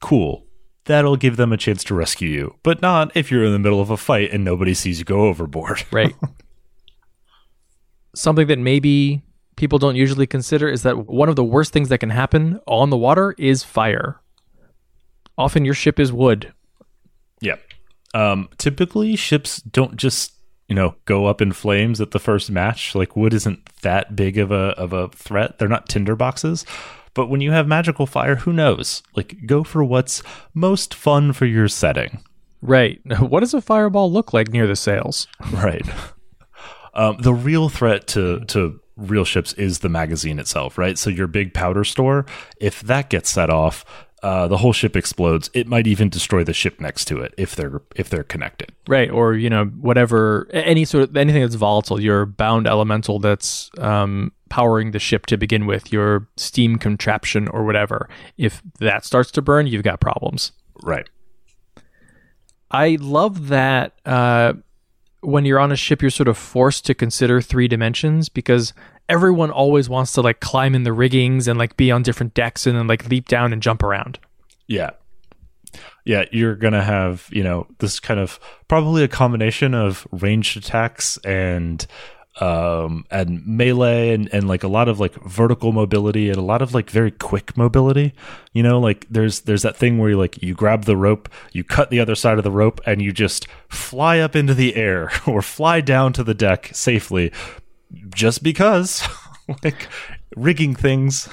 Cool. 0.00 0.44
That'll 0.86 1.16
give 1.16 1.36
them 1.36 1.52
a 1.52 1.56
chance 1.56 1.84
to 1.84 1.94
rescue 1.94 2.28
you, 2.28 2.56
but 2.62 2.82
not 2.82 3.16
if 3.16 3.30
you're 3.30 3.44
in 3.44 3.52
the 3.52 3.58
middle 3.58 3.80
of 3.80 3.90
a 3.90 3.96
fight 3.96 4.32
and 4.32 4.44
nobody 4.44 4.74
sees 4.74 4.98
you 4.98 5.04
go 5.04 5.26
overboard. 5.26 5.84
Right. 5.92 6.14
something 8.14 8.46
that 8.48 8.58
maybe 8.58 9.22
people 9.62 9.78
don't 9.78 9.94
usually 9.94 10.26
consider 10.26 10.68
is 10.68 10.82
that 10.82 11.06
one 11.06 11.28
of 11.28 11.36
the 11.36 11.44
worst 11.44 11.72
things 11.72 11.88
that 11.88 11.98
can 11.98 12.10
happen 12.10 12.58
on 12.66 12.90
the 12.90 12.96
water 12.96 13.32
is 13.38 13.62
fire. 13.62 14.20
Often 15.38 15.64
your 15.64 15.74
ship 15.74 16.00
is 16.00 16.12
wood. 16.12 16.52
Yeah. 17.40 17.54
Um, 18.12 18.48
typically, 18.58 19.14
ships 19.14 19.62
don't 19.62 19.96
just 19.96 20.32
you 20.66 20.74
know 20.74 20.96
go 21.04 21.26
up 21.26 21.40
in 21.40 21.52
flames 21.52 22.00
at 22.00 22.10
the 22.10 22.18
first 22.18 22.50
match. 22.50 22.96
Like 22.96 23.14
wood 23.14 23.32
isn't 23.32 23.60
that 23.82 24.16
big 24.16 24.36
of 24.36 24.50
a 24.50 24.74
of 24.76 24.92
a 24.92 25.10
threat. 25.10 25.60
They're 25.60 25.68
not 25.68 25.88
tinder 25.88 26.16
boxes. 26.16 26.66
But 27.14 27.28
when 27.28 27.40
you 27.40 27.52
have 27.52 27.68
magical 27.68 28.06
fire, 28.06 28.34
who 28.34 28.52
knows? 28.52 29.04
Like 29.14 29.46
go 29.46 29.62
for 29.62 29.84
what's 29.84 30.24
most 30.54 30.92
fun 30.92 31.32
for 31.32 31.46
your 31.46 31.68
setting. 31.68 32.24
Right. 32.60 33.00
What 33.20 33.40
does 33.40 33.54
a 33.54 33.60
fireball 33.60 34.10
look 34.10 34.32
like 34.32 34.48
near 34.48 34.66
the 34.66 34.74
sails? 34.74 35.28
Right. 35.52 35.86
Um, 36.94 37.16
the 37.22 37.32
real 37.32 37.70
threat 37.70 38.06
to 38.08 38.40
to 38.48 38.81
real 38.96 39.24
ships 39.24 39.52
is 39.54 39.80
the 39.80 39.88
magazine 39.88 40.38
itself, 40.38 40.78
right? 40.78 40.98
So 40.98 41.10
your 41.10 41.26
big 41.26 41.54
powder 41.54 41.84
store, 41.84 42.26
if 42.58 42.80
that 42.82 43.10
gets 43.10 43.30
set 43.30 43.50
off, 43.50 43.84
uh, 44.22 44.46
the 44.46 44.58
whole 44.58 44.72
ship 44.72 44.96
explodes. 44.96 45.50
It 45.52 45.66
might 45.66 45.86
even 45.86 46.08
destroy 46.08 46.44
the 46.44 46.52
ship 46.52 46.80
next 46.80 47.06
to 47.06 47.20
it 47.20 47.34
if 47.36 47.56
they're 47.56 47.82
if 47.96 48.08
they're 48.08 48.22
connected. 48.22 48.72
Right, 48.86 49.10
or 49.10 49.34
you 49.34 49.50
know 49.50 49.64
whatever 49.64 50.46
any 50.52 50.84
sort 50.84 51.04
of 51.04 51.16
anything 51.16 51.42
that's 51.42 51.56
volatile, 51.56 52.00
your 52.00 52.24
bound 52.26 52.68
elemental 52.68 53.18
that's 53.18 53.70
um, 53.78 54.32
powering 54.48 54.92
the 54.92 55.00
ship 55.00 55.26
to 55.26 55.36
begin 55.36 55.66
with, 55.66 55.92
your 55.92 56.28
steam 56.36 56.78
contraption 56.78 57.48
or 57.48 57.64
whatever. 57.64 58.08
If 58.38 58.62
that 58.78 59.04
starts 59.04 59.32
to 59.32 59.42
burn, 59.42 59.66
you've 59.66 59.82
got 59.82 60.00
problems. 60.00 60.52
Right. 60.82 61.08
I 62.70 62.98
love 63.00 63.48
that 63.48 63.94
uh, 64.06 64.54
when 65.22 65.44
you're 65.44 65.58
on 65.58 65.72
a 65.72 65.76
ship, 65.76 66.02
you're 66.02 66.10
sort 66.10 66.28
of 66.28 66.36
forced 66.36 66.84
to 66.86 66.94
consider 66.94 67.40
three 67.40 67.68
dimensions 67.68 68.28
because 68.28 68.74
everyone 69.08 69.50
always 69.50 69.88
wants 69.88 70.12
to 70.12 70.20
like 70.20 70.40
climb 70.40 70.74
in 70.74 70.82
the 70.82 70.92
riggings 70.92 71.48
and 71.48 71.58
like 71.58 71.76
be 71.76 71.90
on 71.90 72.02
different 72.02 72.34
decks 72.34 72.66
and 72.66 72.76
then 72.76 72.86
like 72.86 73.08
leap 73.08 73.28
down 73.28 73.52
and 73.52 73.62
jump 73.62 73.82
around. 73.82 74.18
Yeah. 74.66 74.90
Yeah, 76.04 76.24
you're 76.32 76.56
going 76.56 76.72
to 76.72 76.82
have, 76.82 77.28
you 77.30 77.44
know, 77.44 77.66
this 77.78 78.00
kind 78.00 78.18
of 78.18 78.40
probably 78.68 79.04
a 79.04 79.08
combination 79.08 79.74
of 79.74 80.06
ranged 80.10 80.56
attacks 80.56 81.16
and 81.18 81.86
um 82.40 83.04
and 83.10 83.46
melee 83.46 84.14
and 84.14 84.32
and 84.32 84.48
like 84.48 84.62
a 84.62 84.68
lot 84.68 84.88
of 84.88 84.98
like 84.98 85.14
vertical 85.24 85.70
mobility 85.70 86.30
and 86.30 86.38
a 86.38 86.42
lot 86.42 86.62
of 86.62 86.72
like 86.72 86.88
very 86.88 87.10
quick 87.10 87.54
mobility 87.58 88.14
you 88.54 88.62
know 88.62 88.80
like 88.80 89.06
there's 89.10 89.40
there's 89.40 89.60
that 89.60 89.76
thing 89.76 89.98
where 89.98 90.10
you 90.10 90.18
like 90.18 90.42
you 90.42 90.54
grab 90.54 90.84
the 90.84 90.96
rope 90.96 91.28
you 91.52 91.62
cut 91.62 91.90
the 91.90 92.00
other 92.00 92.14
side 92.14 92.38
of 92.38 92.44
the 92.44 92.50
rope 92.50 92.80
and 92.86 93.02
you 93.02 93.12
just 93.12 93.46
fly 93.68 94.18
up 94.18 94.34
into 94.34 94.54
the 94.54 94.76
air 94.76 95.10
or 95.26 95.42
fly 95.42 95.80
down 95.82 96.10
to 96.10 96.24
the 96.24 96.34
deck 96.34 96.70
safely 96.72 97.30
just 98.14 98.42
because 98.42 99.06
like 99.62 99.88
rigging 100.34 100.74
things 100.74 101.28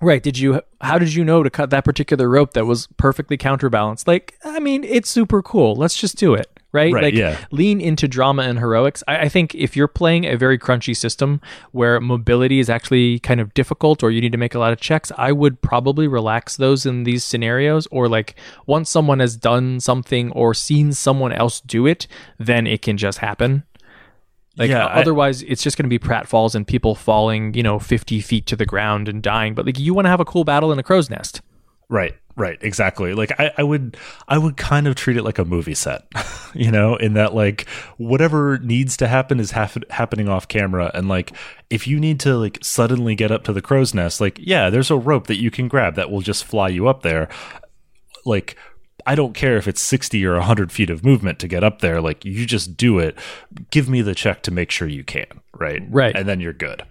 Right. 0.00 0.22
Did 0.22 0.38
you, 0.38 0.62
how 0.80 0.98
did 0.98 1.12
you 1.14 1.24
know 1.24 1.42
to 1.42 1.50
cut 1.50 1.70
that 1.70 1.84
particular 1.84 2.28
rope 2.28 2.52
that 2.52 2.66
was 2.66 2.86
perfectly 2.98 3.36
counterbalanced? 3.36 4.06
Like, 4.06 4.38
I 4.44 4.60
mean, 4.60 4.84
it's 4.84 5.10
super 5.10 5.42
cool. 5.42 5.74
Let's 5.74 5.96
just 5.96 6.16
do 6.16 6.34
it. 6.34 6.57
Right. 6.70 6.92
Right, 6.92 7.04
like, 7.04 7.14
yeah. 7.14 7.38
lean 7.50 7.80
into 7.80 8.06
drama 8.06 8.42
and 8.42 8.58
heroics. 8.58 9.02
I, 9.08 9.20
I 9.20 9.28
think 9.30 9.54
if 9.54 9.74
you're 9.74 9.88
playing 9.88 10.26
a 10.26 10.36
very 10.36 10.58
crunchy 10.58 10.94
system 10.94 11.40
where 11.72 11.98
mobility 11.98 12.60
is 12.60 12.68
actually 12.68 13.20
kind 13.20 13.40
of 13.40 13.54
difficult 13.54 14.02
or 14.02 14.10
you 14.10 14.20
need 14.20 14.32
to 14.32 14.38
make 14.38 14.54
a 14.54 14.58
lot 14.58 14.72
of 14.74 14.78
checks, 14.78 15.10
I 15.16 15.32
would 15.32 15.62
probably 15.62 16.06
relax 16.06 16.56
those 16.56 16.84
in 16.84 17.04
these 17.04 17.24
scenarios. 17.24 17.86
Or 17.90 18.06
like, 18.06 18.34
once 18.66 18.90
someone 18.90 19.20
has 19.20 19.34
done 19.34 19.80
something 19.80 20.30
or 20.32 20.52
seen 20.52 20.92
someone 20.92 21.32
else 21.32 21.60
do 21.60 21.86
it, 21.86 22.06
then 22.38 22.66
it 22.66 22.82
can 22.82 22.98
just 22.98 23.18
happen. 23.18 23.64
Like 24.58 24.68
Yeah, 24.68 24.86
I- 24.86 25.00
otherwise, 25.00 25.42
it's 25.42 25.62
just 25.62 25.78
going 25.78 25.88
to 25.88 25.88
be 25.88 25.98
pratfalls 25.98 26.54
and 26.54 26.66
people 26.66 26.94
falling, 26.94 27.54
you 27.54 27.62
know, 27.62 27.78
fifty 27.78 28.20
feet 28.20 28.44
to 28.46 28.56
the 28.56 28.66
ground 28.66 29.08
and 29.08 29.22
dying. 29.22 29.54
But 29.54 29.64
like, 29.64 29.78
you 29.78 29.94
want 29.94 30.04
to 30.06 30.10
have 30.10 30.20
a 30.20 30.24
cool 30.24 30.44
battle 30.44 30.72
in 30.72 30.78
a 30.78 30.82
crow's 30.82 31.08
nest. 31.08 31.40
Right, 31.88 32.14
right, 32.38 32.58
exactly. 32.62 33.12
Like 33.12 33.38
I, 33.38 33.50
I 33.58 33.62
would, 33.62 33.96
I 34.26 34.38
would 34.38 34.56
kind 34.56 34.86
of 34.86 34.94
treat 34.94 35.16
it 35.18 35.22
like 35.24 35.38
a 35.38 35.44
movie 35.44 35.74
set, 35.74 36.06
you 36.54 36.70
know, 36.70 36.96
in 36.96 37.12
that 37.14 37.34
like 37.34 37.68
whatever 37.98 38.58
needs 38.60 38.96
to 38.98 39.08
happen 39.08 39.38
is 39.40 39.50
hap- 39.50 39.90
happening 39.90 40.28
off 40.28 40.48
camera, 40.48 40.90
and 40.94 41.08
like 41.08 41.32
if 41.68 41.86
you 41.86 42.00
need 42.00 42.18
to 42.20 42.36
like 42.38 42.58
suddenly 42.62 43.14
get 43.14 43.30
up 43.30 43.44
to 43.44 43.52
the 43.52 43.60
crow's 43.60 43.92
nest, 43.92 44.20
like 44.20 44.38
yeah, 44.40 44.70
there's 44.70 44.90
a 44.90 44.96
rope 44.96 45.26
that 45.26 45.36
you 45.40 45.50
can 45.50 45.68
grab 45.68 45.96
that 45.96 46.10
will 46.10 46.22
just 46.22 46.44
fly 46.44 46.68
you 46.68 46.88
up 46.88 47.02
there. 47.02 47.28
Like 48.24 48.56
I 49.06 49.14
don't 49.14 49.32
care 49.34 49.56
if 49.56 49.66
it's 49.68 49.80
sixty 49.80 50.24
or 50.24 50.38
hundred 50.40 50.72
feet 50.72 50.90
of 50.90 51.04
movement 51.04 51.38
to 51.40 51.48
get 51.48 51.64
up 51.64 51.80
there. 51.80 52.00
Like 52.00 52.24
you 52.24 52.46
just 52.46 52.76
do 52.76 52.98
it. 52.98 53.18
Give 53.70 53.88
me 53.88 54.02
the 54.02 54.14
check 54.14 54.42
to 54.44 54.50
make 54.50 54.70
sure 54.70 54.88
you 54.88 55.04
can. 55.04 55.26
Right, 55.58 55.82
Right. 55.88 56.14
and 56.14 56.28
then 56.28 56.40
you're 56.40 56.52
good. 56.52 56.84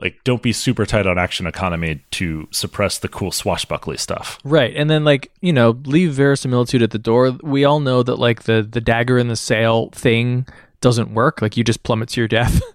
Like, 0.00 0.22
don't 0.24 0.42
be 0.42 0.52
super 0.52 0.86
tight 0.86 1.06
on 1.06 1.18
action 1.18 1.46
economy 1.46 2.02
to 2.12 2.48
suppress 2.50 2.98
the 2.98 3.08
cool 3.08 3.30
swashbuckly 3.30 3.98
stuff. 3.98 4.38
Right. 4.44 4.74
And 4.74 4.88
then 4.88 5.04
like, 5.04 5.30
you 5.40 5.52
know, 5.52 5.78
leave 5.84 6.12
verisimilitude 6.12 6.82
at 6.82 6.90
the 6.90 6.98
door. 6.98 7.36
We 7.42 7.64
all 7.64 7.80
know 7.80 8.02
that 8.02 8.16
like 8.16 8.44
the 8.44 8.66
the 8.68 8.80
dagger 8.80 9.18
in 9.18 9.28
the 9.28 9.36
sail 9.36 9.90
thing 9.90 10.46
doesn't 10.80 11.12
work. 11.12 11.42
Like 11.42 11.56
you 11.56 11.64
just 11.64 11.82
plummet 11.82 12.08
to 12.10 12.20
your 12.20 12.28
death. 12.28 12.62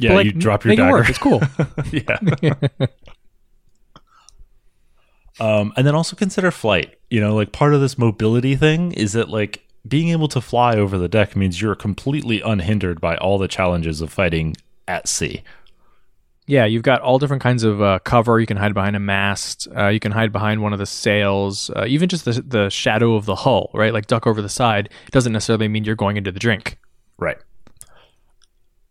Yeah, 0.00 0.14
like, 0.14 0.26
you 0.26 0.32
drop 0.32 0.64
your 0.64 0.76
dagger. 0.76 1.02
It. 1.02 1.08
It's 1.10 1.18
cool. 1.18 1.42
yeah. 1.90 2.54
um, 5.40 5.72
and 5.76 5.86
then 5.86 5.94
also 5.94 6.14
consider 6.14 6.50
flight. 6.50 6.98
You 7.10 7.20
know, 7.20 7.34
like 7.34 7.50
part 7.50 7.74
of 7.74 7.80
this 7.80 7.98
mobility 7.98 8.54
thing 8.54 8.92
is 8.92 9.14
that 9.14 9.28
like 9.28 9.66
being 9.86 10.10
able 10.10 10.28
to 10.28 10.40
fly 10.40 10.76
over 10.76 10.98
the 10.98 11.08
deck 11.08 11.34
means 11.34 11.60
you're 11.60 11.74
completely 11.74 12.40
unhindered 12.40 13.00
by 13.00 13.16
all 13.16 13.38
the 13.38 13.48
challenges 13.48 14.00
of 14.00 14.12
fighting 14.12 14.56
at 14.86 15.08
sea. 15.08 15.42
Yeah, 16.48 16.64
you've 16.64 16.82
got 16.82 17.02
all 17.02 17.18
different 17.18 17.42
kinds 17.42 17.62
of 17.62 17.82
uh, 17.82 17.98
cover. 18.00 18.40
You 18.40 18.46
can 18.46 18.56
hide 18.56 18.72
behind 18.72 18.96
a 18.96 19.00
mast. 19.00 19.68
Uh, 19.76 19.88
you 19.88 20.00
can 20.00 20.12
hide 20.12 20.32
behind 20.32 20.62
one 20.62 20.72
of 20.72 20.78
the 20.78 20.86
sails. 20.86 21.70
Uh, 21.76 21.84
even 21.86 22.08
just 22.08 22.24
the 22.24 22.32
the 22.40 22.70
shadow 22.70 23.14
of 23.14 23.26
the 23.26 23.34
hull, 23.34 23.70
right? 23.74 23.92
Like 23.92 24.06
duck 24.06 24.26
over 24.26 24.40
the 24.40 24.48
side. 24.48 24.88
It 25.06 25.12
doesn't 25.12 25.32
necessarily 25.32 25.68
mean 25.68 25.84
you're 25.84 25.94
going 25.94 26.16
into 26.16 26.32
the 26.32 26.40
drink. 26.40 26.78
Right. 27.18 27.36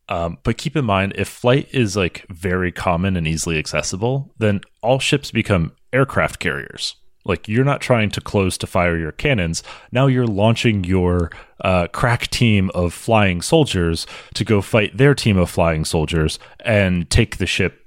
Um, 0.08 0.38
but 0.44 0.58
keep 0.58 0.76
in 0.76 0.86
mind, 0.86 1.14
if 1.18 1.28
flight 1.28 1.68
is 1.72 1.98
like 1.98 2.26
very 2.30 2.72
common 2.72 3.18
and 3.18 3.28
easily 3.28 3.58
accessible, 3.58 4.34
then 4.38 4.62
all 4.84 5.00
ships 5.00 5.32
become 5.32 5.74
aircraft 5.92 6.40
carriers. 6.40 6.96
Like 7.28 7.48
you're 7.48 7.66
not 7.66 7.82
trying 7.82 8.10
to 8.12 8.22
close 8.22 8.58
to 8.60 8.68
fire 8.68 8.98
your 8.98 9.12
cannons. 9.12 9.64
Now 9.92 10.08
you're 10.08 10.28
launching 10.28 10.84
your 10.84 11.30
uh, 11.62 11.88
crack 11.88 12.28
team 12.28 12.72
of 12.74 12.94
flying 12.94 13.42
soldiers 13.42 14.08
to 14.36 14.46
go 14.46 14.62
fight 14.62 14.98
their 14.98 15.14
team 15.14 15.38
of 15.38 15.50
flying 15.50 15.86
soldiers 15.86 16.40
and 16.62 17.10
take 17.10 17.38
the 17.38 17.46
ship 17.46 17.86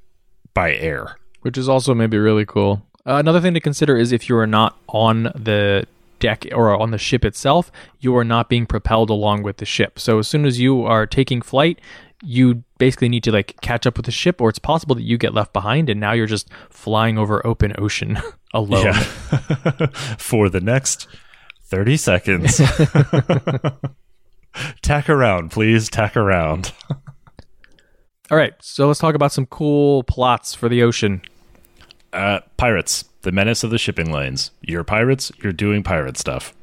by 0.55 0.75
air. 0.75 1.17
which 1.43 1.57
is 1.59 1.69
also 1.69 1.95
maybe 1.95 2.19
really 2.19 2.45
cool. 2.45 2.87
Uh, 3.07 3.15
another 3.15 3.41
thing 3.41 3.55
to 3.55 3.61
consider 3.61 3.97
is 3.97 4.13
if 4.13 4.29
you 4.29 4.37
are 4.37 4.47
not 4.47 4.77
on 4.89 5.25
the 5.35 5.87
deck 6.19 6.47
or 6.53 6.79
on 6.79 6.91
the 6.91 6.99
ship 6.99 7.25
itself, 7.25 7.73
you 7.99 8.15
are 8.17 8.25
not 8.25 8.49
being 8.49 8.67
propelled 8.67 9.11
along 9.11 9.43
with 9.43 9.57
the 9.57 9.65
ship. 9.65 9.99
So 9.99 10.19
as 10.19 10.29
soon 10.29 10.45
as 10.45 10.61
you 10.61 10.85
are 10.85 11.07
taking 11.07 11.41
flight, 11.41 11.81
you 12.23 12.65
basically 12.79 13.09
need 13.09 13.25
to 13.25 13.33
like 13.33 13.61
catch 13.61 13.87
up 13.87 13.97
with 13.97 14.07
the 14.07 14.13
ship, 14.13 14.41
or 14.41 14.49
it's 14.49 14.59
possible 14.59 14.95
that 14.95 15.03
you 15.03 15.19
get 15.19 15.35
left 15.35 15.53
behind, 15.53 15.91
and 15.91 16.01
now 16.01 16.13
you're 16.13 16.27
just 16.27 16.49
flying 16.69 17.19
over 17.19 17.45
open 17.47 17.75
ocean 17.79 18.19
alone. 18.55 18.87
Yeah. 18.87 19.01
For 20.19 20.49
the 20.49 20.61
next 20.61 21.09
30 21.65 21.97
seconds. 21.97 22.57
tack 24.83 25.09
around, 25.09 25.51
please. 25.51 25.89
Tack 25.89 26.17
around. 26.17 26.73
All 28.31 28.39
right, 28.39 28.55
so 28.61 28.87
let's 28.87 29.01
talk 29.01 29.17
about 29.17 29.33
some 29.33 29.47
cool 29.47 30.05
plots 30.05 30.55
for 30.55 30.69
the 30.69 30.85
ocean. 30.85 31.21
Uh, 32.13 32.39
pirates, 32.57 33.05
the 33.23 33.33
menace 33.33 33.65
of 33.65 33.71
the 33.71 33.79
shipping 33.79 34.13
lanes. 34.13 34.53
You're 34.61 34.85
pirates, 34.85 35.33
you're 35.43 35.53
doing 35.53 35.83
pirate 35.83 36.17
stuff. 36.17 36.55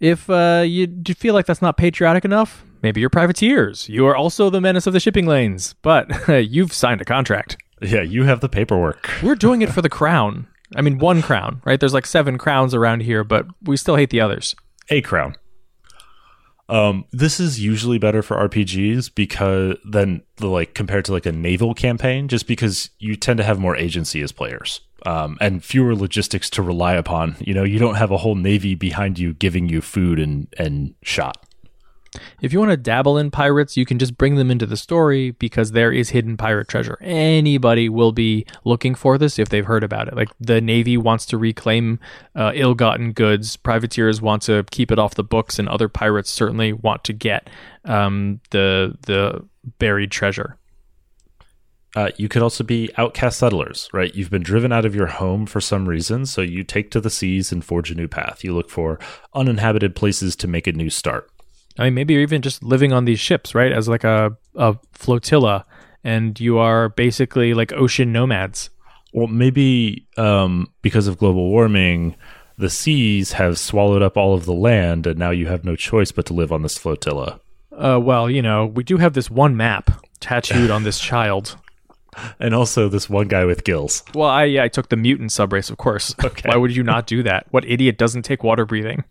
If 0.00 0.28
uh, 0.28 0.64
you 0.66 0.88
do 0.88 1.14
feel 1.14 1.32
like 1.32 1.46
that's 1.46 1.62
not 1.62 1.76
patriotic 1.76 2.24
enough, 2.24 2.64
maybe 2.82 3.00
you're 3.00 3.10
privateers. 3.10 3.88
You 3.88 4.06
are 4.06 4.16
also 4.16 4.50
the 4.50 4.60
menace 4.60 4.86
of 4.86 4.92
the 4.92 5.00
shipping 5.00 5.26
lanes, 5.26 5.74
but 5.82 6.08
you've 6.50 6.72
signed 6.72 7.00
a 7.00 7.04
contract. 7.04 7.56
Yeah, 7.82 8.02
you 8.02 8.24
have 8.24 8.40
the 8.40 8.48
paperwork. 8.48 9.10
We're 9.22 9.34
doing 9.34 9.62
it 9.62 9.72
for 9.72 9.82
the 9.82 9.88
crown. 9.88 10.46
I 10.76 10.82
mean, 10.82 10.98
one 10.98 11.22
crown, 11.22 11.62
right? 11.64 11.80
There's 11.80 11.94
like 11.94 12.06
seven 12.06 12.38
crowns 12.38 12.74
around 12.74 13.00
here, 13.00 13.24
but 13.24 13.46
we 13.62 13.76
still 13.76 13.96
hate 13.96 14.10
the 14.10 14.20
others. 14.20 14.54
A 14.88 15.00
crown. 15.00 15.36
Um, 16.68 17.04
this 17.10 17.40
is 17.40 17.58
usually 17.58 17.98
better 17.98 18.22
for 18.22 18.36
RPGs 18.48 19.12
because 19.12 19.76
than 19.84 20.22
the 20.36 20.46
like 20.46 20.72
compared 20.72 21.04
to 21.06 21.12
like 21.12 21.26
a 21.26 21.32
naval 21.32 21.74
campaign, 21.74 22.28
just 22.28 22.46
because 22.46 22.90
you 23.00 23.16
tend 23.16 23.38
to 23.38 23.44
have 23.44 23.58
more 23.58 23.76
agency 23.76 24.22
as 24.22 24.30
players. 24.30 24.80
Um, 25.04 25.38
and 25.40 25.64
fewer 25.64 25.96
logistics 25.96 26.50
to 26.50 26.62
rely 26.62 26.92
upon. 26.94 27.36
You 27.40 27.54
know, 27.54 27.64
you 27.64 27.78
don't 27.78 27.94
have 27.94 28.10
a 28.10 28.18
whole 28.18 28.34
navy 28.34 28.74
behind 28.74 29.18
you 29.18 29.32
giving 29.32 29.68
you 29.68 29.80
food 29.80 30.20
and, 30.20 30.46
and 30.58 30.94
shot. 31.02 31.44
If 32.40 32.52
you 32.52 32.58
want 32.58 32.72
to 32.72 32.76
dabble 32.76 33.18
in 33.18 33.30
pirates, 33.30 33.76
you 33.76 33.86
can 33.86 33.98
just 33.98 34.18
bring 34.18 34.34
them 34.34 34.50
into 34.50 34.66
the 34.66 34.76
story 34.76 35.30
because 35.32 35.72
there 35.72 35.92
is 35.92 36.10
hidden 36.10 36.36
pirate 36.36 36.68
treasure. 36.68 36.98
Anybody 37.00 37.88
will 37.88 38.12
be 38.12 38.46
looking 38.64 38.94
for 38.94 39.16
this 39.16 39.38
if 39.38 39.48
they've 39.48 39.64
heard 39.64 39.84
about 39.84 40.08
it. 40.08 40.16
Like 40.16 40.28
the 40.40 40.60
Navy 40.60 40.96
wants 40.96 41.24
to 41.26 41.38
reclaim 41.38 42.00
uh, 42.34 42.52
ill 42.54 42.74
gotten 42.74 43.12
goods, 43.12 43.56
privateers 43.56 44.20
want 44.20 44.42
to 44.42 44.64
keep 44.70 44.90
it 44.90 44.98
off 44.98 45.14
the 45.14 45.24
books, 45.24 45.58
and 45.58 45.68
other 45.68 45.88
pirates 45.88 46.30
certainly 46.30 46.72
want 46.72 47.04
to 47.04 47.12
get 47.12 47.48
um, 47.84 48.40
the, 48.50 48.96
the 49.06 49.46
buried 49.78 50.10
treasure. 50.10 50.56
Uh, 51.96 52.10
you 52.16 52.28
could 52.28 52.42
also 52.42 52.62
be 52.62 52.88
outcast 52.96 53.38
settlers, 53.38 53.88
right? 53.92 54.14
You've 54.14 54.30
been 54.30 54.44
driven 54.44 54.70
out 54.72 54.84
of 54.84 54.94
your 54.94 55.08
home 55.08 55.44
for 55.44 55.60
some 55.60 55.88
reason, 55.88 56.24
so 56.24 56.40
you 56.40 56.62
take 56.62 56.92
to 56.92 57.00
the 57.00 57.10
seas 57.10 57.50
and 57.50 57.64
forge 57.64 57.90
a 57.90 57.96
new 57.96 58.06
path. 58.06 58.44
You 58.44 58.54
look 58.54 58.70
for 58.70 59.00
uninhabited 59.34 59.96
places 59.96 60.36
to 60.36 60.46
make 60.48 60.68
a 60.68 60.72
new 60.72 60.88
start. 60.88 61.28
I 61.80 61.84
mean, 61.84 61.94
maybe 61.94 62.12
you're 62.14 62.22
even 62.22 62.42
just 62.42 62.62
living 62.62 62.92
on 62.92 63.06
these 63.06 63.18
ships, 63.18 63.54
right? 63.54 63.72
As 63.72 63.88
like 63.88 64.04
a, 64.04 64.36
a 64.54 64.76
flotilla, 64.92 65.64
and 66.04 66.38
you 66.38 66.58
are 66.58 66.90
basically 66.90 67.54
like 67.54 67.72
ocean 67.72 68.12
nomads. 68.12 68.68
Well, 69.12 69.26
maybe 69.26 70.06
um, 70.16 70.68
because 70.82 71.06
of 71.06 71.18
global 71.18 71.48
warming, 71.48 72.16
the 72.58 72.70
seas 72.70 73.32
have 73.32 73.58
swallowed 73.58 74.02
up 74.02 74.18
all 74.18 74.34
of 74.34 74.44
the 74.44 74.52
land, 74.52 75.06
and 75.06 75.18
now 75.18 75.30
you 75.30 75.46
have 75.46 75.64
no 75.64 75.74
choice 75.74 76.12
but 76.12 76.26
to 76.26 76.34
live 76.34 76.52
on 76.52 76.62
this 76.62 76.76
flotilla. 76.76 77.40
Uh, 77.72 77.98
well, 78.00 78.30
you 78.30 78.42
know, 78.42 78.66
we 78.66 78.84
do 78.84 78.98
have 78.98 79.14
this 79.14 79.30
one 79.30 79.56
map 79.56 79.90
tattooed 80.20 80.70
on 80.70 80.84
this 80.84 81.00
child. 81.10 81.56
And 82.38 82.54
also 82.54 82.88
this 82.88 83.08
one 83.08 83.28
guy 83.28 83.44
with 83.44 83.64
gills. 83.64 84.02
Well, 84.14 84.28
I 84.28 84.44
yeah, 84.44 84.64
I 84.64 84.68
took 84.68 84.90
the 84.90 84.96
mutant 84.96 85.30
subrace, 85.30 85.70
of 85.70 85.78
course. 85.78 86.14
Okay. 86.24 86.48
Why 86.50 86.56
would 86.56 86.74
you 86.76 86.82
not 86.82 87.06
do 87.06 87.22
that? 87.22 87.46
What 87.50 87.64
idiot 87.64 87.96
doesn't 87.96 88.22
take 88.22 88.44
water 88.44 88.66
breathing? 88.66 89.04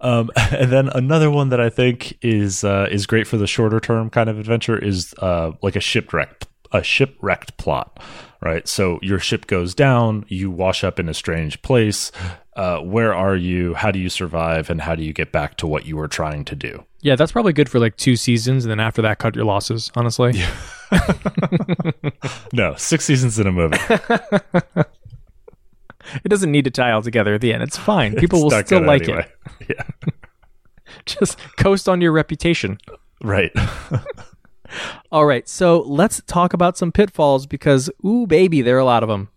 Um, 0.00 0.30
and 0.36 0.70
then 0.72 0.88
another 0.88 1.30
one 1.30 1.50
that 1.50 1.60
I 1.60 1.70
think 1.70 2.18
is 2.22 2.64
uh, 2.64 2.88
is 2.90 3.06
great 3.06 3.26
for 3.26 3.36
the 3.36 3.46
shorter 3.46 3.80
term 3.80 4.10
kind 4.10 4.28
of 4.28 4.38
adventure 4.38 4.78
is 4.78 5.14
uh, 5.18 5.52
like 5.62 5.76
a 5.76 5.80
shipwrecked 5.80 6.46
a 6.72 6.82
shipwrecked 6.82 7.56
plot, 7.56 8.00
right? 8.40 8.66
So 8.68 8.98
your 9.02 9.18
ship 9.18 9.46
goes 9.46 9.74
down, 9.74 10.24
you 10.28 10.50
wash 10.50 10.84
up 10.84 11.00
in 11.00 11.08
a 11.08 11.14
strange 11.14 11.60
place. 11.62 12.12
Uh, 12.54 12.78
where 12.78 13.14
are 13.14 13.36
you? 13.36 13.74
How 13.74 13.90
do 13.90 13.98
you 13.98 14.08
survive? 14.08 14.70
And 14.70 14.80
how 14.82 14.94
do 14.94 15.02
you 15.02 15.12
get 15.12 15.32
back 15.32 15.56
to 15.58 15.66
what 15.66 15.86
you 15.86 15.96
were 15.96 16.08
trying 16.08 16.44
to 16.46 16.54
do? 16.54 16.84
Yeah, 17.00 17.16
that's 17.16 17.32
probably 17.32 17.52
good 17.52 17.68
for 17.68 17.78
like 17.78 17.96
two 17.96 18.14
seasons, 18.16 18.64
and 18.64 18.70
then 18.70 18.80
after 18.80 19.00
that, 19.02 19.18
cut 19.18 19.34
your 19.34 19.46
losses. 19.46 19.90
Honestly, 19.96 20.34
No, 22.52 22.74
six 22.76 23.04
seasons 23.04 23.38
in 23.38 23.46
a 23.46 23.52
movie. 23.52 23.78
it 26.24 26.28
doesn't 26.28 26.50
need 26.50 26.64
to 26.64 26.70
tie 26.70 26.90
all 26.92 27.02
together 27.02 27.34
at 27.34 27.40
the 27.40 27.54
end. 27.54 27.62
It's 27.62 27.78
fine. 27.78 28.16
People 28.16 28.42
will 28.42 28.50
still 28.50 28.82
like 28.82 29.04
anyway. 29.04 29.20
it. 29.20 29.39
Yeah, 29.68 29.82
Just 31.06 31.38
coast 31.56 31.88
on 31.88 32.00
your 32.00 32.12
reputation. 32.12 32.78
right. 33.22 33.52
All 35.12 35.26
right, 35.26 35.48
so 35.48 35.80
let's 35.80 36.22
talk 36.26 36.52
about 36.52 36.78
some 36.78 36.92
pitfalls 36.92 37.46
because, 37.46 37.90
ooh, 38.04 38.26
baby, 38.26 38.62
there 38.62 38.76
are 38.76 38.80
a 38.80 38.84
lot 38.84 39.02
of 39.02 39.08
them. 39.08 39.28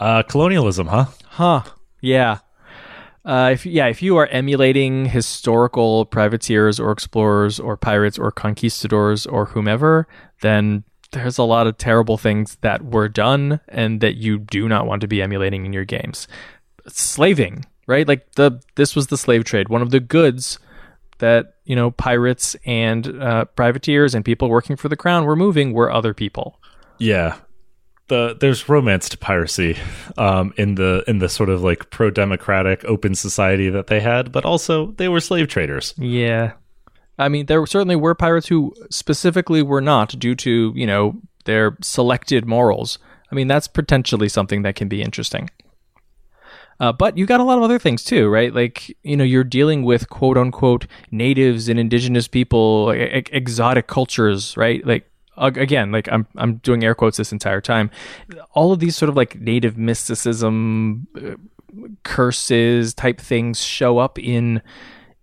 Uh, 0.00 0.22
colonialism, 0.24 0.88
huh? 0.88 1.06
Huh? 1.24 1.62
Yeah. 2.00 2.38
Uh, 3.24 3.50
if 3.52 3.64
yeah, 3.64 3.86
if 3.86 4.02
you 4.02 4.16
are 4.16 4.26
emulating 4.26 5.06
historical 5.06 6.04
privateers 6.06 6.80
or 6.80 6.90
explorers 6.90 7.60
or 7.60 7.76
pirates 7.76 8.18
or 8.18 8.32
conquistadors 8.32 9.26
or 9.26 9.46
whomever, 9.46 10.08
then 10.40 10.82
there's 11.12 11.38
a 11.38 11.44
lot 11.44 11.68
of 11.68 11.78
terrible 11.78 12.16
things 12.18 12.56
that 12.62 12.84
were 12.84 13.08
done 13.08 13.60
and 13.68 14.00
that 14.00 14.16
you 14.16 14.38
do 14.40 14.68
not 14.68 14.86
want 14.88 15.02
to 15.02 15.06
be 15.06 15.22
emulating 15.22 15.64
in 15.64 15.72
your 15.72 15.84
games. 15.84 16.26
Slaving, 16.88 17.64
right? 17.86 18.06
Like 18.06 18.32
the 18.32 18.60
this 18.74 18.94
was 18.94 19.08
the 19.08 19.16
slave 19.16 19.44
trade. 19.44 19.68
One 19.68 19.82
of 19.82 19.90
the 19.90 20.00
goods 20.00 20.58
that 21.18 21.54
you 21.64 21.76
know 21.76 21.90
pirates 21.92 22.56
and 22.64 23.06
uh, 23.22 23.44
privateers 23.44 24.14
and 24.14 24.24
people 24.24 24.48
working 24.48 24.76
for 24.76 24.88
the 24.88 24.96
crown 24.96 25.24
were 25.24 25.36
moving 25.36 25.72
were 25.72 25.90
other 25.90 26.14
people. 26.14 26.58
Yeah. 26.98 27.36
The 28.08 28.36
there's 28.38 28.68
romance 28.68 29.08
to 29.10 29.18
piracy 29.18 29.78
um, 30.18 30.52
in 30.56 30.74
the 30.74 31.04
in 31.06 31.18
the 31.18 31.28
sort 31.28 31.48
of 31.48 31.62
like 31.62 31.90
pro 31.90 32.10
democratic 32.10 32.84
open 32.84 33.14
society 33.14 33.70
that 33.70 33.86
they 33.86 34.00
had, 34.00 34.32
but 34.32 34.44
also 34.44 34.92
they 34.92 35.08
were 35.08 35.20
slave 35.20 35.48
traders. 35.48 35.94
Yeah. 35.96 36.52
I 37.18 37.28
mean, 37.28 37.46
there 37.46 37.64
certainly 37.66 37.96
were 37.96 38.14
pirates 38.14 38.48
who 38.48 38.74
specifically 38.90 39.62
were 39.62 39.80
not 39.80 40.18
due 40.18 40.34
to, 40.36 40.72
you 40.74 40.86
know, 40.86 41.20
their 41.44 41.76
selected 41.82 42.46
morals. 42.46 42.98
I 43.30 43.34
mean, 43.34 43.48
that's 43.48 43.68
potentially 43.68 44.28
something 44.28 44.62
that 44.62 44.74
can 44.74 44.88
be 44.88 45.02
interesting. 45.02 45.50
Uh, 46.82 46.92
but 46.92 47.16
you 47.16 47.26
got 47.26 47.38
a 47.38 47.44
lot 47.44 47.56
of 47.56 47.62
other 47.62 47.78
things 47.78 48.02
too, 48.02 48.28
right? 48.28 48.52
Like, 48.52 48.96
you 49.04 49.16
know, 49.16 49.22
you're 49.22 49.44
dealing 49.44 49.84
with 49.84 50.10
quote 50.10 50.36
unquote 50.36 50.88
natives 51.12 51.68
and 51.68 51.78
indigenous 51.78 52.26
people, 52.26 52.92
e- 52.92 53.22
exotic 53.30 53.86
cultures, 53.86 54.56
right? 54.56 54.84
Like, 54.84 55.08
again, 55.36 55.92
like 55.92 56.08
I'm, 56.10 56.26
I'm 56.34 56.56
doing 56.56 56.82
air 56.82 56.96
quotes 56.96 57.18
this 57.18 57.30
entire 57.30 57.60
time. 57.60 57.88
All 58.50 58.72
of 58.72 58.80
these 58.80 58.96
sort 58.96 59.08
of 59.08 59.16
like 59.16 59.40
native 59.40 59.78
mysticism, 59.78 61.06
uh, 61.16 61.36
curses 62.02 62.94
type 62.94 63.20
things 63.20 63.62
show 63.62 63.98
up 63.98 64.18
in 64.18 64.60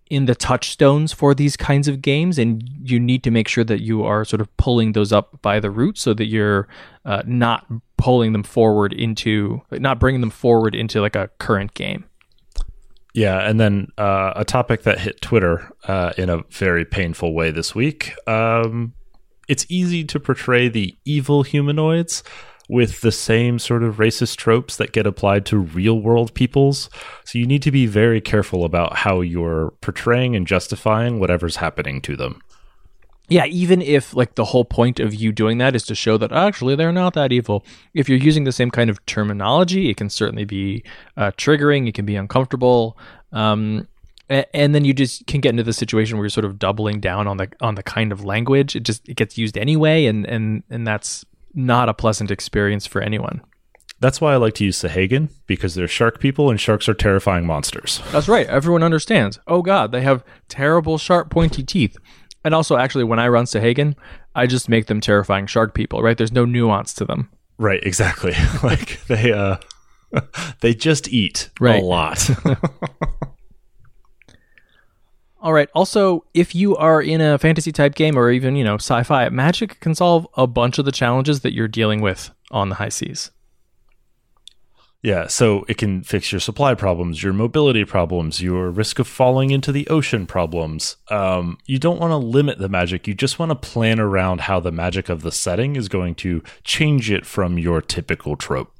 in 0.08 0.24
the 0.24 0.34
touchstones 0.34 1.12
for 1.12 1.34
these 1.34 1.56
kinds 1.56 1.86
of 1.86 2.02
games, 2.02 2.36
and 2.36 2.68
you 2.82 2.98
need 2.98 3.22
to 3.22 3.30
make 3.30 3.46
sure 3.46 3.62
that 3.62 3.80
you 3.80 4.02
are 4.02 4.24
sort 4.24 4.40
of 4.40 4.56
pulling 4.56 4.92
those 4.92 5.12
up 5.12 5.40
by 5.40 5.60
the 5.60 5.70
root 5.70 5.96
so 5.96 6.12
that 6.12 6.24
you're 6.24 6.66
uh, 7.04 7.22
not 7.26 7.64
pulling 8.00 8.32
them 8.32 8.42
forward 8.42 8.92
into, 8.92 9.60
not 9.70 10.00
bringing 10.00 10.22
them 10.22 10.30
forward 10.30 10.74
into 10.74 11.00
like 11.00 11.14
a 11.14 11.28
current 11.38 11.74
game. 11.74 12.04
Yeah, 13.12 13.38
and 13.40 13.60
then 13.60 13.88
uh, 13.98 14.32
a 14.36 14.44
topic 14.44 14.84
that 14.84 15.00
hit 15.00 15.20
Twitter 15.20 15.70
uh, 15.84 16.12
in 16.16 16.30
a 16.30 16.42
very 16.50 16.84
painful 16.84 17.34
way 17.34 17.50
this 17.50 17.74
week. 17.74 18.14
Um, 18.28 18.94
it's 19.48 19.66
easy 19.68 20.04
to 20.04 20.20
portray 20.20 20.68
the 20.68 20.96
evil 21.04 21.42
humanoids 21.42 22.22
with 22.68 23.00
the 23.00 23.10
same 23.10 23.58
sort 23.58 23.82
of 23.82 23.96
racist 23.96 24.36
tropes 24.36 24.76
that 24.76 24.92
get 24.92 25.06
applied 25.06 25.44
to 25.44 25.58
real 25.58 26.00
world 26.00 26.32
peoples. 26.34 26.88
So 27.24 27.36
you 27.36 27.46
need 27.46 27.62
to 27.62 27.72
be 27.72 27.86
very 27.86 28.20
careful 28.20 28.64
about 28.64 28.96
how 28.96 29.22
you're 29.22 29.72
portraying 29.80 30.36
and 30.36 30.46
justifying 30.46 31.18
whatever's 31.18 31.56
happening 31.56 32.00
to 32.02 32.16
them. 32.16 32.40
Yeah, 33.30 33.46
even 33.46 33.80
if 33.80 34.14
like 34.14 34.34
the 34.34 34.44
whole 34.44 34.64
point 34.64 35.00
of 35.00 35.14
you 35.14 35.30
doing 35.32 35.58
that 35.58 35.76
is 35.76 35.84
to 35.86 35.94
show 35.94 36.18
that 36.18 36.32
actually 36.32 36.74
they're 36.74 36.92
not 36.92 37.14
that 37.14 37.32
evil. 37.32 37.64
If 37.94 38.08
you're 38.08 38.18
using 38.18 38.44
the 38.44 38.52
same 38.52 38.70
kind 38.70 38.90
of 38.90 39.04
terminology, 39.06 39.88
it 39.88 39.96
can 39.96 40.10
certainly 40.10 40.44
be 40.44 40.82
uh, 41.16 41.30
triggering. 41.36 41.88
It 41.88 41.94
can 41.94 42.04
be 42.04 42.16
uncomfortable. 42.16 42.98
Um, 43.32 43.86
and 44.28 44.74
then 44.74 44.84
you 44.84 44.94
just 44.94 45.26
can 45.26 45.40
get 45.40 45.50
into 45.50 45.62
the 45.62 45.72
situation 45.72 46.16
where 46.16 46.24
you're 46.24 46.30
sort 46.30 46.44
of 46.44 46.58
doubling 46.58 47.00
down 47.00 47.26
on 47.26 47.36
the 47.36 47.48
on 47.60 47.74
the 47.74 47.82
kind 47.82 48.12
of 48.12 48.24
language 48.24 48.76
it 48.76 48.84
just 48.84 49.08
it 49.08 49.16
gets 49.16 49.36
used 49.36 49.58
anyway 49.58 50.06
and 50.06 50.24
and 50.24 50.62
and 50.70 50.86
that's 50.86 51.24
not 51.52 51.88
a 51.88 51.94
pleasant 51.94 52.30
experience 52.30 52.86
for 52.86 53.02
anyone. 53.02 53.40
That's 53.98 54.20
why 54.20 54.32
I 54.32 54.36
like 54.36 54.54
to 54.54 54.64
use 54.64 54.80
Sahuagin 54.80 55.28
because 55.46 55.74
they're 55.74 55.88
shark 55.88 56.20
people 56.20 56.48
and 56.48 56.58
sharks 56.58 56.88
are 56.88 56.94
terrifying 56.94 57.44
monsters. 57.44 58.00
That's 58.12 58.28
right. 58.28 58.46
Everyone 58.46 58.82
understands. 58.82 59.38
Oh 59.46 59.62
god, 59.62 59.92
they 59.92 60.00
have 60.00 60.24
terrible 60.48 60.96
sharp 60.96 61.28
pointy 61.28 61.62
teeth. 61.62 61.96
And 62.44 62.54
also 62.54 62.76
actually 62.76 63.04
when 63.04 63.18
I 63.18 63.28
run 63.28 63.44
Sahuagin, 63.44 63.96
I 64.34 64.46
just 64.46 64.68
make 64.68 64.86
them 64.86 65.00
terrifying 65.00 65.46
shark 65.46 65.74
people, 65.74 66.02
right? 66.02 66.16
There's 66.16 66.32
no 66.32 66.44
nuance 66.44 66.94
to 66.94 67.04
them. 67.04 67.30
Right, 67.58 67.82
exactly. 67.82 68.34
like 68.62 69.04
they 69.06 69.32
uh 69.32 69.56
they 70.60 70.74
just 70.74 71.08
eat 71.08 71.50
right. 71.60 71.82
a 71.82 71.84
lot. 71.84 72.28
All 75.42 75.54
right. 75.54 75.70
Also, 75.74 76.24
if 76.34 76.54
you 76.54 76.76
are 76.76 77.00
in 77.00 77.22
a 77.22 77.38
fantasy 77.38 77.72
type 77.72 77.94
game 77.94 78.18
or 78.18 78.30
even, 78.30 78.56
you 78.56 78.64
know, 78.64 78.74
sci 78.74 79.02
fi, 79.04 79.28
Magic 79.30 79.80
can 79.80 79.94
solve 79.94 80.26
a 80.34 80.46
bunch 80.46 80.78
of 80.78 80.84
the 80.84 80.92
challenges 80.92 81.40
that 81.40 81.54
you're 81.54 81.68
dealing 81.68 82.02
with 82.02 82.30
on 82.50 82.68
the 82.68 82.74
high 82.74 82.90
seas. 82.90 83.30
Yeah, 85.02 85.28
so 85.28 85.64
it 85.66 85.78
can 85.78 86.02
fix 86.02 86.30
your 86.30 86.40
supply 86.40 86.74
problems, 86.74 87.22
your 87.22 87.32
mobility 87.32 87.86
problems, 87.86 88.42
your 88.42 88.70
risk 88.70 88.98
of 88.98 89.08
falling 89.08 89.50
into 89.50 89.72
the 89.72 89.88
ocean 89.88 90.26
problems. 90.26 90.96
Um, 91.08 91.56
you 91.64 91.78
don't 91.78 91.98
want 91.98 92.10
to 92.10 92.16
limit 92.18 92.58
the 92.58 92.68
magic. 92.68 93.08
You 93.08 93.14
just 93.14 93.38
want 93.38 93.50
to 93.50 93.56
plan 93.56 93.98
around 93.98 94.42
how 94.42 94.60
the 94.60 94.72
magic 94.72 95.08
of 95.08 95.22
the 95.22 95.32
setting 95.32 95.74
is 95.74 95.88
going 95.88 96.16
to 96.16 96.42
change 96.64 97.10
it 97.10 97.24
from 97.24 97.58
your 97.58 97.80
typical 97.80 98.36
trope. 98.36 98.74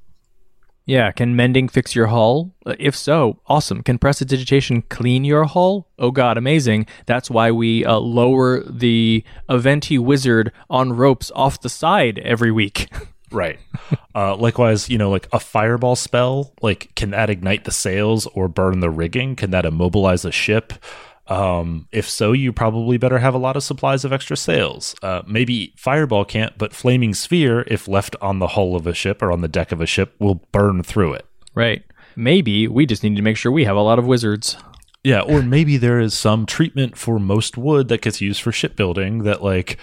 Yeah, 0.85 1.13
can 1.13 1.37
mending 1.37 1.69
fix 1.69 1.95
your 1.95 2.09
hull? 2.09 2.53
Uh, 2.67 2.75
if 2.79 2.97
so, 2.97 3.41
awesome. 3.47 3.83
Can 3.83 3.97
prestidigitation 3.97 4.83
clean 4.83 5.25
your 5.25 5.45
hull? 5.45 5.89
Oh 5.99 6.11
god, 6.11 6.37
amazing. 6.37 6.87
That's 7.07 7.31
why 7.31 7.51
we 7.51 7.85
uh, 7.85 7.99
lower 7.99 8.63
the 8.65 9.25
Aventi 9.49 9.99
wizard 9.99 10.53
on 10.69 10.93
ropes 10.93 11.31
off 11.35 11.61
the 11.61 11.69
side 11.69 12.19
every 12.19 12.51
week. 12.51 12.91
right. 13.31 13.59
Uh, 14.15 14.37
likewise, 14.37 14.89
you 14.89 14.99
know, 14.99 15.11
like 15.11 15.29
a 15.33 15.41
fireball 15.41 15.97
spell, 15.97 16.53
like 16.63 16.95
can 16.95 17.11
that 17.11 17.31
ignite 17.31 17.65
the 17.65 17.71
sails 17.71 18.27
or 18.27 18.49
burn 18.49 18.81
the 18.81 18.91
rigging? 18.91 19.37
Can 19.37 19.51
that 19.51 19.65
immobilize 19.65 20.25
a 20.25 20.33
ship? 20.33 20.73
Um, 21.27 21.87
if 21.93 22.11
so, 22.11 22.33
you 22.33 22.53
probably 22.53 22.99
better 22.99 23.19
have 23.19 23.35
a 23.35 23.39
lot 23.39 23.57
of 23.57 23.63
supplies 23.63 24.05
of 24.05 24.13
extra 24.13 24.37
sails. 24.37 24.97
Uh, 25.01 25.23
maybe 25.27 25.73
Fireball 25.77 26.25
can't, 26.25 26.59
but 26.59 26.75
Flaming 26.75 27.15
Sphere, 27.15 27.65
if 27.69 27.87
left 27.87 28.17
on 28.21 28.41
the 28.41 28.49
hull 28.49 28.75
of 28.75 28.87
a 28.87 28.95
ship 28.95 29.23
or 29.23 29.31
on 29.31 29.41
the 29.41 29.49
deck 29.49 29.71
of 29.71 29.81
a 29.81 29.87
ship, 29.87 30.15
will 30.19 30.43
burn 30.51 30.83
through 30.83 31.15
it. 31.15 31.27
Right. 31.55 31.85
Maybe 32.17 32.67
we 32.67 32.85
just 32.85 33.05
need 33.05 33.15
to 33.15 33.23
make 33.23 33.37
sure 33.37 33.53
we 33.53 33.65
have 33.65 33.77
a 33.77 33.83
lot 33.83 34.01
of 34.01 34.07
wizards. 34.07 34.57
Yeah, 35.05 35.21
or 35.21 35.41
maybe 35.41 35.77
there 35.77 35.99
is 35.99 36.13
some 36.13 36.45
treatment 36.45 36.99
for 36.99 37.19
most 37.19 37.57
wood 37.57 37.89
that 37.89 38.03
gets 38.03 38.21
used 38.21 38.43
for 38.43 38.53
shipbuilding 38.53 39.23
that 39.23 39.43
like 39.43 39.79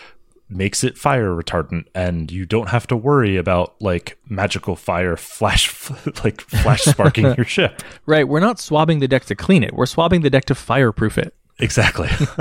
makes 0.50 0.84
it 0.84 0.98
fire 0.98 1.32
retardant 1.32 1.86
and 1.94 2.32
you 2.32 2.46
don't 2.46 2.70
have 2.70 2.88
to 2.88 2.96
worry 2.96 3.36
about 3.36 3.76
like 3.82 4.18
magical 4.30 4.76
fire 4.76 5.18
flash 5.18 5.90
like 6.24 6.42
flash 6.42 6.84
sparking 6.84 7.34
your 7.36 7.46
ship. 7.46 7.82
Right, 8.06 8.28
we're 8.28 8.40
not 8.40 8.60
swabbing 8.60 9.00
the 9.00 9.08
deck 9.08 9.26
to 9.26 9.36
clean 9.36 9.64
it. 9.64 9.74
We're 9.74 9.86
swabbing 9.86 10.22
the 10.22 10.30
deck 10.30 10.46
to 10.46 10.56
fireproof 10.56 11.18
it. 11.18 11.36
Exactly. 11.60 12.10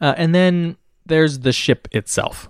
uh, 0.00 0.14
and 0.16 0.34
then 0.34 0.76
there's 1.04 1.40
the 1.40 1.52
ship 1.52 1.86
itself. 1.92 2.48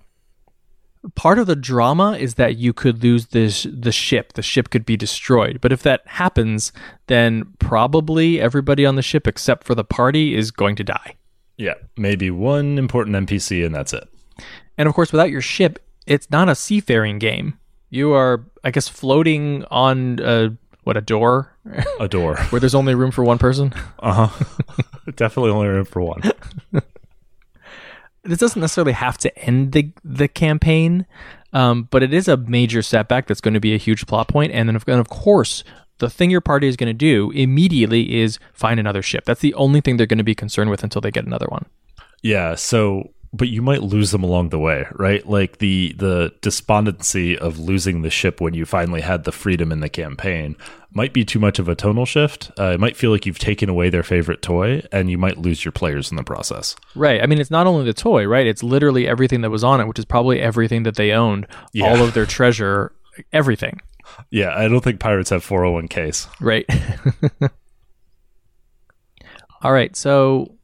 Part 1.16 1.40
of 1.40 1.48
the 1.48 1.56
drama 1.56 2.12
is 2.12 2.34
that 2.34 2.56
you 2.56 2.72
could 2.72 3.02
lose 3.02 3.26
this 3.26 3.66
the 3.72 3.90
ship. 3.90 4.34
The 4.34 4.42
ship 4.42 4.70
could 4.70 4.86
be 4.86 4.96
destroyed. 4.96 5.60
But 5.60 5.72
if 5.72 5.82
that 5.82 6.02
happens, 6.06 6.72
then 7.08 7.54
probably 7.58 8.40
everybody 8.40 8.86
on 8.86 8.94
the 8.94 9.02
ship 9.02 9.26
except 9.26 9.64
for 9.64 9.74
the 9.74 9.84
party 9.84 10.36
is 10.36 10.52
going 10.52 10.76
to 10.76 10.84
die. 10.84 11.16
Yeah, 11.58 11.74
maybe 11.96 12.30
one 12.30 12.78
important 12.78 13.28
NPC 13.28 13.66
and 13.66 13.74
that's 13.74 13.92
it. 13.92 14.08
And 14.78 14.88
of 14.88 14.94
course, 14.94 15.12
without 15.12 15.30
your 15.30 15.40
ship, 15.42 15.80
it's 16.06 16.30
not 16.30 16.48
a 16.48 16.54
seafaring 16.54 17.18
game. 17.18 17.58
You 17.90 18.12
are, 18.14 18.46
I 18.64 18.70
guess, 18.70 18.88
floating 18.88 19.64
on 19.70 20.20
a 20.22 20.56
what 20.84 20.96
a 20.96 21.00
door, 21.00 21.52
a 22.00 22.08
door 22.08 22.36
where 22.50 22.60
there's 22.60 22.74
only 22.74 22.94
room 22.94 23.10
for 23.10 23.24
one 23.24 23.38
person. 23.38 23.74
Uh 23.98 24.28
huh. 24.28 24.44
Definitely 25.16 25.50
only 25.50 25.68
room 25.68 25.84
for 25.84 26.00
one. 26.00 26.22
this 28.22 28.38
doesn't 28.38 28.60
necessarily 28.60 28.92
have 28.92 29.18
to 29.18 29.38
end 29.38 29.72
the 29.72 29.92
the 30.04 30.28
campaign, 30.28 31.06
um, 31.52 31.88
but 31.90 32.02
it 32.02 32.14
is 32.14 32.28
a 32.28 32.36
major 32.36 32.82
setback 32.82 33.26
that's 33.26 33.40
going 33.40 33.54
to 33.54 33.60
be 33.60 33.74
a 33.74 33.78
huge 33.78 34.06
plot 34.06 34.28
point. 34.28 34.52
And 34.52 34.68
then, 34.68 34.76
of, 34.76 34.84
and 34.86 35.00
of 35.00 35.08
course, 35.08 35.64
the 35.98 36.10
thing 36.10 36.30
your 36.30 36.40
party 36.40 36.68
is 36.68 36.76
going 36.76 36.88
to 36.88 36.94
do 36.94 37.30
immediately 37.32 38.20
is 38.20 38.38
find 38.52 38.80
another 38.80 39.02
ship. 39.02 39.24
That's 39.24 39.40
the 39.40 39.54
only 39.54 39.80
thing 39.80 39.96
they're 39.96 40.06
going 40.06 40.18
to 40.18 40.24
be 40.24 40.34
concerned 40.34 40.70
with 40.70 40.82
until 40.82 41.00
they 41.00 41.10
get 41.10 41.26
another 41.26 41.46
one. 41.48 41.66
Yeah. 42.22 42.54
So, 42.54 43.10
but 43.32 43.48
you 43.48 43.62
might 43.62 43.82
lose 43.82 44.10
them 44.10 44.22
along 44.22 44.48
the 44.48 44.58
way, 44.58 44.86
right? 44.92 45.26
Like 45.28 45.58
the 45.58 45.94
the 45.98 46.32
despondency 46.40 47.38
of 47.38 47.58
losing 47.58 48.02
the 48.02 48.10
ship 48.10 48.40
when 48.40 48.54
you 48.54 48.64
finally 48.64 49.02
had 49.02 49.24
the 49.24 49.32
freedom 49.32 49.70
in 49.70 49.80
the 49.80 49.88
campaign 49.88 50.56
might 50.92 51.12
be 51.12 51.24
too 51.24 51.38
much 51.38 51.58
of 51.58 51.68
a 51.68 51.74
tonal 51.74 52.06
shift. 52.06 52.50
Uh, 52.58 52.70
it 52.70 52.80
might 52.80 52.96
feel 52.96 53.10
like 53.10 53.26
you've 53.26 53.38
taken 53.38 53.68
away 53.68 53.90
their 53.90 54.02
favorite 54.02 54.40
toy, 54.40 54.82
and 54.90 55.10
you 55.10 55.18
might 55.18 55.36
lose 55.36 55.64
your 55.64 55.72
players 55.72 56.10
in 56.10 56.16
the 56.16 56.24
process. 56.24 56.74
Right. 56.94 57.22
I 57.22 57.26
mean, 57.26 57.38
it's 57.38 57.50
not 57.50 57.66
only 57.66 57.84
the 57.84 57.92
toy, 57.92 58.26
right? 58.26 58.46
It's 58.46 58.62
literally 58.62 59.06
everything 59.06 59.42
that 59.42 59.50
was 59.50 59.62
on 59.62 59.80
it, 59.80 59.86
which 59.86 59.98
is 59.98 60.06
probably 60.06 60.40
everything 60.40 60.84
that 60.84 60.96
they 60.96 61.12
owned, 61.12 61.46
yeah. 61.72 61.90
all 61.90 62.02
of 62.02 62.14
their 62.14 62.26
treasure, 62.26 62.92
everything. 63.32 63.80
Yeah, 64.30 64.56
I 64.56 64.68
don't 64.68 64.82
think 64.82 65.00
pirates 65.00 65.30
have 65.30 65.44
401ks. 65.46 66.28
Right. 66.40 66.66
All 69.62 69.72
right. 69.72 69.94
So, 69.96 70.54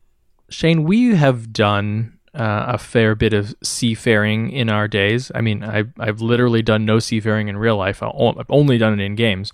Shane, 0.51 0.85
we 0.85 1.15
have 1.15 1.53
done 1.53 2.19
uh, 2.35 2.65
a 2.69 2.79
fair 2.79 3.15
bit 3.15 3.33
of 3.33 3.55
seafaring 3.63 4.51
in 4.51 4.69
our 4.69 4.89
days. 4.89 5.31
I 5.35 5.41
mean, 5.41 5.63
I've, 5.63 5.93
I've 5.99 6.21
literally 6.21 6.63
done 6.63 6.85
no 6.85 6.99
seafaring 6.99 7.49
in 7.49 7.57
real 7.57 7.77
life. 7.77 8.03
I've 8.03 8.47
only 8.49 8.77
done 8.77 8.99
it 8.99 9.03
in 9.03 9.15
games. 9.15 9.53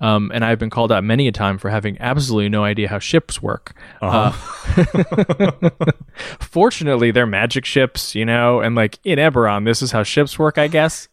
Um, 0.00 0.30
and 0.32 0.44
I've 0.44 0.58
been 0.58 0.70
called 0.70 0.92
out 0.92 1.02
many 1.02 1.26
a 1.28 1.32
time 1.32 1.58
for 1.58 1.70
having 1.70 1.96
absolutely 2.00 2.48
no 2.48 2.62
idea 2.64 2.88
how 2.88 3.00
ships 3.00 3.42
work. 3.42 3.74
Uh-huh. 4.00 4.32
Uh, 4.76 5.70
fortunately, 6.40 7.10
they're 7.10 7.26
magic 7.26 7.64
ships, 7.64 8.14
you 8.14 8.24
know, 8.24 8.60
and 8.60 8.76
like 8.76 8.98
in 9.04 9.18
Eberron, 9.18 9.64
this 9.64 9.82
is 9.82 9.90
how 9.92 10.04
ships 10.04 10.38
work, 10.38 10.56
I 10.56 10.68
guess. 10.68 11.08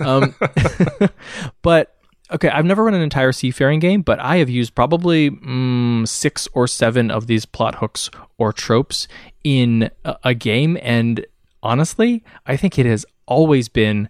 Um, 0.00 0.34
but 1.62 1.96
okay, 2.30 2.48
I've 2.48 2.64
never 2.64 2.84
run 2.84 2.94
an 2.94 3.02
entire 3.02 3.32
seafaring 3.32 3.80
game, 3.80 4.02
but 4.02 4.18
I 4.20 4.36
have 4.36 4.50
used 4.50 4.74
probably 4.74 5.30
mm, 5.30 6.06
six 6.06 6.48
or 6.52 6.66
seven 6.66 7.10
of 7.10 7.26
these 7.26 7.46
plot 7.46 7.76
hooks 7.76 8.10
or 8.36 8.52
tropes 8.52 9.08
in 9.44 9.90
a, 10.04 10.16
a 10.24 10.34
game, 10.34 10.78
and 10.82 11.26
honestly, 11.62 12.22
I 12.46 12.56
think 12.56 12.78
it 12.78 12.86
has 12.86 13.04
always 13.26 13.68
been 13.68 14.08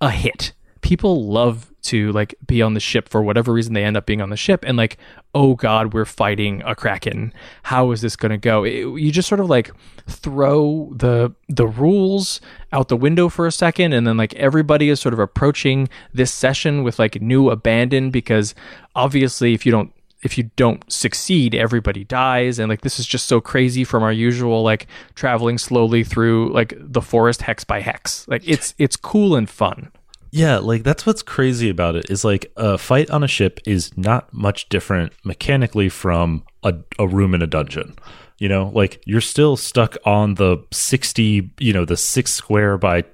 a 0.00 0.10
hit 0.10 0.52
people 0.82 1.26
love 1.26 1.68
to 1.82 2.12
like 2.12 2.34
be 2.46 2.62
on 2.62 2.74
the 2.74 2.80
ship 2.80 3.08
for 3.08 3.22
whatever 3.22 3.52
reason 3.52 3.72
they 3.74 3.82
end 3.82 3.96
up 3.96 4.06
being 4.06 4.20
on 4.20 4.30
the 4.30 4.36
ship 4.36 4.64
and 4.64 4.76
like 4.76 4.98
oh 5.34 5.54
god 5.54 5.92
we're 5.94 6.04
fighting 6.04 6.62
a 6.64 6.74
kraken. 6.74 7.32
How 7.64 7.90
is 7.90 8.02
this 8.02 8.14
going 8.14 8.30
to 8.30 8.38
go? 8.38 8.62
It- 8.64 9.00
you 9.00 9.10
just 9.10 9.28
sort 9.28 9.40
of 9.40 9.48
like 9.48 9.72
throw 10.06 10.92
the 10.94 11.34
the 11.48 11.66
rules 11.66 12.40
out 12.72 12.88
the 12.88 12.96
window 12.96 13.28
for 13.28 13.46
a 13.46 13.52
second 13.52 13.92
and 13.92 14.06
then 14.06 14.16
like 14.16 14.34
everybody 14.34 14.88
is 14.90 15.00
sort 15.00 15.12
of 15.12 15.18
approaching 15.18 15.88
this 16.12 16.32
session 16.32 16.82
with 16.84 16.98
like 16.98 17.20
new 17.20 17.50
abandon 17.50 18.10
because 18.10 18.54
obviously 18.94 19.54
if 19.54 19.64
you 19.66 19.72
don't 19.72 19.92
if 20.22 20.38
you 20.38 20.50
don't 20.54 20.90
succeed 20.92 21.52
everybody 21.54 22.04
dies 22.04 22.58
and 22.60 22.68
like 22.68 22.82
this 22.82 23.00
is 23.00 23.06
just 23.06 23.26
so 23.26 23.40
crazy 23.40 23.82
from 23.82 24.02
our 24.04 24.12
usual 24.12 24.62
like 24.62 24.86
traveling 25.16 25.58
slowly 25.58 26.04
through 26.04 26.52
like 26.52 26.74
the 26.78 27.02
forest 27.02 27.42
hex 27.42 27.64
by 27.64 27.80
hex. 27.80 28.26
Like 28.28 28.42
it's 28.46 28.74
it's 28.78 28.96
cool 28.96 29.34
and 29.34 29.50
fun 29.50 29.90
Yeah, 30.34 30.58
like 30.58 30.82
that's 30.82 31.04
what's 31.04 31.22
crazy 31.22 31.68
about 31.68 31.94
it 31.94 32.10
is 32.10 32.24
like 32.24 32.50
a 32.56 32.78
fight 32.78 33.10
on 33.10 33.22
a 33.22 33.28
ship 33.28 33.60
is 33.66 33.96
not 33.98 34.32
much 34.32 34.70
different 34.70 35.12
mechanically 35.24 35.90
from 35.90 36.44
a, 36.62 36.74
a 36.98 37.06
room 37.06 37.34
in 37.34 37.42
a 37.42 37.46
dungeon. 37.46 37.94
You 38.38 38.48
know, 38.48 38.72
like 38.74 39.02
you're 39.04 39.20
still 39.20 39.56
stuck 39.58 39.98
on 40.06 40.34
the 40.34 40.64
60, 40.72 41.50
you 41.60 41.72
know, 41.74 41.84
the 41.84 41.98
six 41.98 42.32
square 42.32 42.78
by 42.78 43.04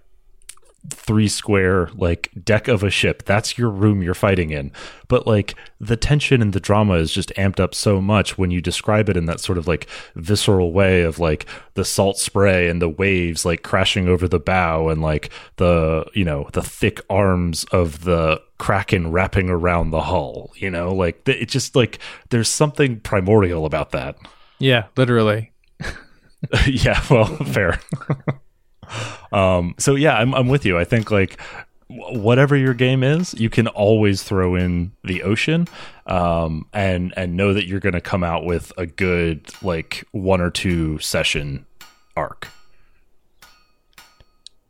three 0.91 1.29
square 1.29 1.91
like 1.95 2.31
deck 2.43 2.69
of 2.69 2.83
a 2.83 2.91
ship. 2.91 3.25
That's 3.25 3.59
your 3.59 3.69
room 3.71 4.03
you're 4.03 4.15
fighting 4.15 4.51
in. 4.51 4.73
But 5.09 5.27
like 5.27 5.55
the 5.81 5.97
tension 5.97 6.41
and 6.41 6.53
the 6.53 6.61
drama 6.61 6.95
is 6.95 7.13
just 7.13 7.33
amped 7.37 7.61
up 7.61 7.75
so 7.75 8.01
much 8.01 8.39
when 8.39 8.51
you 8.51 8.61
describe 8.61 9.09
it 9.09 9.17
in 9.17 9.27
that 9.27 9.41
sort 9.41 9.59
of 9.59 9.67
like 9.67 9.87
visceral 10.15 10.73
way 10.73 11.03
of 11.03 11.19
like 11.19 11.47
the 11.75 11.85
salt 11.85 12.19
spray 12.19 12.69
and 12.69 12.81
the 12.81 12.89
waves 12.89 13.45
like 13.45 13.63
crashing 13.63 14.09
over 14.09 14.29
the 14.29 14.41
bow 14.41 14.89
and 14.89 15.03
like 15.03 15.31
the, 15.57 16.07
you 16.15 16.25
know, 16.25 16.49
the 16.53 16.63
thick 16.63 17.01
arms 17.11 17.65
of 17.65 18.05
the 18.05 18.41
kraken 18.59 19.11
wrapping 19.11 19.51
around 19.51 19.91
the 19.91 20.03
hull, 20.03 20.53
you 20.57 20.71
know? 20.71 20.95
Like 20.95 21.23
it's 21.27 21.53
just 21.53 21.77
like 21.77 21.99
there's 22.31 22.49
something 22.49 23.01
primordial 23.01 23.67
about 23.67 23.91
that. 23.91 24.17
yeah 24.59 24.87
literally 24.97 25.53
yeah, 26.67 27.03
well, 27.11 27.27
fair. 27.27 27.81
um, 29.33 29.75
so 29.79 29.95
yeah, 29.95 30.15
I'm 30.17 30.35
I'm 30.35 30.49
with 30.49 30.65
you. 30.65 30.79
I 30.79 30.85
think 30.85 31.11
like 31.11 31.41
whatever 31.89 32.55
your 32.55 32.75
game 32.75 33.03
is, 33.03 33.35
you 33.35 33.49
can 33.49 33.67
always 33.69 34.23
throw 34.23 34.55
in 34.55 34.93
the 35.05 35.23
ocean, 35.23 35.67
um, 36.07 36.67
and 36.73 37.15
and 37.17 37.37
know 37.37 37.53
that 37.55 37.67
you're 37.67 37.81
going 37.81 37.95
to 37.95 38.01
come 38.01 38.23
out 38.23 38.45
with 38.45 38.73
a 38.77 38.87
good 38.87 39.49
like 39.63 40.05
one 40.13 40.41
or 40.41 40.51
two 40.51 40.99
session 40.99 41.67
arc. 42.17 42.49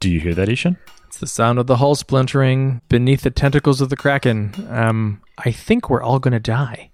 Do 0.00 0.08
you 0.08 0.20
hear 0.20 0.34
that, 0.34 0.48
I-Hsien? 0.48 0.76
It's 1.08 1.18
the 1.18 1.26
sound 1.26 1.58
of 1.58 1.66
the 1.66 1.76
hull 1.78 1.94
splintering 1.96 2.80
beneath 2.88 3.22
the 3.22 3.30
tentacles 3.30 3.80
of 3.80 3.88
the 3.88 3.96
kraken 3.96 4.52
um 4.68 5.20
i 5.38 5.50
think 5.50 5.88
we're 5.90 6.02
all 6.02 6.18
gonna 6.18 6.38
die 6.38 6.90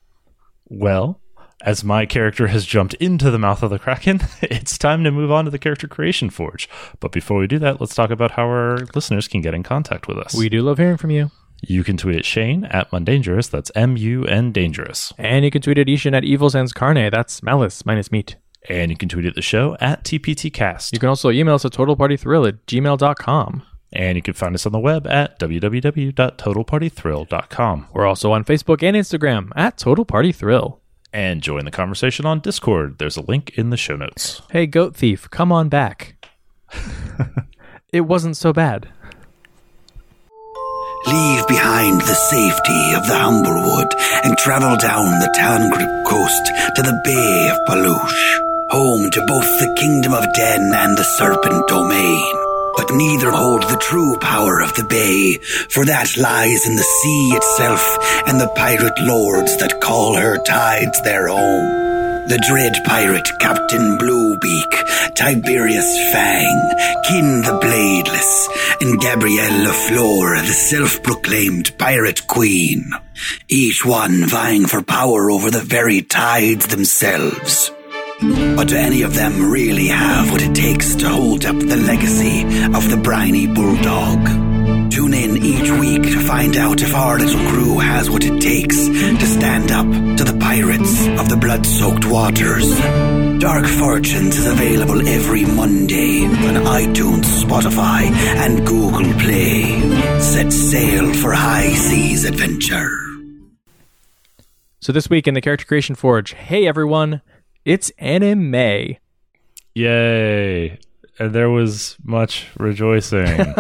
Well, 0.69 1.21
as 1.63 1.83
my 1.85 2.05
character 2.07 2.47
has 2.49 2.65
jumped 2.67 2.95
into 2.95 3.31
the 3.31 3.39
mouth 3.39 3.63
of 3.63 3.71
the 3.71 3.79
Kraken, 3.79 4.21
it's 4.43 4.77
time 4.79 5.05
to 5.05 5.11
move 5.11 5.31
on 5.31 5.45
to 5.47 5.51
the 5.51 5.59
character 5.59 5.87
creation 5.89 6.29
forge. 6.31 6.69
But 7.01 7.13
before 7.13 7.39
we 7.39 7.47
do 7.47 7.59
that, 7.61 7.81
let's 7.81 7.95
talk 7.95 8.11
about 8.11 8.33
how 8.33 8.45
our 8.45 8.79
listeners 8.95 9.29
can 9.29 9.41
get 9.41 9.55
in 9.55 9.63
contact 9.63 10.07
with 10.09 10.19
us. 10.19 10.35
we 10.35 10.49
do 10.49 10.61
love 10.63 10.79
hearing 10.79 10.97
from 10.99 11.11
you 11.11 11.31
You 11.63 11.83
can 11.85 11.97
tweet 11.97 12.17
at 12.17 12.25
Shane 12.27 12.65
at 12.67 12.91
Mundangerous. 12.91 13.49
That's 13.51 13.71
M 13.75 13.97
U 13.97 14.25
N 14.25 14.53
Dangerous. 14.53 15.13
and 15.19 15.45
you 15.45 15.51
can 15.51 15.63
tweet 15.63 15.79
at 15.79 15.89
I-Hsien 15.89 16.15
at 16.15 16.25
evil 16.25 16.51
sans 16.51 16.73
carne 16.73 17.11
that's 17.11 17.43
malice 17.43 17.85
minus 17.87 18.11
meat 18.13 18.37
And 18.69 18.91
you 18.91 18.97
can 18.97 19.09
tweet 19.09 19.25
at 19.27 19.35
the 19.35 19.43
show 19.43 19.77
at 19.81 20.05
TPTcast. 20.05 20.93
You 20.93 20.99
can 20.99 21.09
also 21.09 21.31
email 21.31 21.55
us 21.55 21.65
at 21.65 21.73
totalpartythrill 21.73 22.49
at 22.49 22.67
gmail.com. 22.67 23.63
and 23.93 24.17
you 24.17 24.23
can 24.23 24.35
find 24.35 24.55
us 24.55 24.67
on 24.67 24.73
the 24.73 24.79
web 24.81 25.07
at 25.07 25.39
www.totalpartythrill.com. 25.39 27.87
We're 27.93 28.07
also 28.07 28.33
on 28.33 28.45
Facebook 28.45 28.83
and 28.83 28.97
Instagram 28.97 29.51
at 29.57 29.79
Total 29.79 30.05
Party 30.05 30.33
Thrill. 30.33 30.81
And 31.15 31.43
join 31.43 31.65
the 31.65 31.71
conversation 31.71 32.27
on 32.27 32.41
Discord. 32.41 32.99
There's 32.99 33.17
a 33.17 33.21
link 33.21 33.57
in 33.57 33.71
the 33.71 33.77
show 33.77 33.95
notes. 33.95 34.43
Hey, 34.51 34.67
Goat 34.67 34.97
Thief, 34.97 35.31
come 35.31 35.53
on 35.53 35.69
back. 35.69 36.17
it 37.93 38.01
wasn't 38.01 38.37
so 38.37 38.53
bad. 38.53 38.89
Leave 41.07 41.47
behind 41.47 42.01
the 42.01 42.15
safety 42.15 42.95
of 42.97 43.07
the 43.07 43.17
Humblewood 43.17 43.95
and 44.25 44.37
travel 44.39 44.77
down 44.77 45.05
the 45.21 45.33
Tangrip 45.39 46.05
coast 46.05 46.47
to 46.75 46.83
the 46.83 47.01
Bay 47.05 47.49
of 47.49 47.59
Palouche, 47.69 48.41
home 48.71 49.09
to 49.13 49.25
both 49.29 49.61
the 49.61 49.73
Kingdom 49.79 50.15
of 50.15 50.25
Den 50.35 50.73
and 50.75 50.99
the 50.99 51.05
Serpent 51.05 51.69
Domain. 51.69 52.44
But 52.77 52.91
neither 52.93 53.31
hold 53.31 53.63
the 53.63 53.79
true 53.81 54.17
power 54.19 54.61
of 54.61 54.75
the 54.75 54.85
bay, 54.85 55.39
for 55.69 55.85
that 55.85 56.17
lies 56.17 56.67
in 56.67 56.77
the 56.77 56.83
sea 56.83 57.29
itself 57.35 57.99
and 58.27 58.41
the 58.41 58.53
pirate 58.57 58.99
lords 59.01 59.57
that 59.59 59.81
call 59.81 60.17
her 60.17 60.39
tides 60.43 61.01
their 61.03 61.29
own. 61.29 61.85
The 62.27 62.43
dread 62.49 62.73
pirate 62.87 63.29
Captain 63.39 63.99
Bluebeak, 63.99 65.15
Tiberius 65.15 65.95
Fang, 66.11 67.03
Kin 67.07 67.43
the 67.43 67.59
Bladeless, 67.63 68.81
and 68.81 68.99
Gabrielle 68.99 69.67
LaFleur, 69.67 70.41
the 70.41 70.55
self-proclaimed 70.55 71.77
pirate 71.79 72.27
queen. 72.27 72.91
Each 73.49 73.85
one 73.85 74.27
vying 74.27 74.67
for 74.67 74.83
power 74.83 75.31
over 75.31 75.51
the 75.51 75.61
very 75.61 76.01
tides 76.01 76.67
themselves. 76.67 77.71
But 78.21 78.69
do 78.69 78.77
any 78.77 79.03
of 79.03 79.15
them 79.15 79.51
really 79.51 79.89
have 79.89 80.31
what 80.31 80.41
it 80.41 80.55
takes 80.55 80.95
to 80.97 81.09
hold 81.09 81.45
up 81.45 81.59
the 81.59 81.77
legacy 81.77 82.43
of 82.67 82.89
the 82.89 82.97
briny 83.03 83.47
bulldog? 83.47 84.91
Tune 84.93 85.15
in 85.15 85.37
each 85.39 85.71
week 85.73 86.03
to 86.05 86.21
find 86.21 86.57
out 86.57 86.81
if 86.81 86.95
our 86.95 87.19
little 87.19 87.45
crew 87.51 87.79
has 87.81 88.09
what 88.09 88.25
it 88.25 88.41
takes 88.41 88.77
to 88.87 89.27
stand 89.27 89.73
up 89.73 89.87
to 90.17 90.25
the 90.25 90.39
pirates 90.39 91.07
of 91.21 91.29
the 91.29 91.37
blood-soaked 91.37 92.05
waters. 92.05 92.79
Dark 93.41 93.67
Fortunes 93.67 94.37
is 94.37 94.47
available 94.47 95.07
every 95.07 95.45
Monday 95.45 96.25
on 96.25 96.55
iTunes, 96.65 97.25
Spotify, 97.43 98.11
and 98.37 98.65
Google 98.65 99.13
Play. 99.21 100.21
Set 100.21 100.53
sail 100.53 101.13
for 101.15 101.33
high 101.33 101.75
seas 101.75 102.25
adventure. 102.25 102.91
So 104.81 104.93
this 104.93 105.11
week 105.11 105.27
in 105.27 105.35
the 105.35 105.41
Character 105.41 105.67
Creation 105.67 105.97
Forge, 105.97 106.35
hey 106.35 106.67
everyone, 106.67 107.23
it's 107.65 107.91
anime. 107.99 108.97
Yay! 109.75 110.79
And 111.19 111.33
there 111.33 111.51
was 111.51 111.97
much 112.03 112.47
rejoicing. 112.59 113.27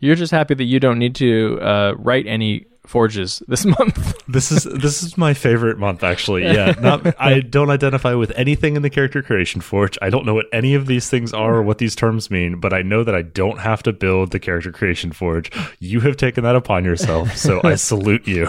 You're 0.00 0.14
just 0.14 0.30
happy 0.32 0.54
that 0.54 0.64
you 0.64 0.78
don't 0.78 0.98
need 0.98 1.14
to 1.16 1.58
uh, 1.60 1.94
write 1.98 2.26
any 2.26 2.66
forges 2.86 3.42
this 3.48 3.64
month. 3.78 4.14
this 4.28 4.52
is 4.52 4.64
this 4.64 5.02
is 5.02 5.16
my 5.16 5.32
favorite 5.34 5.78
month 5.78 6.04
actually. 6.04 6.44
Yeah, 6.44 6.74
not 6.80 7.18
I 7.20 7.40
don't 7.40 7.70
identify 7.70 8.14
with 8.14 8.30
anything 8.36 8.76
in 8.76 8.82
the 8.82 8.90
character 8.90 9.22
creation 9.22 9.60
forge. 9.60 9.98
I 10.02 10.10
don't 10.10 10.24
know 10.26 10.34
what 10.34 10.46
any 10.52 10.74
of 10.74 10.86
these 10.86 11.08
things 11.08 11.32
are 11.32 11.56
or 11.56 11.62
what 11.62 11.78
these 11.78 11.96
terms 11.96 12.30
mean, 12.30 12.60
but 12.60 12.72
I 12.72 12.82
know 12.82 13.02
that 13.02 13.14
I 13.14 13.22
don't 13.22 13.58
have 13.60 13.82
to 13.84 13.92
build 13.92 14.32
the 14.32 14.38
character 14.38 14.70
creation 14.70 15.12
forge. 15.12 15.50
You 15.80 16.00
have 16.00 16.16
taken 16.16 16.44
that 16.44 16.56
upon 16.56 16.84
yourself, 16.84 17.36
so 17.36 17.60
I 17.64 17.74
salute 17.90 18.28
you. 18.28 18.48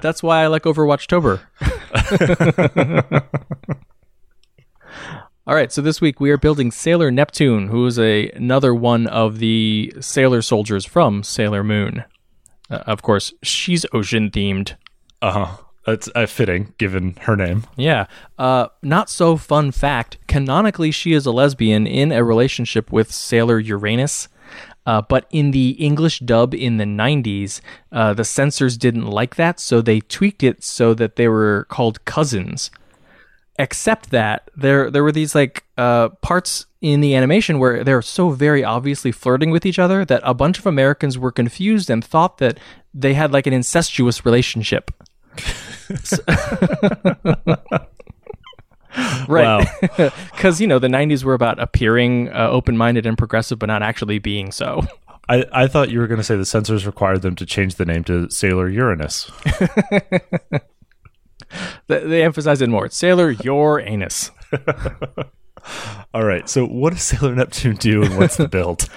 That's 0.00 0.22
why 0.22 0.42
I 0.42 0.48
like 0.48 0.64
Overwatch 0.64 1.06
Tober. 1.06 1.40
All 5.46 5.54
right, 5.54 5.70
so 5.70 5.82
this 5.82 6.00
week 6.00 6.20
we 6.20 6.30
are 6.30 6.38
building 6.38 6.70
Sailor 6.70 7.10
Neptune, 7.10 7.68
who 7.68 7.86
is 7.86 7.98
a 7.98 8.30
another 8.30 8.74
one 8.74 9.06
of 9.06 9.38
the 9.38 9.92
sailor 10.00 10.40
soldiers 10.40 10.86
from 10.86 11.22
Sailor 11.22 11.62
Moon. 11.62 12.04
Uh, 12.70 12.76
of 12.86 13.02
course, 13.02 13.34
she's 13.42 13.84
ocean 13.92 14.30
themed. 14.30 14.76
Uh-huh. 15.20 15.58
That's 15.86 16.08
uh, 16.14 16.24
fitting 16.26 16.72
given 16.78 17.16
her 17.22 17.36
name. 17.36 17.64
Yeah. 17.76 18.06
Uh, 18.38 18.68
not 18.82 19.10
so 19.10 19.36
fun 19.36 19.70
fact. 19.70 20.16
Canonically, 20.26 20.90
she 20.90 21.12
is 21.12 21.26
a 21.26 21.30
lesbian 21.30 21.86
in 21.86 22.10
a 22.10 22.24
relationship 22.24 22.90
with 22.90 23.12
Sailor 23.12 23.58
Uranus. 23.58 24.28
Uh, 24.86 25.00
but 25.02 25.26
in 25.30 25.50
the 25.50 25.70
English 25.70 26.20
dub 26.20 26.54
in 26.54 26.76
the 26.76 26.84
90s, 26.84 27.60
uh, 27.90 28.12
the 28.12 28.24
censors 28.24 28.76
didn't 28.76 29.06
like 29.06 29.36
that, 29.36 29.58
so 29.58 29.80
they 29.80 30.00
tweaked 30.00 30.42
it 30.42 30.62
so 30.62 30.92
that 30.94 31.16
they 31.16 31.28
were 31.28 31.66
called 31.70 32.04
cousins. 32.04 32.70
Except 33.58 34.10
that 34.10 34.50
there 34.56 34.90
there 34.90 35.04
were 35.04 35.12
these 35.12 35.34
like 35.34 35.64
uh, 35.78 36.08
parts 36.20 36.66
in 36.80 37.00
the 37.00 37.14
animation 37.14 37.60
where 37.60 37.84
they're 37.84 38.02
so 38.02 38.30
very 38.30 38.64
obviously 38.64 39.12
flirting 39.12 39.50
with 39.50 39.64
each 39.64 39.78
other 39.78 40.04
that 40.04 40.20
a 40.24 40.34
bunch 40.34 40.58
of 40.58 40.66
Americans 40.66 41.16
were 41.16 41.30
confused 41.30 41.88
and 41.88 42.04
thought 42.04 42.38
that 42.38 42.58
they 42.92 43.14
had 43.14 43.32
like 43.32 43.46
an 43.46 43.52
incestuous 43.52 44.26
relationship. 44.26 44.90
Right. 49.28 49.66
Because, 50.32 50.60
you 50.60 50.66
know, 50.66 50.78
the 50.78 50.88
90s 50.88 51.24
were 51.24 51.34
about 51.34 51.58
appearing 51.58 52.28
uh, 52.28 52.48
open 52.50 52.76
minded 52.76 53.06
and 53.06 53.16
progressive, 53.16 53.58
but 53.58 53.66
not 53.66 53.82
actually 53.82 54.18
being 54.18 54.52
so. 54.52 54.82
I, 55.28 55.46
I 55.52 55.66
thought 55.66 55.90
you 55.90 55.98
were 55.98 56.06
going 56.06 56.18
to 56.18 56.24
say 56.24 56.36
the 56.36 56.44
censors 56.44 56.86
required 56.86 57.22
them 57.22 57.34
to 57.36 57.46
change 57.46 57.76
the 57.76 57.86
name 57.86 58.04
to 58.04 58.28
Sailor 58.28 58.68
Uranus. 58.68 59.30
They, 61.86 62.00
they 62.06 62.22
emphasize 62.22 62.60
it 62.60 62.68
more. 62.68 62.86
It's 62.86 62.96
Sailor, 62.96 63.30
your 63.30 63.80
anus. 63.80 64.30
All 66.12 66.24
right. 66.24 66.48
So, 66.48 66.66
what 66.66 66.92
does 66.92 67.02
Sailor 67.02 67.34
Neptune 67.34 67.76
do, 67.76 68.02
and 68.02 68.16
what's 68.18 68.36
the 68.36 68.48
build? 68.48 68.88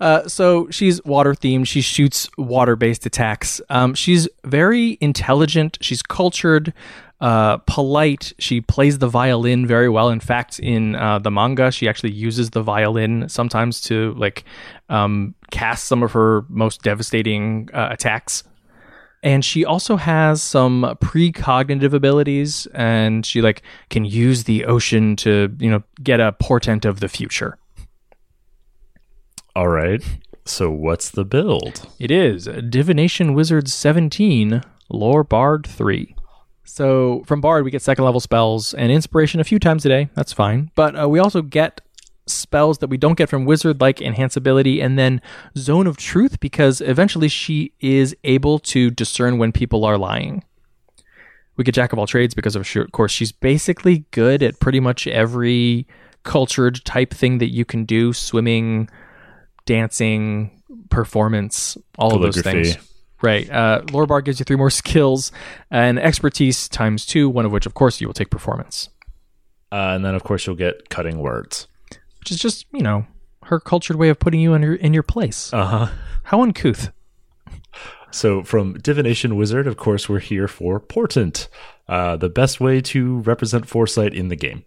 Uh, 0.00 0.26
so 0.28 0.68
she's 0.70 1.02
water 1.04 1.34
themed. 1.34 1.66
She 1.66 1.80
shoots 1.80 2.28
water 2.36 2.76
based 2.76 3.06
attacks. 3.06 3.60
Um, 3.70 3.94
she's 3.94 4.28
very 4.44 4.98
intelligent. 5.00 5.78
She's 5.80 6.02
cultured, 6.02 6.72
uh, 7.20 7.58
polite. 7.58 8.32
She 8.38 8.60
plays 8.60 8.98
the 8.98 9.08
violin 9.08 9.66
very 9.66 9.88
well. 9.88 10.08
In 10.08 10.20
fact, 10.20 10.58
in 10.58 10.94
uh, 10.94 11.18
the 11.18 11.30
manga, 11.30 11.70
she 11.70 11.88
actually 11.88 12.12
uses 12.12 12.50
the 12.50 12.62
violin 12.62 13.28
sometimes 13.28 13.80
to 13.82 14.14
like 14.14 14.44
um, 14.88 15.34
cast 15.50 15.84
some 15.84 16.02
of 16.02 16.12
her 16.12 16.44
most 16.48 16.82
devastating 16.82 17.68
uh, 17.72 17.88
attacks. 17.90 18.44
And 19.22 19.44
she 19.44 19.66
also 19.66 19.96
has 19.96 20.42
some 20.42 20.96
precognitive 21.02 21.92
abilities, 21.92 22.66
and 22.72 23.26
she 23.26 23.42
like 23.42 23.62
can 23.90 24.06
use 24.06 24.44
the 24.44 24.64
ocean 24.64 25.14
to 25.16 25.54
you 25.58 25.70
know 25.70 25.82
get 26.02 26.20
a 26.20 26.32
portent 26.32 26.86
of 26.86 27.00
the 27.00 27.08
future. 27.08 27.58
All 29.54 29.68
right. 29.68 30.02
So, 30.46 30.70
what's 30.70 31.10
the 31.10 31.24
build? 31.24 31.86
It 31.98 32.10
is 32.10 32.48
Divination 32.70 33.34
Wizard 33.34 33.68
17, 33.68 34.62
Lore 34.88 35.22
Bard 35.22 35.66
3. 35.66 36.14
So 36.70 37.24
from 37.26 37.40
Bard, 37.40 37.64
we 37.64 37.72
get 37.72 37.82
second 37.82 38.04
level 38.04 38.20
spells 38.20 38.74
and 38.74 38.92
inspiration 38.92 39.40
a 39.40 39.44
few 39.44 39.58
times 39.58 39.84
a 39.84 39.88
day. 39.88 40.08
That's 40.14 40.32
fine. 40.32 40.70
But 40.76 40.98
uh, 40.98 41.08
we 41.08 41.18
also 41.18 41.42
get 41.42 41.80
spells 42.26 42.78
that 42.78 42.86
we 42.86 42.96
don't 42.96 43.18
get 43.18 43.28
from 43.28 43.44
Wizard, 43.44 43.80
like 43.80 44.00
Enhance 44.00 44.36
Ability 44.36 44.80
and 44.80 44.96
then 44.96 45.20
Zone 45.58 45.88
of 45.88 45.96
Truth, 45.96 46.38
because 46.38 46.80
eventually 46.80 47.26
she 47.26 47.72
is 47.80 48.16
able 48.22 48.60
to 48.60 48.88
discern 48.90 49.38
when 49.38 49.50
people 49.50 49.84
are 49.84 49.98
lying. 49.98 50.44
We 51.56 51.64
get 51.64 51.74
Jack 51.74 51.92
of 51.92 51.98
all 51.98 52.06
trades 52.06 52.34
because, 52.34 52.54
of 52.54 52.66
course, 52.92 53.10
she's 53.10 53.32
basically 53.32 54.04
good 54.12 54.40
at 54.40 54.60
pretty 54.60 54.78
much 54.78 55.08
every 55.08 55.88
cultured 56.22 56.84
type 56.84 57.12
thing 57.12 57.38
that 57.38 57.52
you 57.52 57.64
can 57.64 57.84
do 57.84 58.12
swimming, 58.12 58.88
dancing, 59.66 60.62
performance, 60.88 61.76
all 61.98 62.14
of 62.14 62.22
those 62.22 62.40
things. 62.40 62.76
Right. 63.22 63.48
Uh, 63.50 63.82
lore 63.92 64.06
bard 64.06 64.24
gives 64.24 64.38
you 64.40 64.44
three 64.44 64.56
more 64.56 64.70
skills 64.82 65.30
and 65.70 65.98
expertise 65.98 66.68
times 66.68 67.04
two, 67.04 67.28
one 67.28 67.44
of 67.44 67.52
which, 67.52 67.66
of 67.66 67.74
course, 67.74 68.00
you 68.00 68.06
will 68.06 68.14
take 68.14 68.30
performance, 68.30 68.88
Uh, 69.72 69.92
and 69.94 70.04
then, 70.04 70.14
of 70.14 70.22
course, 70.24 70.46
you'll 70.46 70.56
get 70.56 70.88
cutting 70.88 71.18
words. 71.18 71.68
which 72.20 72.30
is 72.30 72.38
just, 72.38 72.66
you 72.72 72.80
know, 72.82 73.06
her 73.44 73.60
cultured 73.60 73.96
way 73.96 74.08
of 74.08 74.18
putting 74.18 74.40
you 74.40 74.54
in 74.54 74.62
your, 74.62 74.74
in 74.74 74.92
your 74.94 75.02
place. 75.02 75.52
Uh 75.52 75.64
huh. 75.66 75.86
How 76.24 76.42
uncouth. 76.42 76.90
So, 78.12 78.42
from 78.42 78.74
Divination 78.74 79.36
Wizard, 79.36 79.66
of 79.68 79.76
course, 79.76 80.08
we're 80.08 80.18
here 80.18 80.48
for 80.48 80.80
Portent, 80.80 81.46
uh, 81.88 82.16
the 82.16 82.28
best 82.28 82.58
way 82.60 82.80
to 82.80 83.18
represent 83.20 83.68
foresight 83.68 84.12
in 84.14 84.28
the 84.28 84.36
game. 84.36 84.64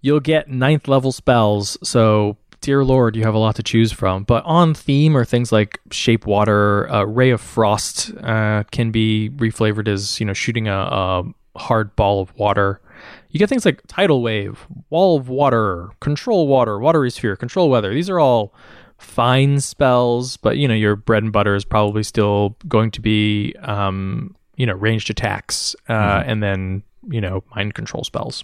You'll 0.00 0.20
get 0.20 0.48
ninth 0.48 0.86
level 0.86 1.10
spells, 1.12 1.76
so 1.82 2.36
dear 2.64 2.82
lord, 2.82 3.14
you 3.14 3.22
have 3.24 3.34
a 3.34 3.38
lot 3.38 3.54
to 3.56 3.62
choose 3.62 3.92
from. 3.92 4.24
But 4.24 4.42
on 4.46 4.72
theme 4.72 5.16
are 5.16 5.24
things 5.24 5.52
like 5.52 5.80
Shape 5.90 6.26
Water, 6.26 6.90
uh, 6.90 7.04
Ray 7.04 7.30
of 7.30 7.42
Frost 7.42 8.10
uh, 8.22 8.64
can 8.72 8.90
be 8.90 9.28
reflavored 9.36 9.86
as 9.86 10.18
you 10.18 10.24
know 10.24 10.32
shooting 10.32 10.66
a, 10.66 10.74
a 10.74 11.24
hard 11.56 11.94
ball 11.94 12.22
of 12.22 12.34
water. 12.36 12.80
You 13.28 13.38
get 13.38 13.50
things 13.50 13.66
like 13.66 13.82
Tidal 13.86 14.22
Wave, 14.22 14.66
Wall 14.88 15.18
of 15.18 15.28
Water, 15.28 15.90
Control 16.00 16.48
Water, 16.48 16.78
Watery 16.78 17.10
Sphere, 17.10 17.36
Control 17.36 17.68
Weather. 17.68 17.92
These 17.92 18.08
are 18.08 18.18
all 18.18 18.54
fine 18.96 19.60
spells, 19.60 20.38
but 20.38 20.56
you 20.56 20.66
know 20.66 20.74
your 20.74 20.96
bread 20.96 21.22
and 21.22 21.32
butter 21.32 21.54
is 21.54 21.66
probably 21.66 22.02
still 22.02 22.56
going 22.66 22.90
to 22.92 23.02
be 23.02 23.54
um, 23.60 24.34
you 24.56 24.64
know 24.64 24.74
ranged 24.74 25.10
attacks 25.10 25.76
uh, 25.90 26.22
and 26.24 26.42
then 26.42 26.82
you 27.10 27.20
know 27.20 27.44
mind 27.54 27.74
control 27.74 28.04
spells. 28.04 28.42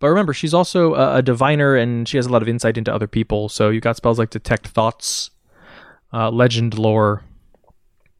But 0.00 0.08
remember, 0.08 0.32
she's 0.32 0.54
also 0.54 0.94
a, 0.94 1.16
a 1.16 1.22
diviner 1.22 1.74
and 1.74 2.08
she 2.08 2.16
has 2.18 2.26
a 2.26 2.28
lot 2.30 2.42
of 2.42 2.48
insight 2.48 2.78
into 2.78 2.92
other 2.92 3.08
people. 3.08 3.48
So 3.48 3.70
you've 3.70 3.82
got 3.82 3.96
spells 3.96 4.18
like 4.18 4.30
Detect 4.30 4.68
Thoughts, 4.68 5.30
uh, 6.12 6.30
Legend 6.30 6.78
Lore, 6.78 7.24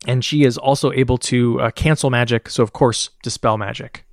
and 0.07 0.25
she 0.25 0.45
is 0.45 0.59
also 0.59 0.93
able 0.93 1.19
to 1.19 1.61
uh, 1.61 1.71
cancel 1.71 2.11
magic. 2.11 2.49
So, 2.49 2.63
of 2.63 2.73
course, 2.73 3.11
dispel 3.23 3.59
magic. 3.59 4.05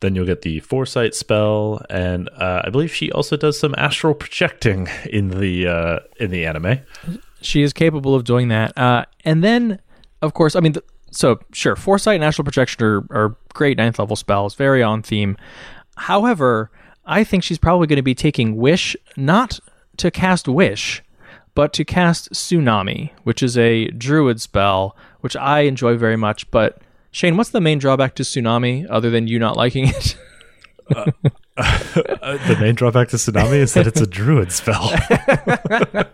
Then 0.00 0.14
you'll 0.14 0.26
get 0.26 0.42
the 0.42 0.60
foresight 0.60 1.14
spell, 1.14 1.82
and 1.88 2.28
uh, 2.36 2.62
I 2.64 2.70
believe 2.70 2.92
she 2.92 3.10
also 3.12 3.36
does 3.36 3.58
some 3.58 3.74
astral 3.78 4.14
projecting 4.14 4.88
in 5.10 5.30
the 5.30 5.66
uh, 5.66 5.98
in 6.20 6.30
the 6.30 6.44
anime. 6.44 6.80
She 7.40 7.62
is 7.62 7.72
capable 7.72 8.14
of 8.14 8.24
doing 8.24 8.48
that. 8.48 8.76
Uh, 8.76 9.04
and 9.24 9.42
then, 9.42 9.80
of 10.20 10.34
course, 10.34 10.54
I 10.54 10.60
mean, 10.60 10.74
th- 10.74 10.84
so 11.10 11.38
sure, 11.52 11.76
Foresight 11.76 12.16
and 12.16 12.24
Astral 12.24 12.44
Projection 12.44 12.84
are, 12.84 13.06
are 13.10 13.36
great 13.54 13.78
ninth 13.78 13.98
level 13.98 14.16
spells, 14.16 14.54
very 14.54 14.82
on 14.82 15.02
theme. 15.02 15.36
However, 15.96 16.70
I 17.04 17.24
think 17.24 17.42
she's 17.42 17.58
probably 17.58 17.86
going 17.86 17.96
to 17.96 18.02
be 18.02 18.14
taking 18.14 18.56
Wish, 18.56 18.96
not 19.16 19.60
to 19.98 20.10
cast 20.10 20.48
Wish, 20.48 21.02
but 21.54 21.72
to 21.74 21.84
cast 21.84 22.32
Tsunami, 22.32 23.12
which 23.22 23.42
is 23.42 23.56
a 23.56 23.88
druid 23.88 24.40
spell, 24.40 24.96
which 25.20 25.36
I 25.36 25.60
enjoy 25.60 25.96
very 25.96 26.16
much. 26.16 26.50
But 26.50 26.78
Shane, 27.10 27.36
what's 27.36 27.50
the 27.50 27.60
main 27.60 27.78
drawback 27.78 28.14
to 28.16 28.22
Tsunami 28.22 28.86
other 28.90 29.10
than 29.10 29.26
you 29.26 29.38
not 29.38 29.56
liking 29.56 29.88
it? 29.88 30.16
Uh, 31.58 32.36
the 32.46 32.56
main 32.60 32.74
drawback 32.74 33.08
to 33.08 33.16
Tsunami 33.16 33.54
is 33.54 33.72
that 33.74 33.86
it's 33.86 34.00
a 34.00 34.06
druid 34.06 34.52
spell. 34.52 34.92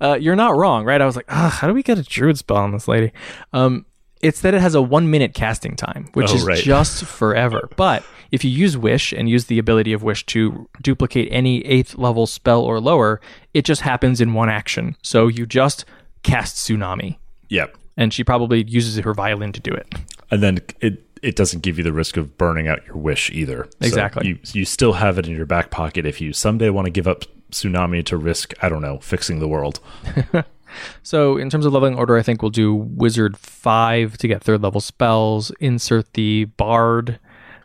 Uh, 0.00 0.16
you're 0.20 0.36
not 0.36 0.56
wrong, 0.56 0.84
right? 0.84 1.00
I 1.00 1.06
was 1.06 1.16
like, 1.16 1.26
ah, 1.28 1.48
how 1.60 1.66
do 1.66 1.74
we 1.74 1.82
get 1.82 1.98
a 1.98 2.02
druid 2.02 2.38
spell 2.38 2.58
on 2.58 2.72
this 2.72 2.86
lady? 2.86 3.12
Um, 3.52 3.84
it's 4.20 4.40
that 4.40 4.54
it 4.54 4.60
has 4.60 4.74
a 4.74 4.82
one 4.82 5.10
minute 5.10 5.34
casting 5.34 5.76
time, 5.76 6.08
which 6.14 6.30
Oh, 6.30 6.34
is 6.34 6.44
right. 6.44 6.58
just 6.62 7.04
forever. 7.04 7.68
But 7.76 8.04
if 8.32 8.44
you 8.44 8.50
use 8.50 8.76
Wish 8.76 9.12
and 9.12 9.28
use 9.28 9.46
the 9.46 9.58
ability 9.58 9.92
of 9.92 10.02
Wish 10.02 10.24
to 10.26 10.68
duplicate 10.82 11.28
any 11.30 11.64
eighth 11.66 11.96
level 11.96 12.26
spell 12.26 12.62
or 12.62 12.80
lower, 12.80 13.20
it 13.54 13.64
just 13.64 13.82
happens 13.82 14.20
in 14.20 14.32
one 14.34 14.48
action. 14.48 14.96
So 15.02 15.28
you 15.28 15.46
just 15.46 15.84
cast 16.22 16.56
Tsunami, 16.56 17.18
yep. 17.48 17.76
and 17.96 18.12
she 18.12 18.24
probably 18.24 18.64
uses 18.64 18.96
her 18.96 19.14
violin 19.14 19.52
to 19.52 19.60
do 19.60 19.70
it. 19.72 19.94
And 20.30 20.42
then 20.42 20.58
it 20.80 21.02
it 21.22 21.34
doesn't 21.36 21.62
give 21.62 21.78
you 21.78 21.84
the 21.84 21.92
risk 21.92 22.16
of 22.16 22.36
burning 22.36 22.68
out 22.68 22.84
your 22.86 22.96
wish 22.96 23.30
either. 23.30 23.68
So 23.80 23.86
Exactly. 23.86 24.28
you 24.28 24.38
you 24.52 24.64
still 24.64 24.94
have 24.94 25.18
it 25.18 25.26
in 25.26 25.34
your 25.36 25.46
back 25.46 25.70
pocket 25.70 26.04
if 26.06 26.20
you 26.20 26.32
someday 26.32 26.68
want 26.70 26.86
to 26.86 26.90
give 26.90 27.06
up 27.08 27.24
tsunami 27.52 28.04
to 28.04 28.16
risk 28.16 28.52
I 28.62 28.68
don't 28.68 28.82
know 28.82 28.98
fixing 28.98 29.38
the 29.38 29.48
world. 29.48 29.78
So 31.02 31.36
in 31.36 31.50
terms 31.50 31.66
of 31.66 31.72
leveling 31.72 31.96
order, 31.96 32.16
I 32.16 32.22
think 32.22 32.42
we'll 32.42 32.50
do 32.50 32.74
Wizard 32.74 33.36
five 33.36 34.18
to 34.18 34.28
get 34.28 34.42
third 34.42 34.62
level 34.62 34.80
spells. 34.80 35.50
Insert 35.60 36.12
the 36.14 36.44
Bard 36.44 37.18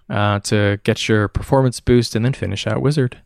uh, 0.10 0.40
to 0.40 0.80
get 0.84 1.08
your 1.08 1.28
performance 1.28 1.80
boost, 1.80 2.16
and 2.16 2.26
then 2.26 2.34
finish 2.34 2.68
out 2.68 2.82
Wizard. 2.82 3.22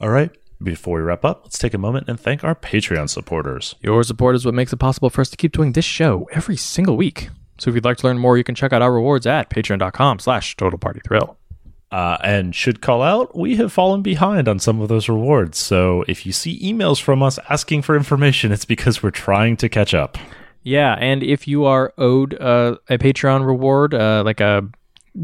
All 0.00 0.10
right. 0.10 0.30
Before 0.60 0.96
we 0.96 1.02
wrap 1.04 1.24
up, 1.24 1.42
let's 1.44 1.58
take 1.58 1.72
a 1.72 1.78
moment 1.78 2.08
and 2.08 2.18
thank 2.18 2.42
our 2.42 2.54
Patreon 2.54 3.08
supporters. 3.08 3.76
Your 3.80 4.02
support 4.02 4.34
is 4.34 4.44
what 4.44 4.54
makes 4.54 4.72
it 4.72 4.78
possible 4.78 5.08
for 5.08 5.20
us 5.20 5.30
to 5.30 5.36
keep 5.36 5.52
doing 5.52 5.72
this 5.72 5.84
show 5.84 6.28
every 6.32 6.56
single 6.56 6.96
week. 6.96 7.30
So 7.58 7.70
if 7.70 7.76
you'd 7.76 7.84
like 7.84 7.98
to 7.98 8.06
learn 8.06 8.18
more, 8.18 8.36
you 8.36 8.42
can 8.42 8.56
check 8.56 8.72
out 8.72 8.82
our 8.82 8.92
rewards 8.92 9.24
at 9.24 9.50
patreon.com 9.50 10.18
slash 10.18 10.56
total 10.56 10.78
party 10.78 11.00
thrill. 11.04 11.38
Uh, 11.90 12.18
and 12.22 12.54
should 12.54 12.82
call 12.82 13.00
out, 13.02 13.34
we 13.36 13.56
have 13.56 13.72
fallen 13.72 14.02
behind 14.02 14.46
on 14.46 14.58
some 14.58 14.80
of 14.80 14.88
those 14.88 15.08
rewards. 15.08 15.56
So 15.58 16.04
if 16.06 16.26
you 16.26 16.32
see 16.32 16.60
emails 16.60 17.00
from 17.00 17.22
us 17.22 17.38
asking 17.48 17.80
for 17.82 17.96
information, 17.96 18.52
it's 18.52 18.66
because 18.66 19.02
we're 19.02 19.10
trying 19.10 19.56
to 19.58 19.68
catch 19.70 19.94
up. 19.94 20.18
Yeah, 20.62 20.96
and 21.00 21.22
if 21.22 21.48
you 21.48 21.64
are 21.64 21.94
owed 21.96 22.34
uh, 22.34 22.76
a 22.90 22.98
Patreon 22.98 23.46
reward, 23.46 23.94
uh, 23.94 24.22
like 24.22 24.40
a 24.40 24.68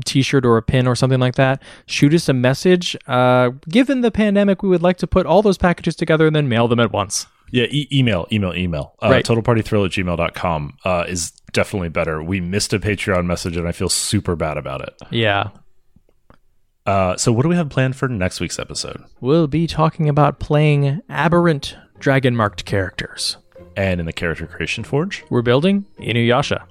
t-shirt 0.07 0.47
or 0.47 0.57
a 0.57 0.63
pin 0.63 0.87
or 0.87 0.95
something 0.95 1.21
like 1.21 1.35
that, 1.35 1.63
shoot 1.87 2.15
us 2.15 2.29
a 2.31 2.33
message. 2.33 2.97
Uh, 3.07 3.51
given 3.69 4.01
the 4.01 4.11
pandemic, 4.11 4.63
we 4.63 4.71
would 4.71 4.83
like 4.83 4.97
to 4.99 5.07
put 5.07 5.27
all 5.27 5.43
those 5.43 5.59
packages 5.59 5.95
together 5.95 6.27
and 6.27 6.35
then 6.35 6.49
mail 6.49 6.67
them 6.67 6.81
at 6.81 6.93
once. 6.93 7.27
Yeah, 7.51 7.67
e- 7.71 7.89
email, 7.93 8.27
email, 8.33 8.55
email. 8.55 8.95
Uh, 9.03 9.11
Right. 9.11 9.25
TotalPartyThrill 9.25 9.85
at 9.85 9.93
gmail.com 9.93 10.79
uh, 10.85 11.05
is 11.07 11.31
definitely 11.53 11.91
better. 11.91 12.23
We 12.23 12.41
missed 12.41 12.73
a 12.73 12.79
Patreon 12.81 13.27
message 13.27 13.57
and 13.59 13.69
I 13.69 13.73
feel 13.73 13.91
super 13.91 14.35
bad 14.35 14.57
about 14.57 14.81
it. 14.81 14.95
Yeah. 15.11 15.51
Uh, 16.87 17.17
so, 17.17 17.33
what 17.33 17.43
do 17.43 17.49
we 17.49 17.57
have 17.57 17.71
planned 17.71 17.97
for 17.97 18.09
next 18.09 18.41
week's 18.41 18.59
episode? 18.59 19.03
We'll 19.21 19.47
be 19.47 19.67
talking 19.67 20.09
about 20.09 20.39
playing 20.39 21.01
aberrant 21.09 21.77
dragon 21.99 22.37
marked 22.37 22.65
characters. 22.65 23.39
And 23.77 24.01
in 24.01 24.07
the 24.07 24.13
Character 24.13 24.47
Creation 24.47 24.85
Forge? 24.85 25.25
We're 25.31 25.43
building 25.43 25.87
Inuyasha. 25.99 26.65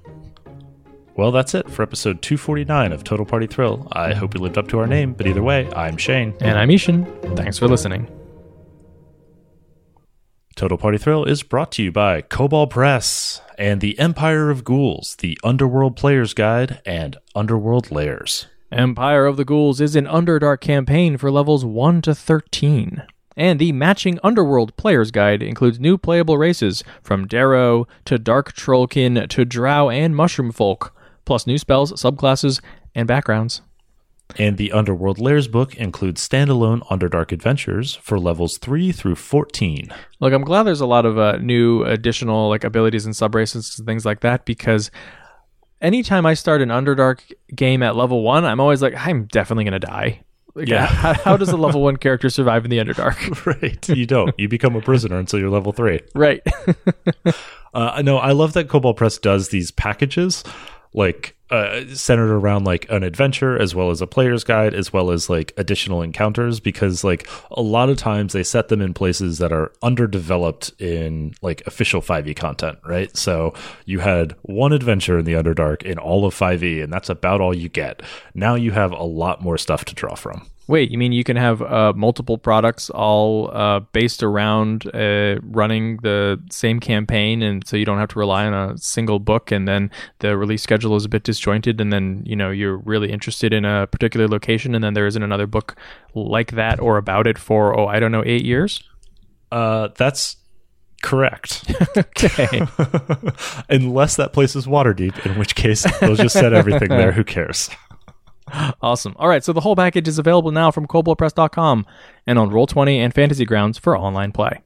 Well, 1.15 1.31
that's 1.31 1.53
it 1.53 1.69
for 1.69 1.83
episode 1.83 2.21
249 2.21 2.91
of 2.91 3.03
Total 3.03 3.25
Party 3.25 3.45
Thrill. 3.45 3.87
I 3.91 4.13
hope 4.13 4.33
we 4.33 4.39
lived 4.39 4.57
up 4.57 4.67
to 4.69 4.79
our 4.79 4.87
name, 4.87 5.13
but 5.13 5.27
either 5.27 5.43
way, 5.43 5.71
I'm 5.73 5.97
Shane. 5.97 6.33
And 6.39 6.57
I'm 6.57 6.69
I-Hsien. 6.69 7.05
Thanks 7.35 7.59
for 7.59 7.67
listening. 7.67 8.07
Total 10.55 10.77
Party 10.77 10.97
Thrill 10.97 11.25
is 11.25 11.43
brought 11.43 11.71
to 11.73 11.83
you 11.83 11.91
by 11.91 12.21
Kobold 12.21 12.69
Press 12.69 13.41
and 13.57 13.81
the 13.81 13.97
Empire 13.99 14.49
of 14.49 14.63
Ghouls, 14.63 15.15
the 15.17 15.37
Underworld 15.43 15.95
Player's 15.95 16.33
Guide, 16.33 16.81
and 16.85 17.17
Underworld 17.35 17.91
Lairs. 17.91 18.47
Empire 18.73 19.25
of 19.25 19.37
the 19.37 19.45
Ghouls 19.45 19.79
is 19.79 19.95
an 19.95 20.05
Underdark 20.05 20.59
campaign 20.59 21.17
for 21.17 21.31
levels 21.31 21.63
1 21.63 22.01
to 22.03 22.15
13. 22.15 23.03
And 23.35 23.59
the 23.59 23.71
matching 23.71 24.19
Underworld 24.23 24.75
Player's 24.77 25.11
Guide 25.11 25.41
includes 25.41 25.79
new 25.79 25.97
playable 25.97 26.37
races 26.37 26.83
from 27.01 27.27
Derro 27.27 27.85
to 28.05 28.19
Dark 28.19 28.53
Trollkin 28.53 29.27
to 29.29 29.45
Drow 29.45 29.89
and 29.89 30.15
Mushroom 30.15 30.51
Folk, 30.51 30.95
plus 31.25 31.47
new 31.47 31.57
spells, 31.57 31.93
subclasses, 31.93 32.61
and 32.93 33.07
backgrounds. 33.07 33.61
And 34.37 34.57
the 34.57 34.71
Underworld 34.71 35.19
Lairs 35.19 35.47
book 35.47 35.75
includes 35.75 36.27
standalone 36.27 36.81
Underdark 36.87 37.31
adventures 37.31 37.95
for 37.95 38.19
levels 38.19 38.57
3 38.57 38.91
through 38.91 39.15
14. 39.15 39.93
Look, 40.19 40.33
I'm 40.33 40.43
glad 40.43 40.63
there's 40.63 40.81
a 40.81 40.87
lot 40.87 41.05
of 41.05 41.19
uh, 41.19 41.37
new 41.37 41.83
additional 41.83 42.49
like 42.49 42.63
abilities 42.63 43.05
and 43.05 43.13
subraces 43.13 43.77
and 43.77 43.85
things 43.85 44.05
like 44.05 44.21
that 44.21 44.45
because 44.45 44.89
anytime 45.83 46.25
I 46.25 46.33
start 46.33 46.61
an 46.61 46.69
Underdark 46.69 47.19
game 47.53 47.83
at 47.83 47.95
level 47.95 48.23
one, 48.23 48.45
I'm 48.45 48.59
always 48.59 48.81
like, 48.81 48.95
I'm 48.97 49.25
definitely 49.25 49.65
gonna 49.65 49.79
die. 49.79 50.21
Like, 50.55 50.67
Yeah. 50.67 50.85
How, 50.87 51.13
how 51.13 51.37
does 51.37 51.49
a 51.49 51.57
level 51.57 51.81
one 51.81 51.97
character 51.97 52.29
survive 52.29 52.63
in 52.65 52.71
the 52.71 52.77
Underdark? 52.77 53.45
right. 53.61 53.89
You 53.89 54.05
don't. 54.05 54.33
You 54.39 54.47
become 54.47 54.75
a 54.75 54.81
prisoner 54.81 55.17
until 55.19 55.39
you're 55.39 55.49
level 55.49 55.71
3. 55.73 55.99
right. 56.15 56.41
Uh, 57.75 58.03
no, 58.05 58.17
I 58.19 58.33
love 58.33 58.53
that 58.53 58.69
Kobold 58.69 58.97
Press 58.97 59.17
does 59.17 59.49
these 59.49 59.71
packages, 59.71 60.43
like 60.93 61.35
uh, 61.53 61.85
centered 61.93 62.33
around 62.33 62.65
like 62.65 62.89
an 62.89 63.03
adventure 63.03 63.61
as 63.61 63.75
well 63.75 63.91
as 63.91 64.01
a 64.01 64.07
player's 64.07 64.43
guide, 64.43 64.73
as 64.73 64.91
well 64.91 65.11
as 65.11 65.29
like 65.29 65.53
additional 65.55 66.01
encounters. 66.01 66.59
Because 66.59 67.03
like 67.03 67.29
a 67.51 67.61
lot 67.61 67.89
of 67.89 67.97
times 67.97 68.33
they 68.33 68.43
set 68.43 68.69
them 68.69 68.81
in 68.81 68.93
places 68.93 69.37
that 69.37 69.53
are 69.53 69.71
underdeveloped 69.83 70.73
in 70.79 71.35
like 71.43 71.61
official 71.67 72.01
5e 72.01 72.35
content, 72.35 72.79
right? 72.83 73.15
So 73.15 73.53
you 73.85 73.99
had 73.99 74.35
one 74.41 74.73
adventure 74.73 75.19
in 75.19 75.25
the 75.25 75.33
Underdark 75.33 75.83
in 75.83 75.99
all 75.99 76.25
of 76.25 76.33
5e, 76.33 76.83
and 76.83 76.91
that's 76.91 77.09
about 77.09 77.39
all 77.39 77.55
you 77.55 77.69
get. 77.69 78.01
Now 78.33 78.55
you 78.55 78.71
have 78.71 78.91
a 78.91 79.03
lot 79.03 79.43
more 79.43 79.59
stuff 79.59 79.85
to 79.85 79.93
draw 79.93 80.15
from. 80.15 80.47
Wait, 80.67 80.91
you 80.91 80.97
mean 80.97 81.11
you 81.11 81.25
can 81.25 81.35
have 81.35 81.61
uh, 81.61 81.91
multiple 81.93 82.37
products 82.37 82.89
all 82.89 83.49
uh, 83.53 83.81
based 83.91 84.23
around 84.23 84.85
uh, 84.95 85.37
running 85.43 85.97
the 85.97 86.41
same 86.49 86.79
campaign, 86.79 87.41
and 87.41 87.67
so 87.67 87.75
you 87.75 87.83
don't 87.83 87.97
have 87.97 88.09
to 88.09 88.19
rely 88.19 88.45
on 88.45 88.53
a 88.53 88.77
single 88.77 89.19
book, 89.19 89.51
and 89.51 89.67
then 89.67 89.91
the 90.19 90.37
release 90.37 90.63
schedule 90.63 90.95
is 90.95 91.03
a 91.03 91.09
bit 91.09 91.23
disjointed, 91.23 91.81
and 91.81 91.91
then 91.91 92.23
you 92.25 92.35
know 92.35 92.49
you're 92.49 92.77
really 92.77 93.11
interested 93.11 93.51
in 93.51 93.65
a 93.65 93.87
particular 93.87 94.27
location, 94.27 94.73
and 94.73 94.83
then 94.83 94.93
there 94.93 95.05
isn't 95.05 95.23
another 95.23 95.47
book 95.47 95.75
like 96.15 96.51
that 96.51 96.79
or 96.79 96.97
about 96.97 97.27
it 97.27 97.37
for 97.37 97.77
oh 97.77 97.87
I 97.87 97.99
don't 97.99 98.11
know 98.11 98.23
eight 98.25 98.45
years. 98.45 98.83
Uh, 99.51 99.89
that's 99.97 100.37
correct. 101.01 101.63
Okay, 101.95 102.61
Unless 103.69 104.15
that 104.15 104.31
place 104.33 104.55
is 104.55 104.65
Waterdeep, 104.65 105.25
in 105.25 105.37
which 105.37 105.53
case 105.55 105.85
they'll 105.99 106.15
just 106.15 106.33
set 106.33 106.53
everything 106.53 106.89
there. 106.89 107.11
Who 107.19 107.23
cares? 107.23 107.69
awesome. 108.81 109.15
All 109.17 109.27
right, 109.27 109.43
so 109.43 109.51
the 109.53 109.61
whole 109.61 109.75
package 109.75 110.07
is 110.07 110.19
available 110.19 110.51
now 110.51 110.71
from 110.71 110.87
KoboldPress.com 110.87 111.85
and 112.27 112.39
on 112.39 112.49
Roll20 112.49 112.97
and 112.97 113.13
Fantasy 113.13 113.45
Grounds 113.45 113.77
for 113.77 113.97
online 113.97 114.31
play. 114.31 114.61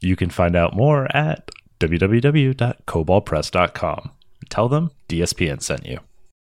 You 0.00 0.16
can 0.16 0.30
find 0.30 0.56
out 0.56 0.74
more 0.74 1.14
at 1.16 1.50
www.koboldpress.com. 1.80 4.10
Tell 4.48 4.68
them 4.68 4.90
DSPN 5.08 5.62
sent 5.62 5.86
you. 5.86 6.00